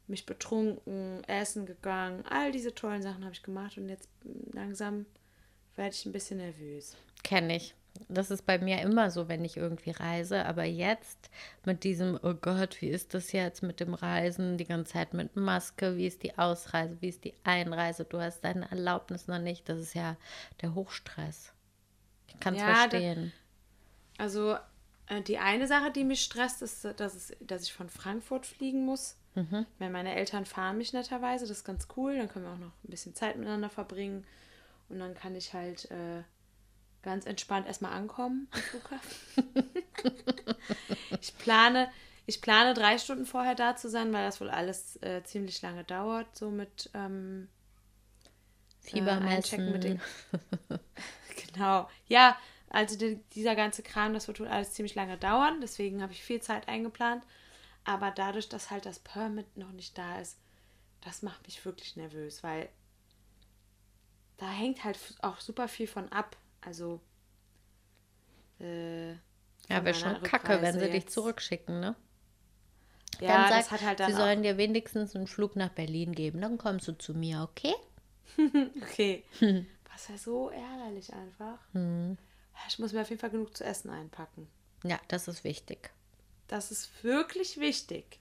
mich 0.08 0.26
betrunken, 0.26 1.24
essen 1.26 1.66
gegangen. 1.66 2.24
All 2.30 2.52
diese 2.52 2.74
tollen 2.76 3.02
Sachen 3.02 3.24
habe 3.24 3.34
ich 3.34 3.44
gemacht 3.44 3.78
und 3.78 3.90
jetzt 3.90 4.10
langsam 4.54 5.06
werde 5.76 5.96
ich 5.96 6.06
ein 6.06 6.12
bisschen 6.12 6.38
nervös. 6.38 6.96
Kenne 7.24 7.56
ich. 7.58 7.74
Das 8.10 8.30
ist 8.30 8.46
bei 8.46 8.58
mir 8.60 8.82
immer 8.82 9.10
so, 9.10 9.30
wenn 9.30 9.46
ich 9.46 9.56
irgendwie 9.56 9.92
reise. 9.92 10.46
Aber 10.46 10.66
jetzt 10.66 11.30
mit 11.66 11.86
diesem, 11.86 12.20
oh 12.22 12.34
Gott, 12.34 12.82
wie 12.82 12.90
ist 12.90 13.14
das 13.14 13.32
jetzt 13.32 13.64
mit 13.64 13.80
dem 13.80 13.94
Reisen? 13.94 14.58
Die 14.58 14.66
ganze 14.66 14.94
Zeit 14.94 15.14
mit 15.14 15.36
Maske. 15.38 15.96
Wie 15.96 16.06
ist 16.06 16.22
die 16.24 16.38
Ausreise? 16.38 16.98
Wie 17.00 17.08
ist 17.08 17.24
die 17.24 17.34
Einreise? 17.46 18.04
Du 18.04 18.20
hast 18.20 18.42
deine 18.42 18.70
Erlaubnis 18.70 19.28
noch 19.28 19.40
nicht. 19.40 19.70
Das 19.70 19.80
ist 19.80 19.94
ja 19.96 20.18
der 20.62 20.76
Hochstress. 20.76 21.54
Ich 22.28 22.40
kann 22.42 22.56
es 22.56 22.60
Ja, 22.62 22.68
da- 22.68 22.90
verstehen. 22.90 23.32
Also 24.18 24.54
äh, 24.54 24.60
die 25.28 25.38
eine 25.38 25.68
Sache, 25.68 25.92
die 25.92 26.04
mich 26.04 26.24
stresst, 26.24 26.62
ist, 26.62 26.86
dass, 26.98 27.16
es, 27.16 27.34
dass 27.40 27.64
ich 27.64 27.74
von 27.74 27.90
Frankfurt 27.90 28.46
fliegen 28.46 28.86
muss. 28.86 29.18
Weil 29.80 29.90
meine 29.90 30.16
Eltern 30.16 30.46
fahren 30.46 30.78
mich 30.78 30.94
netterweise, 30.94 31.46
das 31.46 31.58
ist 31.58 31.66
ganz 31.66 31.88
cool. 31.98 32.18
Dann 32.18 32.30
können 32.30 32.46
wir 32.46 32.54
auch 32.54 32.58
noch 32.58 32.72
ein 32.84 32.90
bisschen 32.90 33.16
Zeit 33.16 33.36
miteinander 33.36 33.70
verbringen. 33.70 34.26
Und 34.88 35.00
dann 35.00 35.14
kann 35.14 35.36
ich 35.36 35.54
halt 35.54 35.92
äh, 35.92 36.24
ganz 37.02 37.26
entspannt 37.26 37.68
erstmal 37.68 37.92
ankommen 37.92 38.48
am 38.52 38.62
Flughafen. 38.62 39.76
ich 41.22 41.38
plane, 41.38 41.90
ich 42.26 42.42
plane 42.42 42.74
drei 42.74 42.98
Stunden 42.98 43.26
vorher 43.26 43.56
da 43.56 43.76
zu 43.76 43.90
sein, 43.90 44.14
weil 44.14 44.26
das 44.26 44.40
wohl 44.40 44.50
alles 44.50 45.02
äh, 45.02 45.22
ziemlich 45.24 45.62
lange 45.62 45.84
dauert, 45.84 46.36
so 46.36 46.50
mit 46.50 46.90
ähm, 46.94 47.50
Fieber 48.80 49.20
äh, 49.22 49.26
einchecken 49.26 49.72
mit 49.72 49.84
den. 49.84 50.02
genau. 51.54 51.90
Ja, 52.08 52.38
also 52.76 52.98
die, 52.98 53.16
dieser 53.34 53.56
ganze 53.56 53.84
Kram, 53.84 54.14
das 54.14 54.28
wird 54.28 54.40
wohl 54.40 54.48
alles 54.48 54.74
ziemlich 54.74 54.96
lange 54.96 55.18
dauern. 55.18 55.62
Deswegen 55.62 56.02
habe 56.02 56.14
ich 56.14 56.24
viel 56.24 56.42
Zeit 56.42 56.68
eingeplant. 56.68 57.24
Aber 57.86 58.12
dadurch, 58.12 58.50
dass 58.50 58.72
halt 58.72 58.86
das 58.86 59.00
Permit 59.00 59.58
noch 59.58 59.72
nicht 59.72 59.98
da 59.98 60.20
ist, 60.20 60.38
das 61.02 61.22
macht 61.22 61.46
mich 61.48 61.64
wirklich 61.66 61.96
nervös, 61.96 62.44
weil 62.44 62.70
da 64.38 64.50
hängt 64.50 64.84
halt 64.84 65.00
auch 65.22 65.40
super 65.40 65.68
viel 65.68 65.88
von 65.88 66.12
ab. 66.12 66.36
Also. 66.62 67.00
Äh, 68.60 69.12
Ja, 69.70 69.84
wäre 69.84 69.94
schon 69.94 70.12
meiner 70.14 70.20
kacke, 70.22 70.62
wenn 70.62 70.80
sie 70.80 70.86
Rückreise 70.86 70.90
dich 70.90 71.04
jetzt. 71.04 71.14
zurückschicken, 71.14 71.80
ne? 71.80 71.96
Ja, 73.20 73.48
dann 73.48 73.50
das 73.50 73.66
sag, 73.66 73.72
hat 73.72 73.82
halt 73.82 74.00
dann 74.02 74.12
sie 74.12 74.18
sollen 74.18 74.44
dir 74.44 74.58
wenigstens 74.58 75.16
einen 75.16 75.28
Flug 75.28 75.56
nach 75.56 75.70
Berlin 75.70 76.14
geben. 76.14 76.42
Dann 76.42 76.58
kommst 76.58 76.88
du 76.88 76.94
zu 76.98 77.14
mir, 77.14 77.42
okay? 77.44 77.74
Okay. 78.82 79.24
Was 79.92 80.08
ja 80.10 80.18
so 80.18 80.50
ärgerlich 80.50 81.14
einfach. 81.14 81.60
Ich 82.68 82.80
muss 82.80 82.94
mir 82.94 83.02
auf 83.02 83.10
jeden 83.10 83.20
Fall 83.20 83.30
genug 83.30 83.56
zu 83.56 83.64
essen 83.64 83.90
einpacken. 83.90 84.48
Ja, 84.84 85.00
das 85.08 85.28
ist 85.28 85.44
wichtig. 85.44 85.92
Das 86.48 86.72
ist 86.72 87.04
wirklich 87.04 87.60
wichtig. 87.60 88.20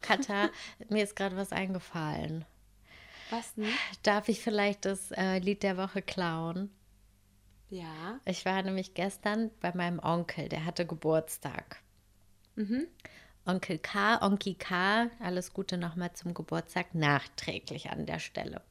Katha, 0.00 0.50
mir 0.88 1.04
ist 1.04 1.16
gerade 1.16 1.36
was 1.36 1.52
eingefallen. 1.52 2.44
Was 3.30 3.54
denn? 3.54 3.66
Darf 4.02 4.28
ich 4.28 4.40
vielleicht 4.40 4.84
das 4.84 5.10
äh, 5.12 5.38
Lied 5.38 5.62
der 5.62 5.76
Woche 5.76 6.02
klauen? 6.02 6.70
Ja. 7.70 8.18
Ich 8.24 8.44
war 8.44 8.62
nämlich 8.62 8.94
gestern 8.94 9.50
bei 9.60 9.72
meinem 9.74 9.98
Onkel, 9.98 10.48
der 10.48 10.64
hatte 10.64 10.86
Geburtstag. 10.86 11.82
Onkel 13.44 13.78
K, 13.78 14.24
Onki 14.24 14.54
K, 14.54 15.10
alles 15.20 15.52
Gute 15.52 15.76
nochmal 15.76 16.12
zum 16.14 16.34
Geburtstag, 16.34 16.94
nachträglich 16.94 17.90
an 17.90 18.06
der 18.06 18.18
Stelle. 18.18 18.62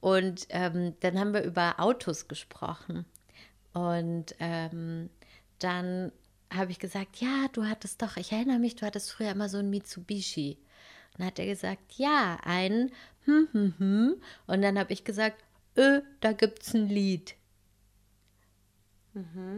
Und 0.00 0.46
ähm, 0.50 0.94
dann 1.00 1.18
haben 1.18 1.32
wir 1.32 1.42
über 1.42 1.80
Autos 1.80 2.28
gesprochen. 2.28 3.06
Und 3.74 4.34
ähm, 4.38 5.10
dann 5.58 6.10
habe 6.52 6.70
ich 6.70 6.78
gesagt, 6.78 7.16
ja, 7.16 7.48
du 7.52 7.66
hattest 7.66 8.00
doch, 8.00 8.16
ich 8.16 8.32
erinnere 8.32 8.58
mich, 8.58 8.76
du 8.76 8.86
hattest 8.86 9.12
früher 9.12 9.32
immer 9.32 9.48
so 9.48 9.58
ein 9.58 9.68
Mitsubishi. 9.68 10.56
Und 11.12 11.20
dann 11.20 11.26
hat 11.26 11.38
er 11.38 11.46
gesagt, 11.46 11.94
ja, 11.96 12.38
ein 12.44 12.90
hm, 13.24 13.48
hm, 13.52 13.74
hm. 13.78 14.22
Und 14.46 14.62
dann 14.62 14.78
habe 14.78 14.92
ich 14.92 15.04
gesagt, 15.04 15.42
äh, 15.76 16.00
da 16.20 16.32
gibt's 16.32 16.74
ein 16.74 16.88
Lied. 16.88 17.34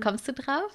Kommst 0.02 0.28
du 0.28 0.32
drauf? 0.32 0.70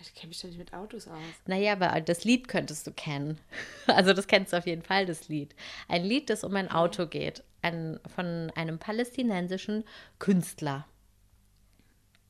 Ich 0.00 0.14
kenne 0.14 0.28
mich 0.28 0.40
doch 0.40 0.48
nicht 0.48 0.58
mit 0.58 0.74
Autos 0.74 1.08
aus. 1.08 1.22
Naja, 1.46 1.72
aber 1.72 2.00
das 2.02 2.24
Lied 2.24 2.48
könntest 2.48 2.86
du 2.86 2.92
kennen. 2.92 3.40
Also 3.86 4.12
das 4.12 4.26
kennst 4.26 4.52
du 4.52 4.58
auf 4.58 4.66
jeden 4.66 4.82
Fall, 4.82 5.06
das 5.06 5.28
Lied. 5.28 5.54
Ein 5.88 6.04
Lied, 6.04 6.28
das 6.28 6.44
um 6.44 6.54
ein 6.54 6.70
Auto 6.70 7.06
geht. 7.06 7.42
Ein, 7.62 7.98
von 8.14 8.52
einem 8.54 8.78
palästinensischen 8.78 9.84
Künstler, 10.18 10.86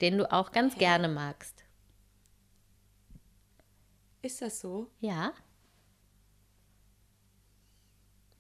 den 0.01 0.19
du 0.19 0.31
auch 0.33 0.53
ganz 0.53 0.77
gerne 0.77 1.09
magst. 1.09 1.65
Ist 4.23 4.43
das 4.43 4.61
so? 4.61 4.91
Ja? 5.01 5.33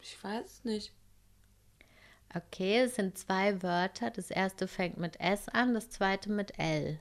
Ich 0.01 0.23
weiß 0.23 0.45
es 0.45 0.65
nicht. 0.65 0.93
Okay, 2.35 2.81
es 2.81 2.97
sind 2.97 3.17
zwei 3.17 3.63
Wörter. 3.63 4.11
Das 4.11 4.31
erste 4.31 4.69
fängt 4.69 4.99
mit 4.99 5.19
S 5.21 5.49
an, 5.49 5.75
das 5.75 5.91
zweite 5.91 6.31
mit 6.31 6.59
L. 6.59 7.01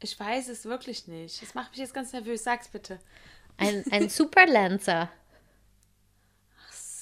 Ich 0.00 0.18
weiß 0.18 0.48
es 0.48 0.64
wirklich 0.64 1.06
nicht. 1.06 1.42
Das 1.42 1.54
macht 1.54 1.70
mich 1.70 1.80
jetzt 1.80 1.94
ganz 1.94 2.12
nervös. 2.12 2.44
Sag's 2.44 2.68
bitte. 2.68 2.98
Ein, 3.56 3.84
ein 3.90 4.08
Superlancer. 4.08 5.10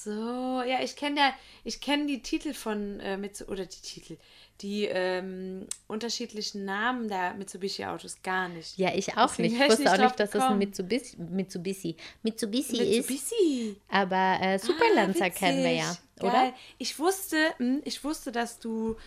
So, 0.05 0.61
ja, 0.61 0.83
ich 0.83 0.95
kenne 0.95 1.19
ja, 1.19 1.33
ich 1.63 1.81
kenne 1.81 2.05
die 2.05 2.21
Titel 2.21 2.53
von 2.53 2.99
äh, 2.99 3.17
Mitsu 3.17 3.45
oder 3.45 3.65
die 3.65 3.81
Titel, 3.81 4.17
die 4.61 4.85
ähm, 4.85 5.65
unterschiedlichen 5.87 6.63
Namen 6.63 7.07
der 7.07 7.33
Mitsubishi-Autos 7.33 8.21
gar 8.21 8.47
nicht. 8.47 8.77
Ja, 8.77 8.93
ich 8.93 9.17
auch 9.17 9.29
Deswegen 9.29 9.53
nicht. 9.53 9.63
Ich 9.63 9.69
wusste 9.69 9.83
nicht 9.83 9.91
auch 9.93 9.97
nicht, 9.97 10.19
dass 10.19 10.29
das 10.29 10.33
ein 10.35 10.41
gekommen. 10.41 10.59
Mitsubishi, 10.59 11.17
Mitsubishi, 11.17 11.95
Mitsubishi 12.21 12.77
ist. 12.77 13.09
Mitsubishi. 13.09 13.77
Aber 13.89 14.37
äh, 14.41 14.59
Superlancer 14.59 15.25
Ah, 15.25 15.29
kennen 15.31 15.63
wir 15.63 15.73
ja, 15.73 15.97
oder? 16.19 16.31
Geil. 16.31 16.53
Ich 16.77 16.99
wusste, 16.99 17.37
hm, 17.57 17.81
ich 17.83 18.03
wusste, 18.03 18.31
dass 18.31 18.59
du 18.59 18.97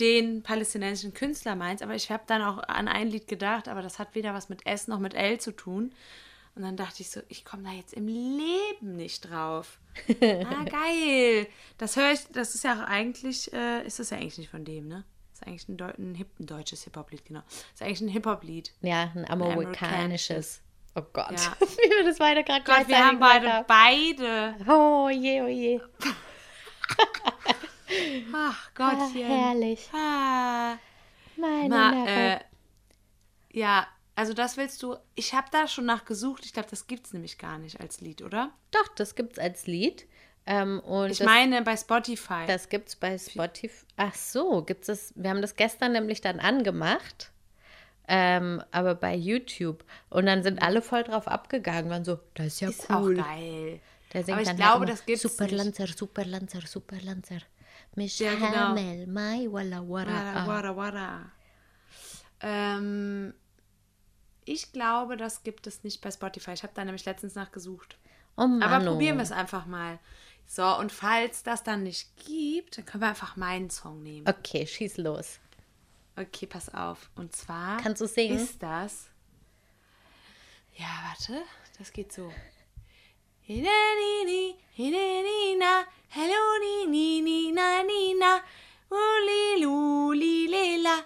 den 0.00 0.42
palästinensischen 0.42 1.14
Künstler 1.14 1.56
meinst, 1.56 1.82
aber 1.82 1.94
ich 1.94 2.10
habe 2.10 2.24
dann 2.26 2.42
auch 2.42 2.58
an 2.64 2.88
ein 2.88 3.08
Lied 3.08 3.26
gedacht, 3.26 3.68
aber 3.68 3.80
das 3.80 3.98
hat 3.98 4.14
weder 4.14 4.34
was 4.34 4.50
mit 4.50 4.66
S 4.66 4.86
noch 4.86 4.98
mit 4.98 5.14
L 5.14 5.40
zu 5.40 5.52
tun. 5.52 5.92
Und 6.54 6.62
dann 6.62 6.76
dachte 6.76 7.00
ich 7.02 7.10
so, 7.10 7.20
ich 7.28 7.44
komme 7.46 7.62
da 7.62 7.70
jetzt 7.70 7.94
im 7.94 8.06
Leben 8.08 8.96
nicht 8.96 9.30
drauf. 9.30 9.78
ah, 10.20 10.64
geil. 10.64 11.46
Das 11.78 11.96
höre 11.96 12.12
ich, 12.12 12.26
das 12.32 12.54
ist 12.54 12.64
ja 12.64 12.74
auch 12.74 12.86
eigentlich, 12.88 13.50
äh, 13.54 13.86
ist 13.86 13.98
das 13.98 14.10
ja 14.10 14.18
eigentlich 14.18 14.38
nicht 14.38 14.50
von 14.50 14.64
dem, 14.64 14.86
ne? 14.88 15.04
Das 15.30 15.40
ist 15.40 15.46
eigentlich 15.46 15.68
ein, 15.68 15.76
Deu 15.78 15.92
ein, 15.98 16.14
Hip 16.14 16.28
ein 16.38 16.46
deutsches 16.46 16.84
Hip-Hop-Lied, 16.84 17.24
genau. 17.24 17.40
Das 17.48 17.54
ist 17.74 17.82
eigentlich 17.82 18.00
ein 18.02 18.08
Hip-Hop-Lied. 18.08 18.72
Ja, 18.82 19.10
ein 19.14 19.28
amerikanisches. 19.30 20.60
Oh 20.94 21.02
Gott, 21.12 21.30
Ja. 21.32 21.56
wie 21.60 21.90
wir 21.90 22.04
das 22.04 22.18
beide 22.18 22.44
gerade 22.44 22.64
Gott, 22.64 22.86
wir 22.86 22.98
haben 22.98 23.18
beide, 23.18 23.46
gesagt 23.46 23.66
beide. 23.66 24.54
haben. 24.66 24.68
Oh 24.70 25.08
je, 25.08 25.40
oh 25.42 25.46
je. 25.48 25.80
Ach 28.34 28.34
Ah, 28.34 28.54
Gottchen. 28.74 29.24
herrlich. 29.26 29.88
Ah. 29.94 30.76
Meine 31.36 31.68
Ma, 31.68 32.06
äh, 32.06 32.40
ja, 33.52 33.86
also 34.14 34.34
das 34.34 34.56
willst 34.56 34.82
du. 34.82 34.96
Ich 35.14 35.34
habe 35.34 35.46
da 35.50 35.66
schon 35.66 35.86
nachgesucht. 35.86 36.44
Ich 36.44 36.52
glaube, 36.52 36.68
das 36.70 36.86
gibt 36.86 37.06
es 37.06 37.12
nämlich 37.12 37.38
gar 37.38 37.58
nicht 37.58 37.80
als 37.80 38.00
Lied, 38.00 38.22
oder? 38.22 38.52
Doch, 38.70 38.88
das 38.96 39.14
gibt's 39.14 39.38
als 39.38 39.66
Lied. 39.66 40.06
Ähm, 40.44 40.80
und 40.80 41.10
Ich 41.10 41.18
das, 41.18 41.26
meine 41.26 41.62
bei 41.62 41.76
Spotify. 41.76 42.46
das 42.46 42.68
gibt's 42.68 42.96
bei 42.96 43.16
Spotify. 43.16 43.86
Ach 43.96 44.14
so, 44.14 44.62
gibt's 44.62 44.88
das? 44.88 45.12
Wir 45.16 45.30
haben 45.30 45.40
das 45.40 45.56
gestern 45.56 45.92
nämlich 45.92 46.20
dann 46.20 46.40
angemacht. 46.40 47.30
Ähm, 48.08 48.62
aber 48.72 48.94
bei 48.96 49.14
YouTube. 49.14 49.84
Und 50.10 50.26
dann 50.26 50.42
sind 50.42 50.60
alle 50.60 50.82
voll 50.82 51.04
drauf 51.04 51.28
abgegangen, 51.28 51.90
waren 51.90 52.04
so, 52.04 52.18
das 52.34 52.48
ist 52.48 52.60
ja 52.60 52.68
ist 52.68 52.90
cool. 52.90 53.18
auch 53.20 53.24
geil. 53.24 53.80
Der 54.12 54.24
singt 54.24 54.34
Aber 54.34 54.42
ich 54.42 54.48
dann 54.48 54.56
glaube, 54.56 54.70
halt 54.72 54.82
immer, 54.82 54.86
das 54.90 55.06
gibt's 55.06 55.22
Super 55.22 55.44
nicht. 55.44 55.54
Lancer, 55.54 55.86
Super 55.86 56.24
Lancer, 56.24 56.60
Super 56.66 57.00
Lancer. 57.00 57.38
Mich 57.94 58.18
Ja, 58.18 58.34
genau. 58.34 58.52
Hamel, 58.52 59.06
Mai, 59.06 59.46
Walla 59.50 59.88
Wara. 59.88 60.06
Wara, 60.06 60.42
ah. 60.42 60.46
wara, 60.46 60.76
wara. 60.76 61.32
Ähm, 62.40 63.34
ich 64.44 64.72
glaube, 64.72 65.16
das 65.16 65.42
gibt 65.42 65.66
es 65.66 65.84
nicht 65.84 66.00
bei 66.00 66.10
Spotify. 66.10 66.52
Ich 66.52 66.62
habe 66.62 66.72
da 66.74 66.84
nämlich 66.84 67.04
letztens 67.04 67.34
nachgesucht. 67.34 67.98
Oh 68.36 68.46
Mann, 68.46 68.62
Aber 68.62 68.84
oh. 68.84 68.92
probieren 68.92 69.16
wir 69.16 69.22
es 69.22 69.32
einfach 69.32 69.66
mal. 69.66 69.98
So, 70.46 70.76
und 70.78 70.92
falls 70.92 71.42
das 71.42 71.62
dann 71.62 71.82
nicht 71.82 72.08
gibt, 72.26 72.78
dann 72.78 72.84
können 72.84 73.02
wir 73.02 73.08
einfach 73.08 73.36
meinen 73.36 73.70
Song 73.70 74.02
nehmen. 74.02 74.28
Okay, 74.28 74.66
schieß 74.66 74.98
los. 74.98 75.38
Okay, 76.16 76.46
pass 76.46 76.74
auf. 76.74 77.10
Und 77.14 77.34
zwar 77.34 77.78
Kannst 77.78 78.00
du 78.00 78.06
singen? 78.06 78.36
ist 78.38 78.62
das. 78.62 79.08
Ja, 80.74 80.86
warte. 81.08 81.42
Das 81.78 81.92
geht 81.92 82.12
so. 82.12 82.30
Hello, 83.44 83.68
ni, 86.60 86.86
ni, 86.86 87.20
ni, 87.22 87.52
na, 87.52 87.82
ni, 87.82 88.14
na, 88.18 88.40
uli, 88.90 89.62
luli, 89.62 90.46
lela. 90.46 91.04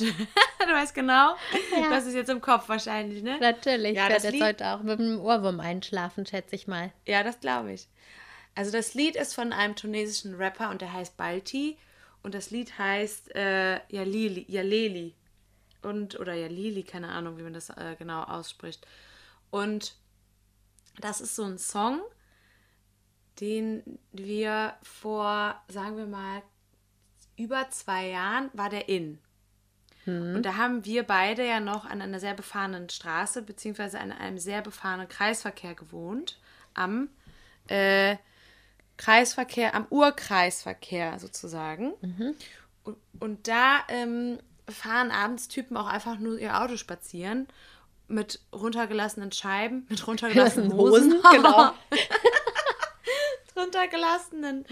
Du 0.66 0.72
weißt 0.72 0.94
genau. 0.94 1.36
Das 1.90 2.06
ist 2.06 2.14
jetzt 2.14 2.30
im 2.30 2.40
Kopf 2.40 2.68
wahrscheinlich, 2.68 3.22
ne? 3.22 3.38
Natürlich, 3.38 3.94
Ja, 3.96 4.04
ich 4.06 4.10
werde 4.10 4.24
jetzt 4.24 4.32
Lied- 4.32 4.42
heute 4.42 4.66
auch 4.68 4.82
mit 4.82 4.98
dem 4.98 5.20
Ohrwurm 5.20 5.60
einschlafen, 5.60 6.26
schätze 6.26 6.56
ich 6.56 6.66
mal. 6.66 6.92
Ja, 7.06 7.22
das 7.22 7.38
glaube 7.40 7.72
ich. 7.72 7.86
Also 8.54 8.72
das 8.72 8.94
Lied 8.94 9.14
ist 9.16 9.34
von 9.34 9.52
einem 9.52 9.76
tunesischen 9.76 10.34
Rapper 10.34 10.70
und 10.70 10.80
der 10.80 10.92
heißt 10.92 11.16
Balti. 11.16 11.76
Und 12.22 12.34
das 12.34 12.50
Lied 12.50 12.76
heißt 12.78 13.34
äh, 13.36 13.74
Yalili, 13.90 14.44
Yaleli. 14.48 15.14
Und, 15.82 16.18
oder 16.18 16.34
Yalili, 16.34 16.82
keine 16.82 17.08
Ahnung, 17.10 17.38
wie 17.38 17.42
man 17.42 17.52
das 17.52 17.70
äh, 17.70 17.94
genau 17.98 18.22
ausspricht. 18.24 18.84
Und 19.50 19.94
das 21.00 21.20
ist 21.20 21.36
so 21.36 21.44
ein 21.44 21.58
Song, 21.58 22.00
den 23.40 23.98
wir 24.12 24.74
vor, 24.82 25.60
sagen 25.68 25.96
wir 25.96 26.06
mal, 26.06 26.42
über 27.36 27.68
zwei 27.70 28.08
Jahren 28.08 28.50
war 28.54 28.70
der 28.70 28.88
in. 28.88 29.18
Und 30.06 30.42
da 30.44 30.54
haben 30.54 30.84
wir 30.84 31.02
beide 31.02 31.44
ja 31.44 31.58
noch 31.58 31.84
an 31.84 32.00
einer 32.00 32.20
sehr 32.20 32.34
befahrenen 32.34 32.88
Straße, 32.88 33.42
beziehungsweise 33.42 33.98
an 33.98 34.12
einem 34.12 34.38
sehr 34.38 34.62
befahrenen 34.62 35.08
Kreisverkehr 35.08 35.74
gewohnt. 35.74 36.38
Am 36.74 37.08
äh, 37.66 38.16
Kreisverkehr, 38.98 39.74
am 39.74 39.86
Urkreisverkehr 39.90 41.18
sozusagen. 41.18 41.92
Und, 42.84 42.96
und 43.18 43.48
da 43.48 43.80
ähm, 43.88 44.38
fahren 44.68 45.10
abends 45.10 45.48
Typen 45.48 45.76
auch 45.76 45.88
einfach 45.88 46.20
nur 46.20 46.38
ihr 46.38 46.60
Auto 46.60 46.76
spazieren. 46.76 47.48
mit 48.08 48.40
runtergelassenen 48.52 49.32
Scheiben, 49.32 49.86
mit 49.88 50.06
runtergelassenen 50.06 50.72
Hosen, 50.72 51.14
Hosen, 51.14 51.22
genau. 51.32 51.72
runtergelassenen 53.76 54.64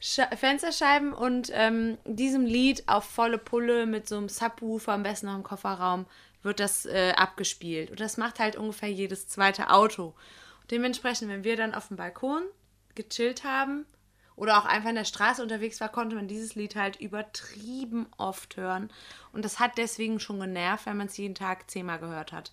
Sche 0.00 0.28
Fensterscheiben 0.36 1.12
und 1.12 1.50
ähm, 1.52 1.96
diesem 2.04 2.44
Lied 2.44 2.88
auf 2.88 3.04
volle 3.04 3.38
Pulle 3.38 3.86
mit 3.86 4.08
so 4.08 4.16
einem 4.16 4.28
Subwoofer, 4.28 4.92
am 4.92 5.04
besten 5.04 5.26
noch 5.26 5.36
im 5.36 5.44
Kofferraum, 5.44 6.06
wird 6.42 6.58
das 6.58 6.86
äh, 6.86 7.12
abgespielt. 7.16 7.90
Und 7.90 8.00
das 8.00 8.16
macht 8.16 8.40
halt 8.40 8.56
ungefähr 8.56 8.90
jedes 8.90 9.28
zweite 9.28 9.70
Auto. 9.70 10.14
Dementsprechend, 10.72 11.28
wenn 11.28 11.44
wir 11.44 11.56
dann 11.56 11.74
auf 11.74 11.86
dem 11.86 11.96
Balkon 11.96 12.42
gechillt 12.96 13.44
haben 13.44 13.86
oder 14.34 14.58
auch 14.58 14.64
einfach 14.64 14.88
in 14.88 14.96
der 14.96 15.04
Straße 15.04 15.40
unterwegs 15.40 15.80
war, 15.80 15.88
konnte 15.88 16.16
man 16.16 16.26
dieses 16.26 16.56
Lied 16.56 16.74
halt 16.74 17.00
übertrieben 17.00 18.06
oft 18.16 18.56
hören. 18.56 18.90
Und 19.32 19.44
das 19.44 19.60
hat 19.60 19.78
deswegen 19.78 20.18
schon 20.18 20.40
genervt, 20.40 20.86
wenn 20.86 20.96
man 20.96 21.06
es 21.06 21.16
jeden 21.16 21.36
Tag 21.36 21.70
zehnmal 21.70 22.00
gehört 22.00 22.32
hat. 22.32 22.50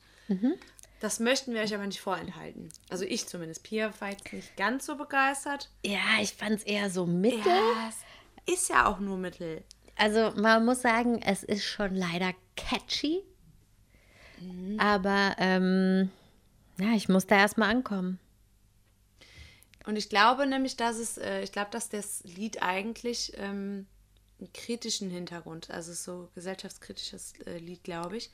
Das 1.00 1.20
möchten 1.20 1.54
wir 1.54 1.62
euch 1.62 1.74
aber 1.74 1.88
nicht 1.88 2.02
vorenthalten. 2.02 2.70
Also 2.89 3.06
ich 3.06 3.28
zumindest. 3.28 3.64
Pia 3.64 3.93
war 4.00 4.10
jetzt 4.10 4.32
nicht 4.34 4.58
ganz 4.58 4.86
so 4.86 4.97
begeistert. 4.97 5.70
Ja, 5.86 6.22
ich 6.22 6.34
fand 6.34 6.58
es 6.58 6.64
eher 6.64 6.89
so 6.89 7.06
mittel. 7.06 7.45
Ja, 7.45 7.89
es 7.89 8.54
ist 8.54 8.70
ja 8.70 8.86
auch 8.86 9.00
nur 9.00 9.18
Mittel. 9.18 9.64
Also 9.95 10.32
man 10.36 10.66
muss 10.66 10.82
sagen, 10.82 11.22
es 11.22 11.43
ist 11.43 11.64
schon 11.64 11.95
leider 11.95 12.34
catchy. 12.56 13.24
Aber 14.78 15.36
ähm, 15.38 16.10
ja, 16.80 16.93
ich 16.95 17.10
muss 17.10 17.28
da 17.28 17.38
erstmal 17.38 17.70
ankommen. 17.70 18.20
Und 19.86 19.97
ich 19.97 20.10
glaube 20.10 20.45
nämlich, 20.45 20.78
dass 20.78 20.97
es, 20.97 21.18
äh, 21.18 21.41
ich 21.41 21.52
glaube, 21.52 21.72
dass 21.72 21.89
das 21.89 22.24
Lied 22.24 22.62
eigentlich 22.62 23.34
ähm, 23.38 23.88
einen 24.39 24.54
kritischen 24.54 25.10
Hintergrund, 25.10 25.70
also 25.72 25.93
so 25.93 26.30
gesellschaftskritisches 26.36 27.34
äh, 27.45 27.58
Lied, 27.58 27.84
glaube 27.84 28.18
ich. 28.18 28.30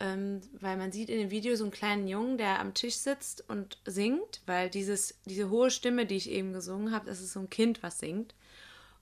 Ähm, 0.00 0.40
weil 0.58 0.76
man 0.76 0.90
sieht 0.90 1.10
in 1.10 1.18
dem 1.18 1.30
Video 1.30 1.54
so 1.54 1.64
einen 1.64 1.72
kleinen 1.72 2.08
Jungen, 2.08 2.38
der 2.38 2.60
am 2.60 2.74
Tisch 2.74 2.94
sitzt 2.94 3.44
und 3.48 3.78
singt, 3.84 4.40
weil 4.46 4.70
dieses, 4.70 5.18
diese 5.26 5.50
hohe 5.50 5.70
Stimme, 5.70 6.06
die 6.06 6.16
ich 6.16 6.30
eben 6.30 6.52
gesungen 6.52 6.92
habe, 6.92 7.06
das 7.06 7.20
ist 7.20 7.34
so 7.34 7.40
ein 7.40 7.50
Kind, 7.50 7.82
was 7.82 7.98
singt. 8.00 8.34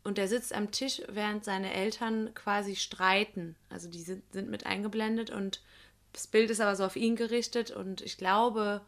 Und 0.03 0.19
der 0.19 0.29
sitzt 0.29 0.55
am 0.55 0.71
Tisch, 0.71 1.03
während 1.09 1.45
seine 1.45 1.73
Eltern 1.73 2.35
quasi 2.35 2.75
streiten. 2.77 3.57
Also 3.69 3.89
die 3.89 4.03
sind, 4.03 4.23
sind 4.33 4.51
mit 4.51 4.67
eingeblendet 4.67 5.31
und 5.31 5.63
das 6.13 6.27
Bild 6.27 6.51
ist 6.51 6.61
aber 6.61 6.75
so 6.75 6.85
auf 6.85 6.97
ihn 6.97 7.17
gerichtet. 7.17 7.71
Und 7.71 8.01
ich 8.01 8.17
glaube, 8.17 8.81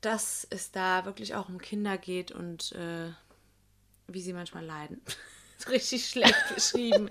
dass 0.00 0.46
es 0.50 0.72
da 0.72 1.04
wirklich 1.04 1.34
auch 1.34 1.48
um 1.48 1.58
Kinder 1.58 1.98
geht 1.98 2.32
und 2.32 2.72
äh, 2.72 3.10
wie 4.06 4.22
sie 4.22 4.32
manchmal 4.32 4.64
leiden. 4.64 5.00
richtig 5.68 6.08
schlecht 6.08 6.44
beschrieben. 6.54 7.08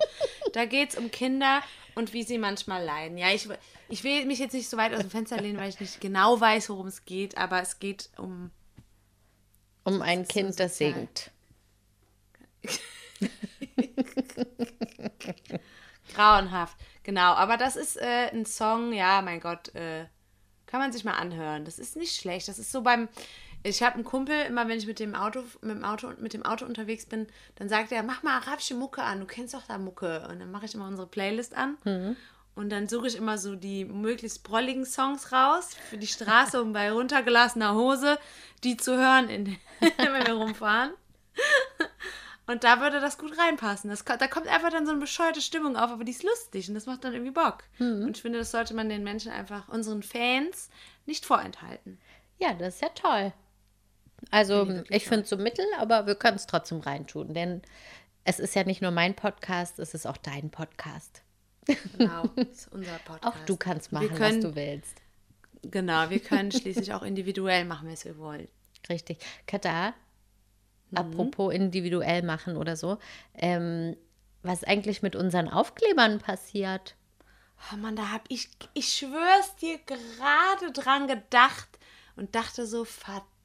da 0.53 0.65
geht 0.65 0.91
es 0.91 0.97
um 0.97 1.11
Kinder 1.11 1.61
und 1.97 2.13
wie 2.13 2.23
sie 2.23 2.37
manchmal 2.37 2.83
leiden. 2.85 3.17
Ja, 3.17 3.31
ich, 3.31 3.49
ich 3.89 4.03
will 4.03 4.25
mich 4.25 4.37
jetzt 4.39 4.53
nicht 4.53 4.69
so 4.69 4.77
weit 4.77 4.93
aus 4.93 4.99
dem 4.99 5.09
Fenster 5.09 5.41
lehnen, 5.41 5.57
weil 5.57 5.69
ich 5.69 5.79
nicht 5.79 5.99
genau 5.99 6.39
weiß, 6.39 6.69
worum 6.69 6.85
es 6.87 7.05
geht, 7.05 7.37
aber 7.37 7.59
es 7.61 7.79
geht 7.79 8.11
um. 8.17 8.51
Um 9.83 10.01
ein 10.01 10.21
ist 10.21 10.31
so 10.31 10.39
Kind, 10.39 10.59
das 10.59 10.77
singt. 10.77 11.31
Grauenhaft, 16.13 16.77
genau. 17.03 17.33
Aber 17.33 17.57
das 17.57 17.75
ist 17.75 17.97
äh, 17.97 18.29
ein 18.31 18.45
Song, 18.45 18.93
ja, 18.93 19.21
mein 19.21 19.39
Gott, 19.39 19.73
äh, 19.75 20.05
kann 20.67 20.79
man 20.81 20.91
sich 20.91 21.03
mal 21.03 21.13
anhören. 21.13 21.65
Das 21.65 21.79
ist 21.79 21.95
nicht 21.95 22.15
schlecht. 22.15 22.47
Das 22.47 22.59
ist 22.59 22.71
so 22.71 22.81
beim. 22.81 23.09
Ich 23.67 23.83
habe 23.83 23.95
einen 23.95 24.03
Kumpel, 24.05 24.35
immer 24.47 24.67
wenn 24.67 24.77
ich 24.77 24.87
mit 24.87 24.99
dem 24.99 25.13
Auto, 25.13 25.43
mit 25.61 25.75
dem 25.75 25.83
Auto, 25.83 26.11
mit 26.19 26.33
dem 26.33 26.43
Auto 26.45 26.65
unterwegs 26.65 27.05
bin, 27.05 27.27
dann 27.55 27.67
sagt 27.67 27.91
er, 27.91 28.01
mach 28.01 28.23
mal 28.23 28.37
arabische 28.37 28.75
Mucke 28.75 29.03
an, 29.03 29.19
du 29.19 29.25
kennst 29.25 29.53
doch 29.53 29.63
da 29.67 29.77
Mucke. 29.77 30.27
Und 30.29 30.39
dann 30.39 30.51
mache 30.51 30.65
ich 30.65 30.73
immer 30.73 30.87
unsere 30.87 31.07
Playlist 31.07 31.55
an. 31.55 31.77
Und 32.55 32.69
dann 32.71 32.87
suche 32.87 33.07
ich 33.07 33.15
immer 33.17 33.37
so 33.37 33.55
die 33.55 33.85
möglichst 33.85 34.43
brolligen 34.43 34.85
Songs 34.85 35.31
raus 35.31 35.75
für 35.89 35.97
die 35.97 36.07
Straße, 36.07 36.61
um 36.61 36.73
bei 36.73 36.91
runtergelassener 36.91 37.75
Hose 37.75 38.17
die 38.63 38.77
zu 38.77 38.97
hören, 38.97 39.29
in, 39.29 39.57
wenn 39.79 40.13
wir 40.27 40.33
rumfahren. 40.33 40.91
Und 42.47 42.63
da 42.63 42.79
würde 42.79 43.01
das 43.01 43.17
gut 43.17 43.37
reinpassen. 43.37 43.89
Das, 43.89 44.05
da 44.05 44.27
kommt 44.27 44.47
einfach 44.47 44.71
dann 44.71 44.85
so 44.85 44.91
eine 44.93 45.01
bescheuerte 45.01 45.41
Stimmung 45.41 45.75
auf, 45.75 45.91
aber 45.91 46.05
die 46.05 46.13
ist 46.13 46.23
lustig 46.23 46.69
und 46.69 46.75
das 46.75 46.85
macht 46.85 47.03
dann 47.03 47.13
irgendwie 47.13 47.33
Bock. 47.33 47.63
Und 48.05 48.15
ich 48.15 48.21
finde, 48.21 48.39
das 48.39 48.51
sollte 48.51 48.73
man 48.73 48.87
den 48.87 49.03
Menschen 49.03 49.31
einfach, 49.31 49.67
unseren 49.67 50.01
Fans, 50.01 50.69
nicht 51.05 51.25
vorenthalten. 51.25 51.99
Ja, 52.39 52.53
das 52.53 52.75
ist 52.75 52.81
ja 52.81 52.89
toll. 52.89 53.33
Also 54.31 54.83
ich 54.89 55.05
finde 55.05 55.23
es 55.23 55.29
so 55.29 55.37
mittel, 55.37 55.65
aber 55.79 56.07
wir 56.07 56.15
können 56.15 56.37
es 56.37 56.47
trotzdem 56.47 56.79
reintun, 56.79 57.33
denn 57.33 57.61
es 58.23 58.39
ist 58.39 58.55
ja 58.55 58.63
nicht 58.63 58.81
nur 58.81 58.91
mein 58.91 59.15
Podcast, 59.15 59.79
es 59.79 59.93
ist 59.93 60.05
auch 60.05 60.17
dein 60.17 60.49
Podcast. 60.49 61.21
Genau, 61.97 62.23
das 62.35 62.47
ist 62.47 62.71
unser 62.73 62.97
Podcast. 63.05 63.23
Auch 63.25 63.45
du 63.45 63.57
kannst 63.57 63.91
machen, 63.91 64.09
können, 64.09 64.43
was 64.43 64.51
du 64.51 64.55
willst. 64.55 65.01
Genau, 65.63 66.09
wir 66.09 66.19
können 66.19 66.51
schließlich 66.53 66.93
auch 66.93 67.03
individuell 67.03 67.65
machen, 67.65 67.89
was 67.91 68.05
wir 68.05 68.17
wollen. 68.17 68.47
Richtig. 68.89 69.19
Katha, 69.45 69.93
Mhm. 70.89 70.97
apropos 70.97 71.53
individuell 71.53 72.23
machen 72.23 72.55
oder 72.55 72.75
so, 72.77 72.97
ähm, 73.33 73.97
was 74.43 74.59
ist 74.59 74.67
eigentlich 74.67 75.01
mit 75.01 75.15
unseren 75.15 75.49
Aufklebern 75.49 76.19
passiert? 76.19 76.95
Oh 77.73 77.77
Mann, 77.77 77.95
da 77.95 78.11
hab 78.11 78.21
ich, 78.29 78.49
ich 78.73 78.93
schwör's 78.93 79.55
dir, 79.57 79.79
gerade 79.79 80.71
dran 80.71 81.07
gedacht 81.07 81.67
und 82.15 82.35
dachte 82.35 82.65
so, 82.65 82.85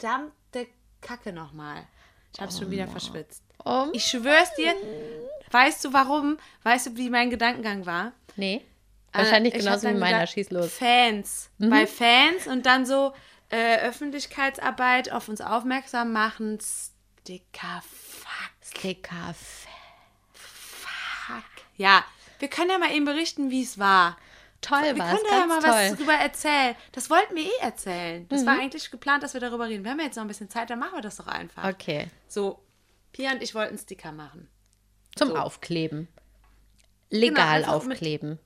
verdammte 0.06 0.66
Kacke 1.00 1.32
nochmal. 1.32 1.86
Ich 2.34 2.40
hab's 2.40 2.58
schon 2.58 2.70
wieder 2.70 2.88
verschwitzt. 2.88 3.42
Oh, 3.64 3.86
Ich 3.92 4.04
schwör's 4.06 4.52
dir, 4.54 4.74
weißt 5.50 5.84
du 5.84 5.92
warum? 5.92 6.38
Weißt 6.64 6.86
du, 6.88 6.96
wie 6.96 7.10
mein 7.10 7.30
Gedankengang 7.30 7.86
war? 7.86 8.12
nee. 8.36 8.64
Wahrscheinlich 9.14 9.52
Äh, 9.52 9.58
ich 9.58 9.66
hab 9.66 9.74
genauso 9.82 9.94
wie 9.94 10.00
meiner. 10.00 10.26
Schieß 10.26 10.50
los. 10.52 10.72
Fans. 10.72 11.50
Bei 11.58 11.86
Fans 11.86 12.46
und 12.46 12.64
dann 12.64 12.86
so 12.86 13.12
äh, 13.50 13.76
Öffentlichkeitsarbeit 13.80 15.12
auf 15.12 15.28
uns 15.28 15.42
aufmerksam 15.42 16.12
machen. 16.12 16.58
Sticker, 17.20 17.82
fuck, 17.82 18.50
Sticker. 18.64 19.34
fuck. 20.32 21.44
Ja, 21.76 22.02
wir 22.38 22.48
können 22.48 22.70
ja 22.70 22.78
mal 22.78 22.90
eben 22.92 23.04
berichten, 23.04 23.50
wie 23.50 23.62
es 23.62 23.78
war. 23.78 24.16
Toll 24.62 24.82
Wir 24.82 24.98
war 24.98 25.06
können 25.10 25.22
es, 25.24 25.30
da 25.30 25.38
ja 25.40 25.46
mal 25.46 25.62
was 25.62 25.70
toll. 25.70 25.90
Mhm. 25.90 25.96
drüber 25.96 26.12
erzählen. 26.14 26.74
Das 26.92 27.10
wollten 27.10 27.34
wir 27.36 27.44
eh 27.44 27.60
erzählen. 27.60 28.26
Das 28.28 28.46
war 28.46 28.58
eigentlich 28.58 28.90
geplant, 28.90 29.22
dass 29.22 29.34
wir 29.34 29.40
darüber 29.40 29.68
reden. 29.68 29.84
Wir 29.84 29.90
haben 29.90 30.00
jetzt 30.00 30.16
noch 30.16 30.22
ein 30.24 30.28
bisschen 30.28 30.48
Zeit, 30.48 30.70
dann 30.70 30.78
machen 30.78 30.94
wir 30.94 31.02
das 31.02 31.16
doch 31.16 31.26
einfach. 31.26 31.64
Okay, 31.68 32.08
So, 32.28 32.62
Pia 33.12 33.32
und 33.32 33.42
ich 33.42 33.54
wollten 33.54 33.76
Sticker 33.76 34.12
machen. 34.12 34.48
zum 35.16 35.28
So. 35.28 35.36
Aufkleben. 35.36 36.08
Legal 37.10 37.64
einfach 37.64 37.84
mit- 37.84 37.92
aufkleben. 37.98 38.38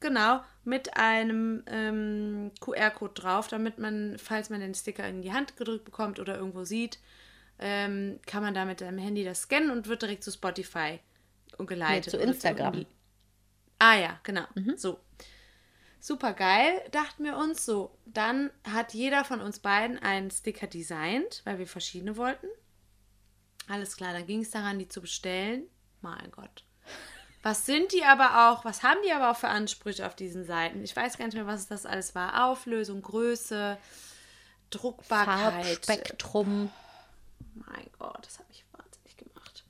Genau, 0.00 0.40
mit 0.64 0.96
einem 0.98 1.64
ähm, 1.66 2.50
QR-Code 2.60 3.14
drauf, 3.14 3.48
damit 3.48 3.78
man, 3.78 4.16
falls 4.18 4.50
man 4.50 4.60
den 4.60 4.74
Sticker 4.74 5.08
in 5.08 5.22
die 5.22 5.32
Hand 5.32 5.56
gedrückt 5.56 5.84
bekommt 5.86 6.20
oder 6.20 6.36
irgendwo 6.36 6.64
sieht, 6.64 6.98
ähm, 7.58 8.20
kann 8.26 8.42
man 8.42 8.52
da 8.52 8.64
mit 8.66 8.80
dem 8.80 8.98
Handy 8.98 9.24
das 9.24 9.42
scannen 9.42 9.70
und 9.70 9.88
wird 9.88 10.02
direkt 10.02 10.22
zu 10.22 10.30
Spotify 10.30 11.00
geleitet. 11.58 12.10
zu 12.10 12.18
oder 12.18 12.26
Instagram. 12.26 12.74
irgendwie- 12.74 12.86
Ah 13.84 13.96
ja, 13.96 14.18
genau. 14.22 14.46
So. 14.76 14.98
Super 16.00 16.32
geil, 16.32 16.82
dachten 16.90 17.22
wir 17.22 17.36
uns. 17.36 17.66
So, 17.66 17.94
dann 18.06 18.50
hat 18.66 18.94
jeder 18.94 19.26
von 19.26 19.42
uns 19.42 19.58
beiden 19.58 19.98
einen 19.98 20.30
Sticker 20.30 20.66
designt, 20.66 21.42
weil 21.44 21.58
wir 21.58 21.66
verschiedene 21.66 22.16
wollten. 22.16 22.46
Alles 23.68 23.98
klar, 23.98 24.14
dann 24.14 24.26
ging 24.26 24.40
es 24.40 24.50
daran, 24.50 24.78
die 24.78 24.88
zu 24.88 25.02
bestellen. 25.02 25.64
Mein 26.00 26.30
Gott. 26.30 26.64
Was 27.42 27.66
sind 27.66 27.92
die 27.92 28.04
aber 28.04 28.48
auch, 28.48 28.64
was 28.64 28.82
haben 28.82 29.00
die 29.04 29.12
aber 29.12 29.30
auch 29.30 29.36
für 29.36 29.48
Ansprüche 29.48 30.06
auf 30.06 30.16
diesen 30.16 30.46
Seiten? 30.46 30.82
Ich 30.82 30.96
weiß 30.96 31.18
gar 31.18 31.26
nicht 31.26 31.34
mehr, 31.34 31.46
was 31.46 31.66
das 31.66 31.84
alles 31.84 32.14
war. 32.14 32.46
Auflösung, 32.46 33.02
Größe, 33.02 33.76
Druckbarkeit. 34.70 35.66
Farbspektrum. 35.66 36.72
Mein 37.54 37.90
Gott, 37.98 38.24
das 38.24 38.38
hat 38.38 38.48
mich 38.48 38.64
wahnsinnig 38.72 39.18
gemacht. 39.18 39.64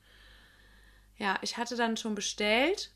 Ja, 1.16 1.36
ich 1.42 1.56
hatte 1.56 1.74
dann 1.74 1.96
schon 1.96 2.14
bestellt. 2.14 2.92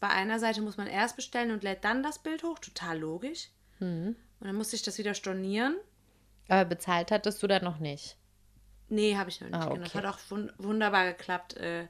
Bei 0.00 0.08
einer 0.08 0.38
Seite 0.38 0.62
muss 0.62 0.76
man 0.76 0.86
erst 0.86 1.16
bestellen 1.16 1.50
und 1.50 1.62
lädt 1.62 1.84
dann 1.84 2.02
das 2.02 2.18
Bild 2.18 2.42
hoch. 2.42 2.58
Total 2.58 2.98
logisch. 2.98 3.48
Mhm. 3.78 4.16
Und 4.40 4.46
dann 4.46 4.56
musste 4.56 4.76
ich 4.76 4.82
das 4.82 4.98
wieder 4.98 5.14
stornieren. 5.14 5.76
Aber 6.48 6.64
bezahlt 6.64 7.10
hattest 7.10 7.42
du 7.42 7.46
da 7.46 7.60
noch 7.60 7.78
nicht. 7.78 8.16
Nee, 8.88 9.16
habe 9.16 9.30
ich 9.30 9.40
noch 9.40 9.48
nicht. 9.48 9.56
Ah, 9.56 9.68
genau. 9.68 9.76
Das 9.76 9.94
okay. 9.94 9.98
hat 9.98 10.14
auch 10.14 10.18
wun 10.30 10.52
wunderbar 10.58 11.06
geklappt. 11.06 11.56
Äh, 11.56 11.88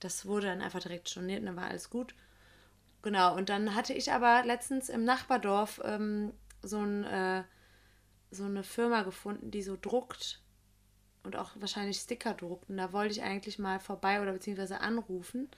Das 0.00 0.26
wurde 0.26 0.48
dann 0.48 0.60
einfach 0.60 0.80
direkt 0.80 1.08
storniert 1.08 1.40
und 1.40 1.46
dann 1.46 1.56
war 1.56 1.68
alles 1.68 1.88
gut. 1.90 2.14
Genau, 3.02 3.34
und 3.34 3.48
dann 3.48 3.74
hatte 3.74 3.94
ich 3.94 4.12
aber 4.12 4.44
letztens 4.44 4.88
im 4.88 5.04
Nachbardorf 5.04 5.80
ähm, 5.84 6.32
so, 6.62 6.78
ein, 6.80 7.04
äh, 7.04 7.44
so 8.30 8.44
eine 8.44 8.62
Firma 8.62 9.02
gefunden, 9.02 9.50
die 9.50 9.62
so 9.62 9.76
druckt 9.80 10.40
und 11.22 11.36
auch 11.36 11.52
wahrscheinlich 11.56 11.98
Sticker 11.98 12.34
druckt. 12.34 12.68
Und 12.68 12.76
da 12.76 12.92
wollte 12.92 13.12
ich 13.12 13.22
eigentlich 13.22 13.58
mal 13.58 13.80
vorbei 13.80 14.20
oder 14.20 14.32
beziehungsweise 14.32 14.80
anrufen. 14.80 15.48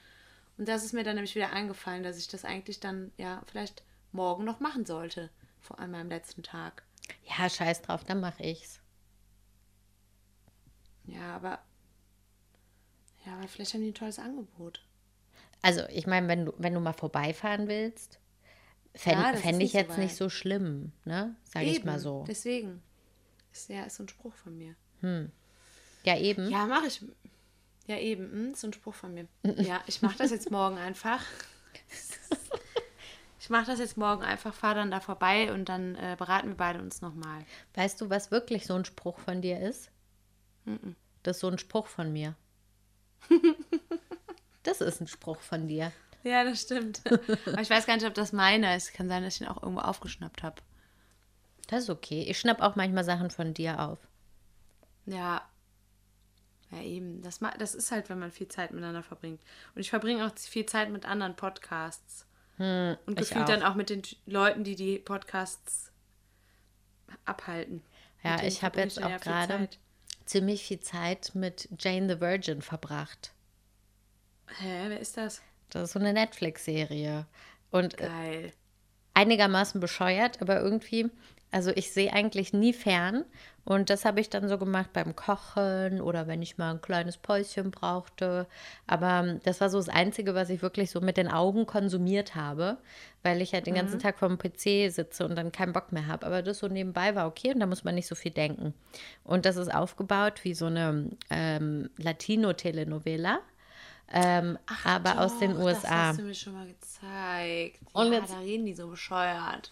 Und 0.58 0.68
das 0.68 0.84
ist 0.84 0.92
mir 0.92 1.04
dann 1.04 1.14
nämlich 1.14 1.34
wieder 1.34 1.52
eingefallen, 1.52 2.02
dass 2.02 2.18
ich 2.18 2.28
das 2.28 2.44
eigentlich 2.44 2.80
dann 2.80 3.12
ja 3.16 3.42
vielleicht 3.46 3.82
morgen 4.12 4.44
noch 4.44 4.60
machen 4.60 4.84
sollte. 4.84 5.30
Vor 5.60 5.78
allem 5.78 5.94
am 5.94 6.08
letzten 6.08 6.42
Tag. 6.42 6.82
Ja, 7.24 7.48
scheiß 7.48 7.82
drauf, 7.82 8.04
dann 8.04 8.20
mache 8.20 8.42
ich's. 8.42 8.80
Ja, 11.06 11.36
aber. 11.36 11.60
Ja, 13.24 13.34
aber 13.38 13.48
vielleicht 13.48 13.74
haben 13.74 13.82
die 13.82 13.88
ein 13.88 13.94
tolles 13.94 14.18
Angebot. 14.18 14.84
Also, 15.62 15.82
ich 15.88 16.06
meine, 16.06 16.28
wenn 16.28 16.46
du, 16.46 16.54
wenn 16.58 16.74
du 16.74 16.80
mal 16.80 16.92
vorbeifahren 16.92 17.68
willst, 17.68 18.20
Fände 18.94 19.22
Ja, 19.22 19.32
fänd 19.34 19.54
ich 19.54 19.58
nicht 19.58 19.72
so 19.72 19.78
jetzt 19.78 19.98
nicht 19.98 20.16
so 20.16 20.28
schlimm, 20.28 20.92
ne? 21.04 21.36
Sag 21.44 21.62
ich 21.62 21.84
mal 21.84 21.92
Eben, 21.92 22.00
so. 22.00 22.24
Deswegen. 22.26 22.82
Ist 23.52 23.68
ja 23.68 23.84
ist 23.84 23.96
so 23.96 24.02
ein 24.02 24.08
Spruch 24.08 24.34
von 24.34 24.58
mir. 24.58 24.74
Ja, 26.04 26.16
eben. 26.16 26.50
Ja, 26.50 26.66
mache 26.66 26.88
ich. 26.88 27.04
Ja, 27.88 27.96
eben. 27.96 28.30
Hm, 28.30 28.52
ist 28.52 28.60
so 28.60 28.68
ein 28.68 28.72
Spruch 28.72 28.94
von 28.94 29.14
mir. 29.14 29.26
Ja, 29.42 29.80
ich 29.86 30.02
mache 30.02 30.18
das 30.18 30.30
jetzt 30.30 30.50
morgen 30.50 30.78
einfach. 30.78 31.22
Ich 33.40 33.50
mache 33.50 33.64
das 33.64 33.78
jetzt 33.78 33.96
morgen 33.96 34.22
einfach, 34.22 34.52
fahre 34.52 34.74
dann 34.74 34.90
da 34.90 35.00
vorbei 35.00 35.50
und 35.54 35.70
dann 35.70 35.94
äh, 35.94 36.16
beraten 36.18 36.48
wir 36.48 36.56
beide 36.56 36.80
uns 36.80 37.00
nochmal. 37.00 37.46
Weißt 37.72 37.98
du, 37.98 38.10
was 38.10 38.30
wirklich 38.30 38.66
so 38.66 38.74
ein 38.74 38.84
Spruch 38.84 39.18
von 39.20 39.40
dir 39.40 39.58
ist? 39.60 39.90
Das 41.22 41.36
ist 41.36 41.40
so 41.40 41.48
ein 41.48 41.56
Spruch 41.56 41.86
von 41.86 42.12
mir. 42.12 42.34
das 44.64 44.82
ist 44.82 45.00
ein 45.00 45.06
Spruch 45.06 45.40
von 45.40 45.66
dir. 45.66 45.92
Ja, 46.24 46.44
das 46.44 46.60
stimmt. 46.60 47.00
Aber 47.06 47.62
ich 47.62 47.70
weiß 47.70 47.86
gar 47.86 47.94
nicht, 47.94 48.06
ob 48.06 48.12
das 48.12 48.32
meiner 48.32 48.76
ist. 48.76 48.92
Kann 48.92 49.08
sein, 49.08 49.22
dass 49.22 49.36
ich 49.36 49.40
ihn 49.40 49.48
auch 49.48 49.62
irgendwo 49.62 49.80
aufgeschnappt 49.80 50.42
habe. 50.42 50.60
Das 51.68 51.84
ist 51.84 51.90
okay. 51.90 52.26
Ich 52.28 52.38
schnapp 52.38 52.60
auch 52.60 52.76
manchmal 52.76 53.04
Sachen 53.04 53.30
von 53.30 53.54
dir 53.54 53.80
auf. 53.80 53.98
Ja. 55.06 55.42
Ja, 56.70 56.82
eben. 56.82 57.22
Das, 57.22 57.40
das 57.58 57.74
ist 57.74 57.90
halt, 57.92 58.10
wenn 58.10 58.18
man 58.18 58.30
viel 58.30 58.48
Zeit 58.48 58.72
miteinander 58.72 59.02
verbringt. 59.02 59.40
Und 59.74 59.80
ich 59.80 59.90
verbringe 59.90 60.26
auch 60.26 60.36
viel 60.36 60.66
Zeit 60.66 60.90
mit 60.90 61.06
anderen 61.06 61.34
Podcasts. 61.36 62.26
Und 62.58 62.64
Hm, 62.64 62.96
ich 63.08 63.16
gefühlt 63.16 63.44
auch. 63.44 63.48
dann 63.48 63.62
auch 63.62 63.74
mit 63.76 63.88
den 63.88 64.02
Leuten, 64.26 64.64
die 64.64 64.74
die 64.74 64.98
Podcasts 64.98 65.92
abhalten. 67.24 67.82
Ja, 68.24 68.42
ich 68.42 68.62
habe 68.64 68.80
jetzt 68.80 69.02
auch 69.02 69.20
gerade 69.20 69.68
ziemlich 70.26 70.64
viel 70.66 70.80
Zeit 70.80 71.30
mit 71.34 71.68
Jane 71.78 72.12
the 72.12 72.20
Virgin 72.20 72.60
verbracht. 72.60 73.32
Hä, 74.58 74.86
wer 74.88 74.98
ist 75.00 75.16
das? 75.16 75.40
Das 75.70 75.84
ist 75.84 75.92
so 75.92 75.98
eine 75.98 76.12
Netflix-Serie. 76.12 77.26
Und 77.70 77.94
äh, 78.00 78.06
Geil. 78.08 78.52
einigermaßen 79.14 79.80
bescheuert, 79.80 80.40
aber 80.42 80.60
irgendwie, 80.60 81.10
also 81.50 81.70
ich 81.74 81.92
sehe 81.92 82.12
eigentlich 82.12 82.52
nie 82.52 82.72
fern. 82.72 83.24
Und 83.64 83.90
das 83.90 84.06
habe 84.06 84.20
ich 84.20 84.30
dann 84.30 84.48
so 84.48 84.56
gemacht 84.56 84.94
beim 84.94 85.14
Kochen 85.14 86.00
oder 86.00 86.26
wenn 86.26 86.40
ich 86.40 86.56
mal 86.56 86.70
ein 86.70 86.80
kleines 86.80 87.18
Päuschen 87.18 87.70
brauchte. 87.70 88.46
Aber 88.86 89.20
ähm, 89.26 89.40
das 89.44 89.60
war 89.60 89.68
so 89.68 89.76
das 89.76 89.90
Einzige, 89.90 90.34
was 90.34 90.48
ich 90.48 90.62
wirklich 90.62 90.90
so 90.90 91.02
mit 91.02 91.18
den 91.18 91.28
Augen 91.28 91.66
konsumiert 91.66 92.34
habe, 92.34 92.78
weil 93.22 93.42
ich 93.42 93.52
halt 93.52 93.66
den 93.66 93.74
ganzen 93.74 93.98
Tag 93.98 94.18
vorm 94.18 94.38
PC 94.38 94.90
sitze 94.90 95.26
und 95.26 95.36
dann 95.36 95.52
keinen 95.52 95.74
Bock 95.74 95.92
mehr 95.92 96.06
habe. 96.06 96.24
Aber 96.24 96.40
das 96.40 96.60
so 96.60 96.68
nebenbei 96.68 97.14
war 97.14 97.26
okay 97.26 97.52
und 97.52 97.60
da 97.60 97.66
muss 97.66 97.84
man 97.84 97.94
nicht 97.94 98.06
so 98.08 98.14
viel 98.14 98.30
denken. 98.32 98.72
Und 99.22 99.44
das 99.44 99.56
ist 99.56 99.74
aufgebaut 99.74 100.44
wie 100.44 100.54
so 100.54 100.66
eine 100.66 101.10
ähm, 101.28 101.90
Latino-Telenovela. 101.98 103.40
Ähm, 104.10 104.58
aber 104.84 105.20
aus 105.20 105.38
den 105.38 105.52
Doch, 105.52 105.64
USA. 105.64 105.80
Das 105.82 105.90
hast 105.90 106.18
du 106.20 106.22
mir 106.22 106.34
schon 106.34 106.54
mal 106.54 106.66
gezeigt. 106.66 107.80
Und 107.92 108.12
ja, 108.12 108.20
jetzt- 108.20 108.32
da 108.32 108.38
reden 108.38 108.64
die 108.64 108.72
so 108.74 108.88
bescheuert. 108.88 109.70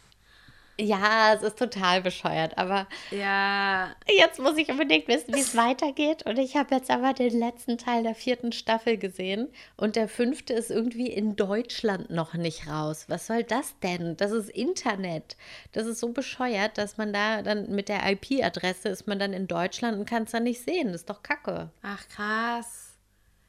Ja, 0.79 1.33
es 1.35 1.43
ist 1.43 1.59
total 1.59 2.03
bescheuert, 2.03 2.59
aber 2.59 2.87
Ja, 3.11 3.95
Jetzt 4.09 4.39
muss 4.39 4.59
ich 4.59 4.69
unbedingt 4.69 5.09
wissen, 5.09 5.35
wie 5.35 5.41
es 5.41 5.57
weitergeht. 5.57 6.25
Und 6.27 6.39
ich 6.39 6.57
habe 6.57 6.75
jetzt 6.75 6.91
aber 6.91 7.15
den 7.15 7.39
letzten 7.39 7.79
Teil 7.79 8.03
der 8.03 8.15
vierten 8.15 8.53
Staffel 8.53 8.99
gesehen. 8.99 9.49
Und 9.77 9.97
der 9.97 10.09
fünfte 10.09 10.53
ist 10.53 10.71
irgendwie 10.71 11.07
in 11.07 11.37
Deutschland 11.37 12.11
noch 12.11 12.35
nicht 12.35 12.69
raus. 12.69 13.07
Was 13.09 13.27
soll 13.27 13.43
das 13.43 13.79
denn? 13.81 14.17
Das 14.17 14.33
ist 14.33 14.51
Internet. 14.51 15.37
Das 15.73 15.87
ist 15.87 16.01
so 16.01 16.11
bescheuert, 16.13 16.79
dass 16.79 16.97
man 16.97 17.13
da 17.13 17.43
dann 17.43 17.75
mit 17.75 17.89
der 17.89 18.01
IP-Adresse 18.11 18.89
ist 18.89 19.07
man 19.07 19.19
dann 19.19 19.33
in 19.33 19.47
Deutschland 19.47 19.99
und 19.99 20.09
kann 20.09 20.25
es 20.25 20.33
dann 20.33 20.45
nicht 20.45 20.63
sehen. 20.63 20.89
Das 20.89 21.03
ist 21.03 21.11
doch 21.11 21.23
kacke. 21.23 21.71
ach 21.83 22.09
krass. 22.09 22.97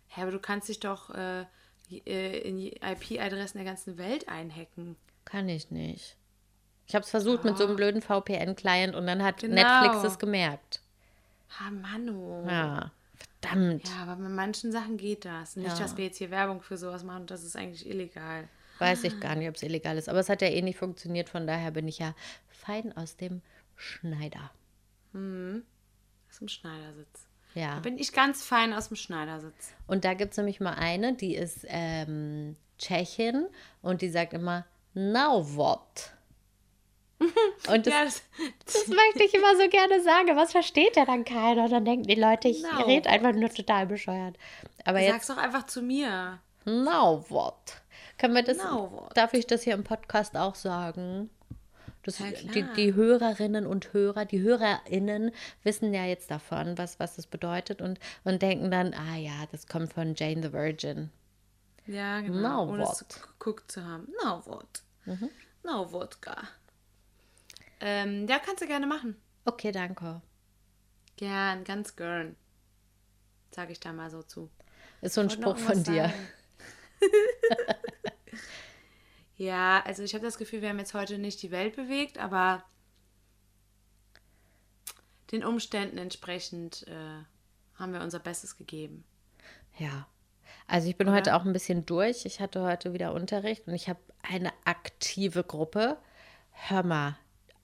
Hä, 0.09 0.21
aber 0.21 0.31
du 0.31 0.39
kannst 0.39 0.67
dich 0.69 0.79
doch 0.79 1.13
äh, 1.13 1.45
äh, 2.05 2.39
in 2.39 2.57
die 2.57 2.75
IP-Adressen 2.81 3.57
der 3.59 3.65
ganzen 3.65 3.97
Welt 3.97 4.27
einhacken. 4.27 4.95
Kann 5.25 5.47
ich 5.47 5.71
nicht. 5.71 6.16
Ich 6.87 6.95
habe 6.95 7.03
es 7.03 7.09
versucht 7.11 7.43
mit 7.43 7.57
so 7.57 7.65
einem 7.65 7.75
blöden 7.75 8.01
VPN-Client 8.01 8.95
und 8.95 9.05
dann 9.07 9.21
hat 9.23 9.41
Genau. 9.41 9.55
Netflix 9.55 10.03
es 10.05 10.17
gemerkt. 10.19 10.81
Ah, 11.59 11.69
Mano. 11.69 12.45
Ja, 12.47 12.91
verdammt. 13.41 13.87
Ja, 13.89 14.03
aber 14.03 14.15
bei 14.15 14.29
manchen 14.29 14.71
Sachen 14.71 14.97
geht 14.97 15.25
das. 15.25 15.55
Nicht, 15.57 15.67
Ja. 15.67 15.77
dass 15.79 15.97
wir 15.97 16.05
jetzt 16.05 16.17
hier 16.17 16.31
Werbung 16.31 16.61
für 16.61 16.77
sowas 16.77 17.03
machen, 17.03 17.25
das 17.27 17.43
ist 17.43 17.55
eigentlich 17.57 17.87
illegal. 17.89 18.47
Weiß 18.79 19.03
ich 19.05 19.19
gar 19.19 19.35
nicht, 19.35 19.49
ob 19.49 19.55
es 19.55 19.63
illegal 19.63 19.97
ist. 19.97 20.07
Aber 20.07 20.19
es 20.19 20.29
hat 20.29 20.41
ja 20.41 20.47
eh 20.49 20.61
nicht 20.61 20.77
funktioniert. 20.77 21.29
Von 21.29 21.47
daher 21.47 21.71
bin 21.71 21.87
ich 21.87 21.97
ja 21.99 22.13
fein 22.47 22.95
aus 22.95 23.15
dem 23.17 23.41
Schneider. 23.75 24.51
Aus 25.13 26.39
dem 26.39 26.47
Schneidersitz. 26.47 27.27
Da 27.55 27.59
Ja. 27.59 27.79
bin 27.79 27.97
ich 27.97 28.13
ganz 28.13 28.43
fein 28.43 28.73
aus 28.73 28.89
dem 28.89 28.97
Schneidersitz. 28.97 29.73
Und 29.87 30.05
da 30.05 30.13
gibt 30.13 30.31
es 30.31 30.37
nämlich 30.37 30.59
mal 30.59 30.75
eine, 30.75 31.15
die 31.15 31.35
ist 31.35 31.65
ähm, 31.69 32.55
Tschechin 32.77 33.47
und 33.81 34.01
die 34.03 34.09
sagt 34.09 34.33
immer, 34.33 34.65
now 34.93 35.43
what? 35.55 36.13
Und 37.69 37.87
das, 37.87 37.93
Ja, 37.93 38.03
das, 38.03 38.21
das 38.65 38.87
möchte 38.87 39.23
ich 39.23 39.33
immer 39.33 39.55
so 39.55 39.67
gerne 39.69 40.01
sagen. 40.01 40.35
Was 40.35 40.51
versteht 40.51 40.95
ja 40.95 41.05
dann 41.05 41.25
keiner? 41.25 41.65
Und 41.65 41.71
dann 41.71 41.85
denken 41.85 42.07
die 42.07 42.15
Leute, 42.15 42.47
ich 42.47 42.61
Now 42.61 42.83
rede 42.85 43.09
einfach 43.09 43.33
nur 43.33 43.49
total 43.49 43.87
bescheuert. 43.87 44.37
Aber 44.85 44.99
jetzt, 44.99 45.11
sag's 45.11 45.27
doch 45.27 45.37
einfach 45.37 45.65
zu 45.65 45.81
mir. 45.81 46.39
now 46.65 47.25
what? 47.29 47.81
Können 48.17 48.35
wir 48.35 48.43
das, 48.43 48.57
Now 48.57 49.09
darf 49.13 49.33
ich 49.33 49.45
das 49.45 49.63
hier 49.63 49.73
im 49.73 49.83
Podcast 49.83 50.35
auch 50.35 50.55
sagen? 50.55 51.29
Das, 52.03 52.19
Ja, 52.19 52.27
die, 52.31 52.63
die 52.75 52.93
Hörerinnen 52.93 53.67
und 53.67 53.91
Hörer, 53.93 54.25
die 54.25 54.41
HörerInnen 54.41 55.31
wissen 55.63 55.93
ja 55.93 56.05
jetzt 56.05 56.31
davon, 56.31 56.77
was, 56.77 56.99
was 56.99 57.17
das 57.17 57.27
bedeutet 57.27 57.81
und, 57.81 57.99
und 58.23 58.41
denken 58.41 58.71
dann, 58.71 58.93
ah 58.93 59.17
ja, 59.17 59.45
das 59.51 59.67
kommt 59.67 59.91
von 59.91 60.15
Jane 60.15 60.41
the 60.41 60.53
Virgin. 60.53 61.11
Ja, 61.85 62.21
genau. 62.21 62.65
Now 62.65 62.71
ohne 62.71 62.83
es 62.83 62.89
what? 62.89 63.21
geguckt 63.21 63.71
zu 63.71 63.83
haben. 63.83 64.07
Now 64.23 64.41
what? 64.45 64.83
Now 65.63 65.91
Wodka. 65.91 66.47
Ähm, 67.79 68.27
ja, 68.27 68.39
kannst 68.39 68.61
du 68.61 68.67
gerne 68.67 68.87
machen. 68.87 69.15
Okay, 69.45 69.71
danke. 69.71 70.21
Gern, 71.15 71.63
ganz 71.63 71.95
gern. 71.95 72.35
Sag 73.51 73.69
ich 73.69 73.79
da 73.79 73.93
mal 73.93 74.09
so 74.09 74.23
zu. 74.23 74.49
Ist 75.01 75.13
so 75.13 75.21
ein 75.21 75.29
Spruch 75.29 75.57
von 75.57 75.83
dir. 75.83 76.13
ja, 79.37 79.83
also 79.85 80.03
ich 80.03 80.13
habe 80.13 80.25
das 80.25 80.37
Gefühl, 80.37 80.61
wir 80.61 80.69
haben 80.69 80.79
jetzt 80.79 80.93
heute 80.93 81.17
nicht 81.17 81.41
die 81.41 81.51
Welt 81.51 81.75
bewegt, 81.75 82.17
aber 82.17 82.63
den 85.31 85.43
Umständen 85.43 85.97
entsprechend 85.97 86.87
äh, 86.87 87.23
haben 87.75 87.93
wir 87.93 88.01
unser 88.01 88.19
Bestes 88.19 88.57
gegeben. 88.57 89.03
Ja. 89.77 90.07
Also 90.67 90.89
ich 90.89 90.97
bin 90.97 91.11
heute 91.11 91.35
auch 91.35 91.45
ein 91.45 91.53
bisschen 91.53 91.85
durch. 91.85 92.25
Ich 92.25 92.39
hatte 92.39 92.61
heute 92.61 92.93
wieder 92.93 93.13
Unterricht 93.13 93.67
und 93.67 93.73
ich 93.73 93.87
habe 93.87 93.99
eine 94.21 94.51
aktive 94.65 95.43
Gruppe. 95.43 95.97
Hör 96.51 96.83
mal. 96.83 97.17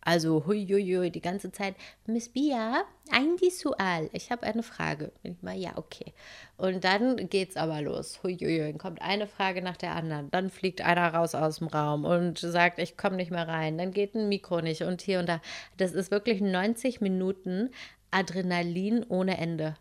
Also 0.05 0.45
huiuiui, 0.45 1.11
die 1.11 1.21
ganze 1.21 1.51
Zeit. 1.51 1.75
Miss 2.05 2.29
Bia, 2.29 2.83
ein 3.09 3.39
Visual. 3.39 4.09
Ich 4.11 4.31
habe 4.31 4.43
eine 4.43 4.63
Frage. 4.63 5.13
Und 5.23 5.31
ich 5.31 5.41
mal, 5.41 5.55
ja, 5.55 5.77
okay. 5.77 6.13
Und 6.57 6.83
dann 6.83 7.29
geht's 7.29 7.55
aber 7.55 7.81
los. 7.81 8.21
Huiuiui, 8.21 8.59
dann 8.59 8.77
kommt 8.77 9.01
eine 9.01 9.27
Frage 9.27 9.61
nach 9.61 9.77
der 9.77 9.95
anderen. 9.95 10.29
Dann 10.31 10.49
fliegt 10.49 10.81
einer 10.81 11.13
raus 11.13 11.35
aus 11.35 11.59
dem 11.59 11.67
Raum 11.67 12.03
und 12.03 12.37
sagt, 12.39 12.79
ich 12.79 12.97
komme 12.97 13.15
nicht 13.15 13.31
mehr 13.31 13.47
rein. 13.47 13.77
Dann 13.77 13.91
geht 13.91 14.13
ein 14.15 14.27
Mikro 14.27 14.61
nicht 14.61 14.81
und 14.81 15.01
hier 15.01 15.19
und 15.19 15.29
da. 15.29 15.41
Das 15.77 15.93
ist 15.93 16.11
wirklich 16.11 16.41
90 16.41 16.99
Minuten 16.99 17.69
Adrenalin 18.11 19.05
ohne 19.07 19.37
Ende. 19.37 19.75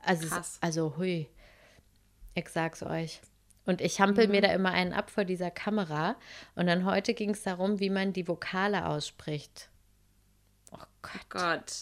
Also, 0.00 0.28
Krass. 0.28 0.58
also 0.60 0.96
hui. 0.96 1.28
Ich 2.34 2.48
sag's 2.48 2.82
euch. 2.82 3.20
Und 3.66 3.80
ich 3.80 4.00
hampel 4.00 4.26
Mhm. 4.26 4.30
mir 4.32 4.40
da 4.42 4.52
immer 4.52 4.70
einen 4.70 4.92
ab 4.92 5.10
vor 5.10 5.24
dieser 5.24 5.50
Kamera. 5.50 6.16
Und 6.54 6.66
dann 6.66 6.84
heute 6.84 7.14
ging 7.14 7.30
es 7.30 7.42
darum, 7.42 7.80
wie 7.80 7.90
man 7.90 8.12
die 8.12 8.26
Vokale 8.28 8.86
ausspricht. 8.86 9.68
Oh 10.72 10.78
Gott. 11.02 11.28
Gott. 11.30 11.72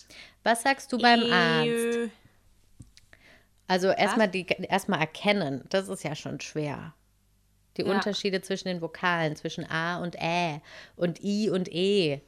Was 0.42 0.62
sagst 0.62 0.92
du 0.92 0.98
beim 0.98 1.22
Arzt? 1.30 1.66
Eww. 1.68 2.10
Also 3.66 3.88
erstmal 3.88 4.30
erstmal 4.68 5.00
erkennen, 5.00 5.64
das 5.70 5.88
ist 5.88 6.04
ja 6.04 6.14
schon 6.14 6.40
schwer. 6.40 6.94
Die 7.76 7.82
Ja. 7.82 7.92
Unterschiede 7.92 8.42
zwischen 8.42 8.68
den 8.68 8.82
Vokalen, 8.82 9.36
zwischen 9.36 9.64
A 9.68 9.98
und 10.02 10.16
Ä 10.20 10.60
und 10.96 11.22
I 11.24 11.48
und 11.50 11.72
E. 11.72 12.20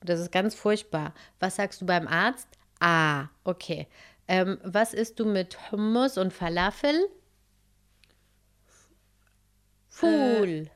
Das 0.00 0.20
ist 0.20 0.32
ganz 0.32 0.54
furchtbar. 0.54 1.14
Was 1.40 1.56
sagst 1.56 1.80
du 1.80 1.86
beim 1.86 2.06
Arzt? 2.06 2.48
A. 2.80 3.28
Okay. 3.44 3.86
Ähm, 4.28 4.58
was 4.64 4.92
isst 4.94 5.18
du 5.18 5.24
mit 5.24 5.70
Hummus 5.70 6.18
und 6.18 6.32
Falafel? 6.32 7.08
Fool. 9.92 10.70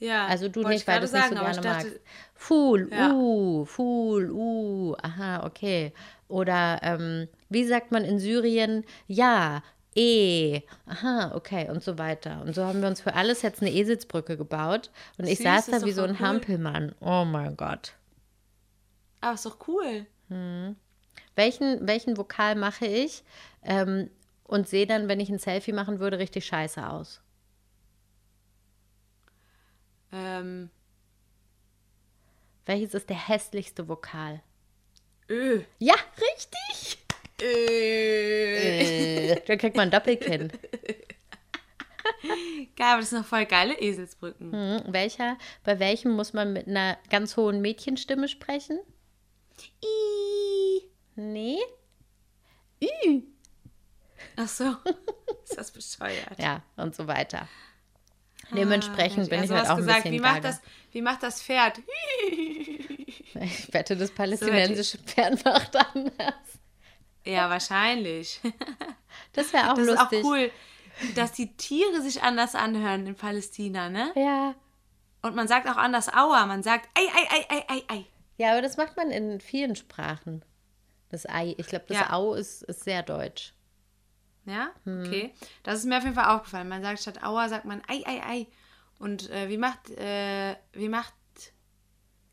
Ja, 0.00 0.26
Also 0.26 0.48
du 0.48 0.62
nicht, 0.62 0.82
ich 0.82 0.86
weil 0.86 1.00
du 1.00 1.04
es 1.06 1.12
nicht 1.12 1.28
so 1.28 1.34
gerne 1.34 1.50
ich 1.50 1.56
dachte, 1.60 1.86
magst. 1.88 2.00
Fool, 2.34 2.88
Ja. 2.92 3.12
uh, 3.12 3.64
Fool, 3.64 4.30
uh, 4.30 4.94
aha, 5.02 5.44
okay. 5.44 5.92
Oder 6.28 6.78
ähm, 6.82 7.28
wie 7.48 7.64
sagt 7.64 7.90
man 7.92 8.04
in 8.04 8.18
Syrien? 8.18 8.84
Ja, 9.06 9.62
eh, 9.96 10.62
aha, 10.86 11.32
okay 11.34 11.68
und 11.68 11.82
so 11.82 11.98
weiter. 11.98 12.40
Und 12.42 12.54
so 12.54 12.64
haben 12.64 12.80
wir 12.80 12.88
uns 12.88 13.00
für 13.00 13.14
alles 13.14 13.42
jetzt 13.42 13.60
eine 13.60 13.72
Eselsbrücke 13.72 14.36
gebaut. 14.36 14.90
Und 15.18 15.26
ich 15.26 15.38
Süß, 15.38 15.44
saß 15.44 15.68
ist 15.68 15.82
da 15.82 15.86
wie 15.86 15.92
so 15.92 16.02
ein 16.02 16.12
cool. 16.12 16.20
Hampelmann. 16.20 16.94
Oh 17.00 17.24
mein 17.24 17.56
Gott. 17.56 17.94
Aber 19.20 19.34
ist 19.34 19.46
doch 19.46 19.58
cool. 19.66 20.06
Welchen, 21.34 21.86
welchen 21.88 22.16
Vokal 22.16 22.54
mache 22.54 22.86
ich? 22.86 23.24
Ähm, 23.64 24.10
und 24.44 24.68
sehe 24.68 24.86
dann, 24.86 25.08
wenn 25.08 25.20
ich 25.20 25.28
ein 25.28 25.38
Selfie 25.38 25.72
machen 25.72 25.98
würde, 25.98 26.18
richtig 26.18 26.46
scheiße 26.46 26.88
aus. 26.88 27.20
Ähm, 30.12 30.68
Welches 32.66 32.92
ist 32.92 33.08
der 33.08 33.28
hässlichste 33.28 33.88
Vokal? 33.88 34.42
Ö. 35.30 35.62
Ja, 35.78 35.94
richtig. 36.20 36.98
Ö. 37.40 37.44
Äh, 37.46 39.40
da 39.46 39.56
kriegt 39.56 39.76
man 39.76 39.88
ein 39.88 39.90
Doppelkinn. 39.90 40.52
Geil, 42.76 42.86
aber 42.86 43.00
das 43.00 43.10
sind 43.10 43.20
noch 43.20 43.26
voll 43.26 43.46
geile 43.46 43.78
Eselsbrücken. 43.80 44.52
Hm, 44.52 44.92
welcher, 44.92 45.36
bei 45.64 45.78
welchem 45.78 46.12
muss 46.12 46.32
man 46.32 46.52
mit 46.52 46.66
einer 46.66 46.98
ganz 47.10 47.36
hohen 47.36 47.60
Mädchenstimme 47.60 48.28
sprechen? 48.28 48.78
I. 49.82 50.82
Nee. 51.16 51.58
Ü. 52.82 53.22
Ach 54.36 54.48
so. 54.48 54.64
Ist 55.44 55.56
das 55.56 55.70
bescheuert? 55.70 56.38
Ja, 56.38 56.62
und 56.76 56.94
so 56.94 57.06
weiter. 57.06 57.48
Dementsprechend 58.52 59.26
Ah, 59.26 59.28
bin 59.30 59.44
ich 59.44 59.50
ja, 59.50 59.56
heute 59.56 59.66
sowas 59.66 59.70
auch 59.70 59.76
ein 59.76 59.86
gesagt. 59.86 60.02
bisschen 60.04 60.12
wie 60.16 60.20
macht, 60.20 60.44
das, 60.44 60.60
wie 60.92 61.02
macht 61.02 61.22
das 61.22 61.42
Pferd? 61.42 61.80
Ich 63.40 63.72
wette, 63.72 63.96
das 63.96 64.10
palästinensische 64.10 64.98
Pferd 64.98 65.44
macht 65.44 65.76
anders. 65.76 66.34
Ja, 67.24 67.48
wahrscheinlich. 67.50 68.40
Das 69.32 69.52
wäre 69.52 69.70
auch 69.72 69.74
Das 69.76 69.86
ist 69.86 69.96
auch 69.98 70.10
lustig. 70.10 70.24
cool, 70.24 70.50
dass 71.14 71.32
die 71.32 71.56
Tiere 71.56 72.00
sich 72.02 72.22
anders 72.22 72.54
anhören 72.54 73.06
in 73.06 73.14
Palästina, 73.14 73.88
ne? 73.90 74.10
Ja. 74.16 74.54
Und 75.22 75.34
man 75.36 75.46
sagt 75.48 75.68
auch 75.68 75.76
anders 75.76 76.08
Aua. 76.12 76.46
Man 76.46 76.62
sagt 76.62 76.88
Ei, 76.94 77.02
Ei, 77.02 77.28
Ei, 77.30 77.46
Ei, 77.48 77.64
Ei, 77.68 77.82
Ei. 77.96 78.04
Ja, 78.36 78.52
aber 78.52 78.62
das 78.62 78.76
macht 78.76 78.96
man 78.96 79.10
in 79.10 79.40
vielen 79.40 79.76
Sprachen. 79.76 80.44
Das 81.10 81.28
Ei. 81.28 81.54
Ich 81.58 81.66
glaube, 81.66 81.84
das 81.88 81.98
Ja. 81.98 82.12
Au 82.12 82.34
ist, 82.34 82.62
ist 82.62 82.84
sehr 82.84 83.02
deutsch. 83.02 83.52
Ja, 84.48 84.70
Hm. 84.84 85.04
okay. 85.06 85.34
Das 85.62 85.78
ist 85.78 85.84
mir 85.84 85.98
auf 85.98 86.04
jeden 86.04 86.14
Fall 86.14 86.34
aufgefallen. 86.34 86.68
Man 86.68 86.82
sagt 86.82 87.00
statt 87.00 87.22
Aua, 87.22 87.48
sagt 87.48 87.66
man 87.66 87.82
Ei, 87.86 88.02
Ei, 88.06 88.22
Ei. 88.24 88.46
Und 88.98 89.28
äh, 89.30 89.48
wie 89.48 89.58
macht, 89.58 89.90
äh, 89.90 90.56
wie 90.72 90.88
macht, 90.88 91.12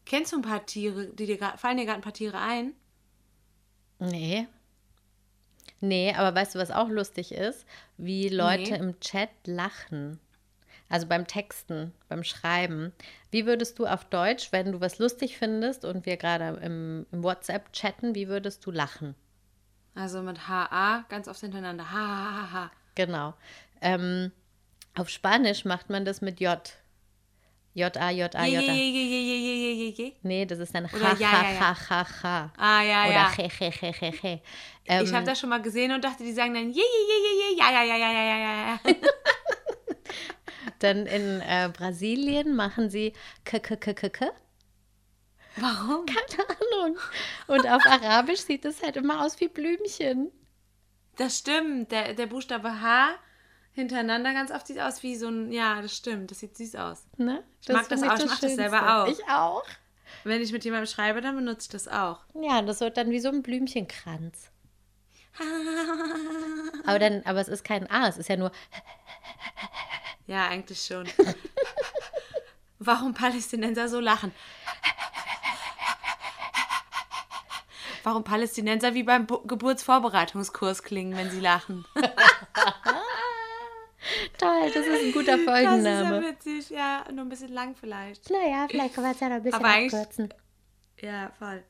kennst 0.06 0.32
du 0.32 0.38
ein 0.38 0.42
paar 0.42 0.66
Tiere, 0.66 1.08
die 1.08 1.26
dir 1.26 1.38
fallen 1.58 1.78
dir 1.78 1.86
gerade 1.86 2.00
ein 2.00 2.04
paar 2.04 2.14
Tiere 2.14 2.40
ein? 2.40 2.74
Nee. 4.00 4.48
Nee, 5.82 6.14
aber 6.16 6.36
weißt 6.36 6.56
du, 6.56 6.60
was 6.60 6.72
auch 6.72 6.90
lustig 6.90 7.32
ist? 7.34 7.66
Wie 7.98 8.30
Leute 8.30 8.72
Nee. 8.72 8.78
im 8.80 9.00
Chat 9.00 9.30
lachen. 9.46 10.20
Also 10.88 11.08
beim 11.08 11.28
Texten, 11.28 11.94
beim 12.08 12.24
Schreiben. 12.24 12.94
Wie 13.32 13.46
würdest 13.46 13.80
du 13.80 13.88
auf 13.88 14.06
Deutsch, 14.06 14.52
wenn 14.52 14.72
du 14.72 14.82
was 14.82 15.00
lustig 15.00 15.38
findest 15.38 15.84
und 15.84 16.06
wir 16.06 16.16
gerade 16.18 16.60
im, 16.64 17.06
im 17.12 17.24
WhatsApp 17.24 17.74
chatten, 17.74 18.16
wie 18.16 18.28
würdest 18.28 18.66
du 18.66 18.72
lachen? 18.72 19.16
Also 19.96 20.22
mit 20.22 20.48
HA 20.48 21.06
ganz 21.10 21.28
oft 21.28 21.40
hintereinander. 21.40 21.90
Ha, 21.92 21.98
ha, 21.98 22.42
ha, 22.42 22.52
ha. 22.52 22.72
Genau. 22.96 23.34
Ähm, 23.82 24.32
auf 24.94 25.10
Spanisch 25.10 25.66
macht 25.66 25.90
man 25.90 26.06
das 26.06 26.22
mit 26.22 26.40
J. 26.40 26.60
J 27.74 27.98
A 27.98 28.10
J 28.10 28.34
A 28.36 28.46
J 28.46 28.62
Nee, 30.24 30.46
das 30.46 30.60
ist 30.60 30.74
dann 30.74 30.90
ha 30.90 30.98
ja, 30.98 31.14
ja, 31.20 31.52
ja. 31.52 31.60
ha 31.60 31.90
ha 31.90 32.08
ha. 32.24 32.54
Ah 32.58 32.82
ja 32.82 33.04
Oder 33.06 33.14
ja. 33.14 33.32
He, 33.36 33.50
he, 33.50 33.72
he, 33.72 33.92
he, 33.92 34.12
he. 34.22 34.42
Ähm, 34.86 35.04
ich 35.04 35.14
habe 35.14 35.26
das 35.26 35.40
schon 35.40 35.50
mal 35.50 35.62
gesehen 35.62 35.92
und 35.92 36.02
dachte, 36.02 36.24
die 36.24 36.32
sagen 36.32 36.54
dann 36.54 36.70
je 36.70 36.82
je 36.82 36.82
je 36.82 37.18
je 37.26 37.34
je 37.42 37.58
ja 37.58 37.72
ja 37.72 37.84
ja 37.84 37.98
ja 37.98 38.12
ja 38.12 38.38
ja 38.38 38.80
ja. 38.86 38.96
dann 40.80 41.06
in 41.06 41.42
äh, 41.42 41.70
Brasilien 41.76 42.56
machen 42.56 42.90
sie 42.90 43.12
k 43.44 43.60
k 43.60 43.76
k 43.76 43.94
k 43.94 44.10
k 44.10 44.32
Warum? 45.58 46.06
Keine 46.06 46.50
Ahnung. 46.50 46.98
Und 47.48 47.68
auf 47.68 47.86
Arabisch 47.86 48.42
sieht 48.42 48.66
es 48.66 48.82
halt 48.84 48.96
immer 48.98 49.24
aus 49.26 49.40
wie 49.40 49.48
Blümchen. 49.48 50.32
Das 51.18 51.38
stimmt. 51.40 51.92
Der, 51.92 52.14
der 52.14 52.28
Buchstabe 52.28 52.82
H 52.82 53.10
hintereinander 53.74 54.34
ganz 54.34 54.52
oft 54.52 54.68
sieht 54.68 54.80
aus 54.80 55.04
wie 55.04 55.16
so 55.16 55.28
ein, 55.28 55.52
ja, 55.52 55.82
das 55.82 55.96
stimmt. 55.96 56.32
Das 56.32 56.40
sieht 56.40 56.58
süß 56.58 56.76
aus. 56.76 57.06
Ne? 57.18 57.44
Ich 57.62 57.70
mag 57.70 57.88
das 57.90 58.04
auch, 58.04 58.18
ich 58.18 58.26
mach 58.26 58.40
das 58.40 58.56
selber 58.56 59.04
auch. 59.04 59.08
Ich 59.08 59.24
auch. 59.30 59.64
Wenn 60.24 60.42
ich 60.42 60.52
mit 60.52 60.64
jemandem 60.64 60.88
schreibe, 60.88 61.22
dann 61.22 61.36
benutze 61.36 61.64
ich 61.64 61.70
das 61.70 61.88
auch. 61.88 62.20
Ja, 62.34 62.62
das 62.62 62.80
wird 62.80 62.98
dann 62.98 63.12
wie 63.12 63.20
so 63.20 63.30
ein 63.30 63.44
Blümchenkranz. 63.44 64.52
Aber 66.86 66.98
dann, 66.98 67.24
aber 67.26 67.42
es 67.42 67.50
ist 67.50 67.66
kein 67.66 67.90
A, 67.90 68.08
es 68.08 68.18
ist 68.18 68.30
ja 68.30 68.38
nur 68.38 68.54
Ja, 70.28 70.48
eigentlich 70.48 70.82
schon. 70.82 71.08
Warum 72.80 73.14
Palästinenser 73.14 73.88
so 73.90 74.00
lachen? 74.00 74.32
Warum 78.06 78.24
Palästinenser 78.24 78.94
wie 78.94 79.02
beim 79.02 79.26
Bu 79.26 79.40
Geburtsvorbereitungskurs 79.48 80.84
klingen, 80.84 81.18
wenn 81.18 81.32
sie 81.32 81.40
lachen. 81.40 81.86
toll, 84.38 84.72
das 84.72 84.86
ist 84.86 85.06
ein 85.06 85.12
guter 85.12 85.38
Das 85.38 85.40
ist 85.40 85.46
ja 85.48 85.52
Folgenname. 85.52 86.22
witzig, 86.22 86.70
ja, 86.70 87.04
nur 87.12 87.26
ein 87.26 87.30
bisschen 87.30 87.52
lang 87.52 87.76
vielleicht. 87.76 88.30
Naja, 88.30 88.68
vielleicht 88.70 88.94
können 88.94 89.08
wir 89.08 89.14
es 89.14 89.20
ja 89.20 89.30
noch 89.30 89.38
ein 89.38 89.42
bisschen 89.44 89.66
Aber 89.66 89.74
abkürzen. 89.74 90.32
Ja, 91.02 91.32
voll. 91.40 91.64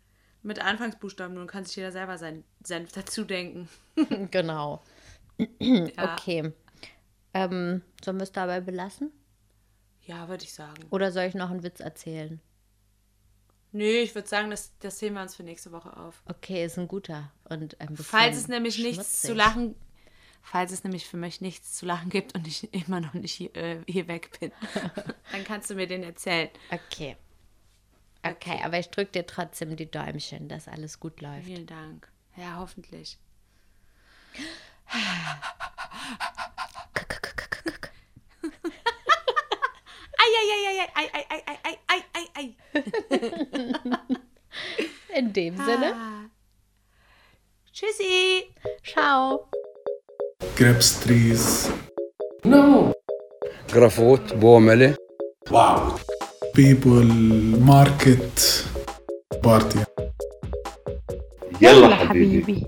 Mit 0.43 0.59
Anfangsbuchstaben, 0.59 1.33
nun 1.35 1.47
kann 1.47 1.63
sich 1.63 1.77
jeder 1.77 1.93
selber 1.93 2.17
seinen 2.17 2.43
Senf 2.61 2.91
dazu 2.91 3.23
denken. 3.23 3.69
Genau. 4.31 4.83
Ja. 5.59 6.15
Okay. 6.15 6.51
Ähm, 7.33 7.81
sollen 8.03 8.17
wir 8.17 8.23
es 8.23 8.33
dabei 8.33 8.59
belassen? 8.59 9.09
Ja, 10.01 10.27
würde 10.27 10.43
ich 10.43 10.53
sagen. 10.53 10.85
Oder 10.89 11.13
soll 11.13 11.23
ich 11.23 11.33
noch 11.33 11.49
einen 11.49 11.63
Witz 11.63 11.79
erzählen? 11.79 12.41
Nee, 13.75 14.03
ich 14.03 14.15
würde 14.15 14.25
sagen, 14.25 14.51
das, 14.51 14.71
das 14.79 14.99
sehen 14.99 15.15
wir 15.15 15.21
uns 15.21 15.35
für 15.35 15.43
nächste 15.43 15.73
Woche 15.73 15.97
auf. 15.97 16.23
Okay, 16.27 16.63
ist 16.63 16.79
ein 16.79 16.87
guter. 16.87 17.29
Und 17.49 17.77
ein 17.81 17.89
bisschen 17.89 18.05
Falls 18.05 18.37
es 18.37 18.47
nämlich 18.47 18.77
nichts 18.77 18.95
schmutzig. 18.95 19.29
zu 19.29 19.33
lachen, 19.33 19.75
falls 20.41 20.71
es 20.71 20.85
nämlich 20.85 21.05
für 21.05 21.17
mich 21.17 21.41
nichts 21.41 21.73
zu 21.73 21.85
lachen 21.85 22.09
gibt 22.09 22.35
und 22.35 22.47
ich 22.47 22.73
immer 22.73 23.01
noch 23.01 23.13
nicht 23.13 23.33
hier, 23.33 23.53
äh, 23.57 23.81
hier 23.85 24.07
weg 24.07 24.39
bin, 24.39 24.53
dann 25.33 25.43
kannst 25.43 25.69
du 25.69 25.75
mir 25.75 25.87
den 25.87 26.03
erzählen. 26.03 26.49
Okay. 26.71 27.17
Okay, 28.23 28.61
aber 28.63 28.79
ich 28.79 28.89
drücke 28.91 29.11
dir 29.11 29.27
trotzdem 29.27 29.75
die 29.75 29.91
Däumchen, 29.91 30.47
dass 30.47 30.69
alles 30.69 31.01
gut 31.01 31.19
läuft. 31.19 31.45
Vielen 31.45 31.67
Dank. 31.67 32.09
Ja, 32.37 32.55
hoffentlich. 32.57 33.19
اي 40.45 40.69
اي 40.69 40.81
اي 40.81 41.09
اي 41.15 41.25
اي 41.31 41.57
اي 41.65 41.77
اي 41.91 42.03
اي 42.15 42.27
اي 42.37 42.53
قد 45.15 45.37
إيه 45.37 45.51
بزنة؟ 45.51 45.95
تشيسي 47.73 48.45
شاو 48.83 49.45
جرابستريز 50.59 51.71
نو 52.45 52.91
جرافوت 53.73 54.33
بوملة 54.33 54.95
واو 55.51 55.91
بيبل 56.55 57.05
ماركت 57.59 58.65
بارتي 59.43 59.83
يلا 61.61 61.95
حبيبي 61.95 62.63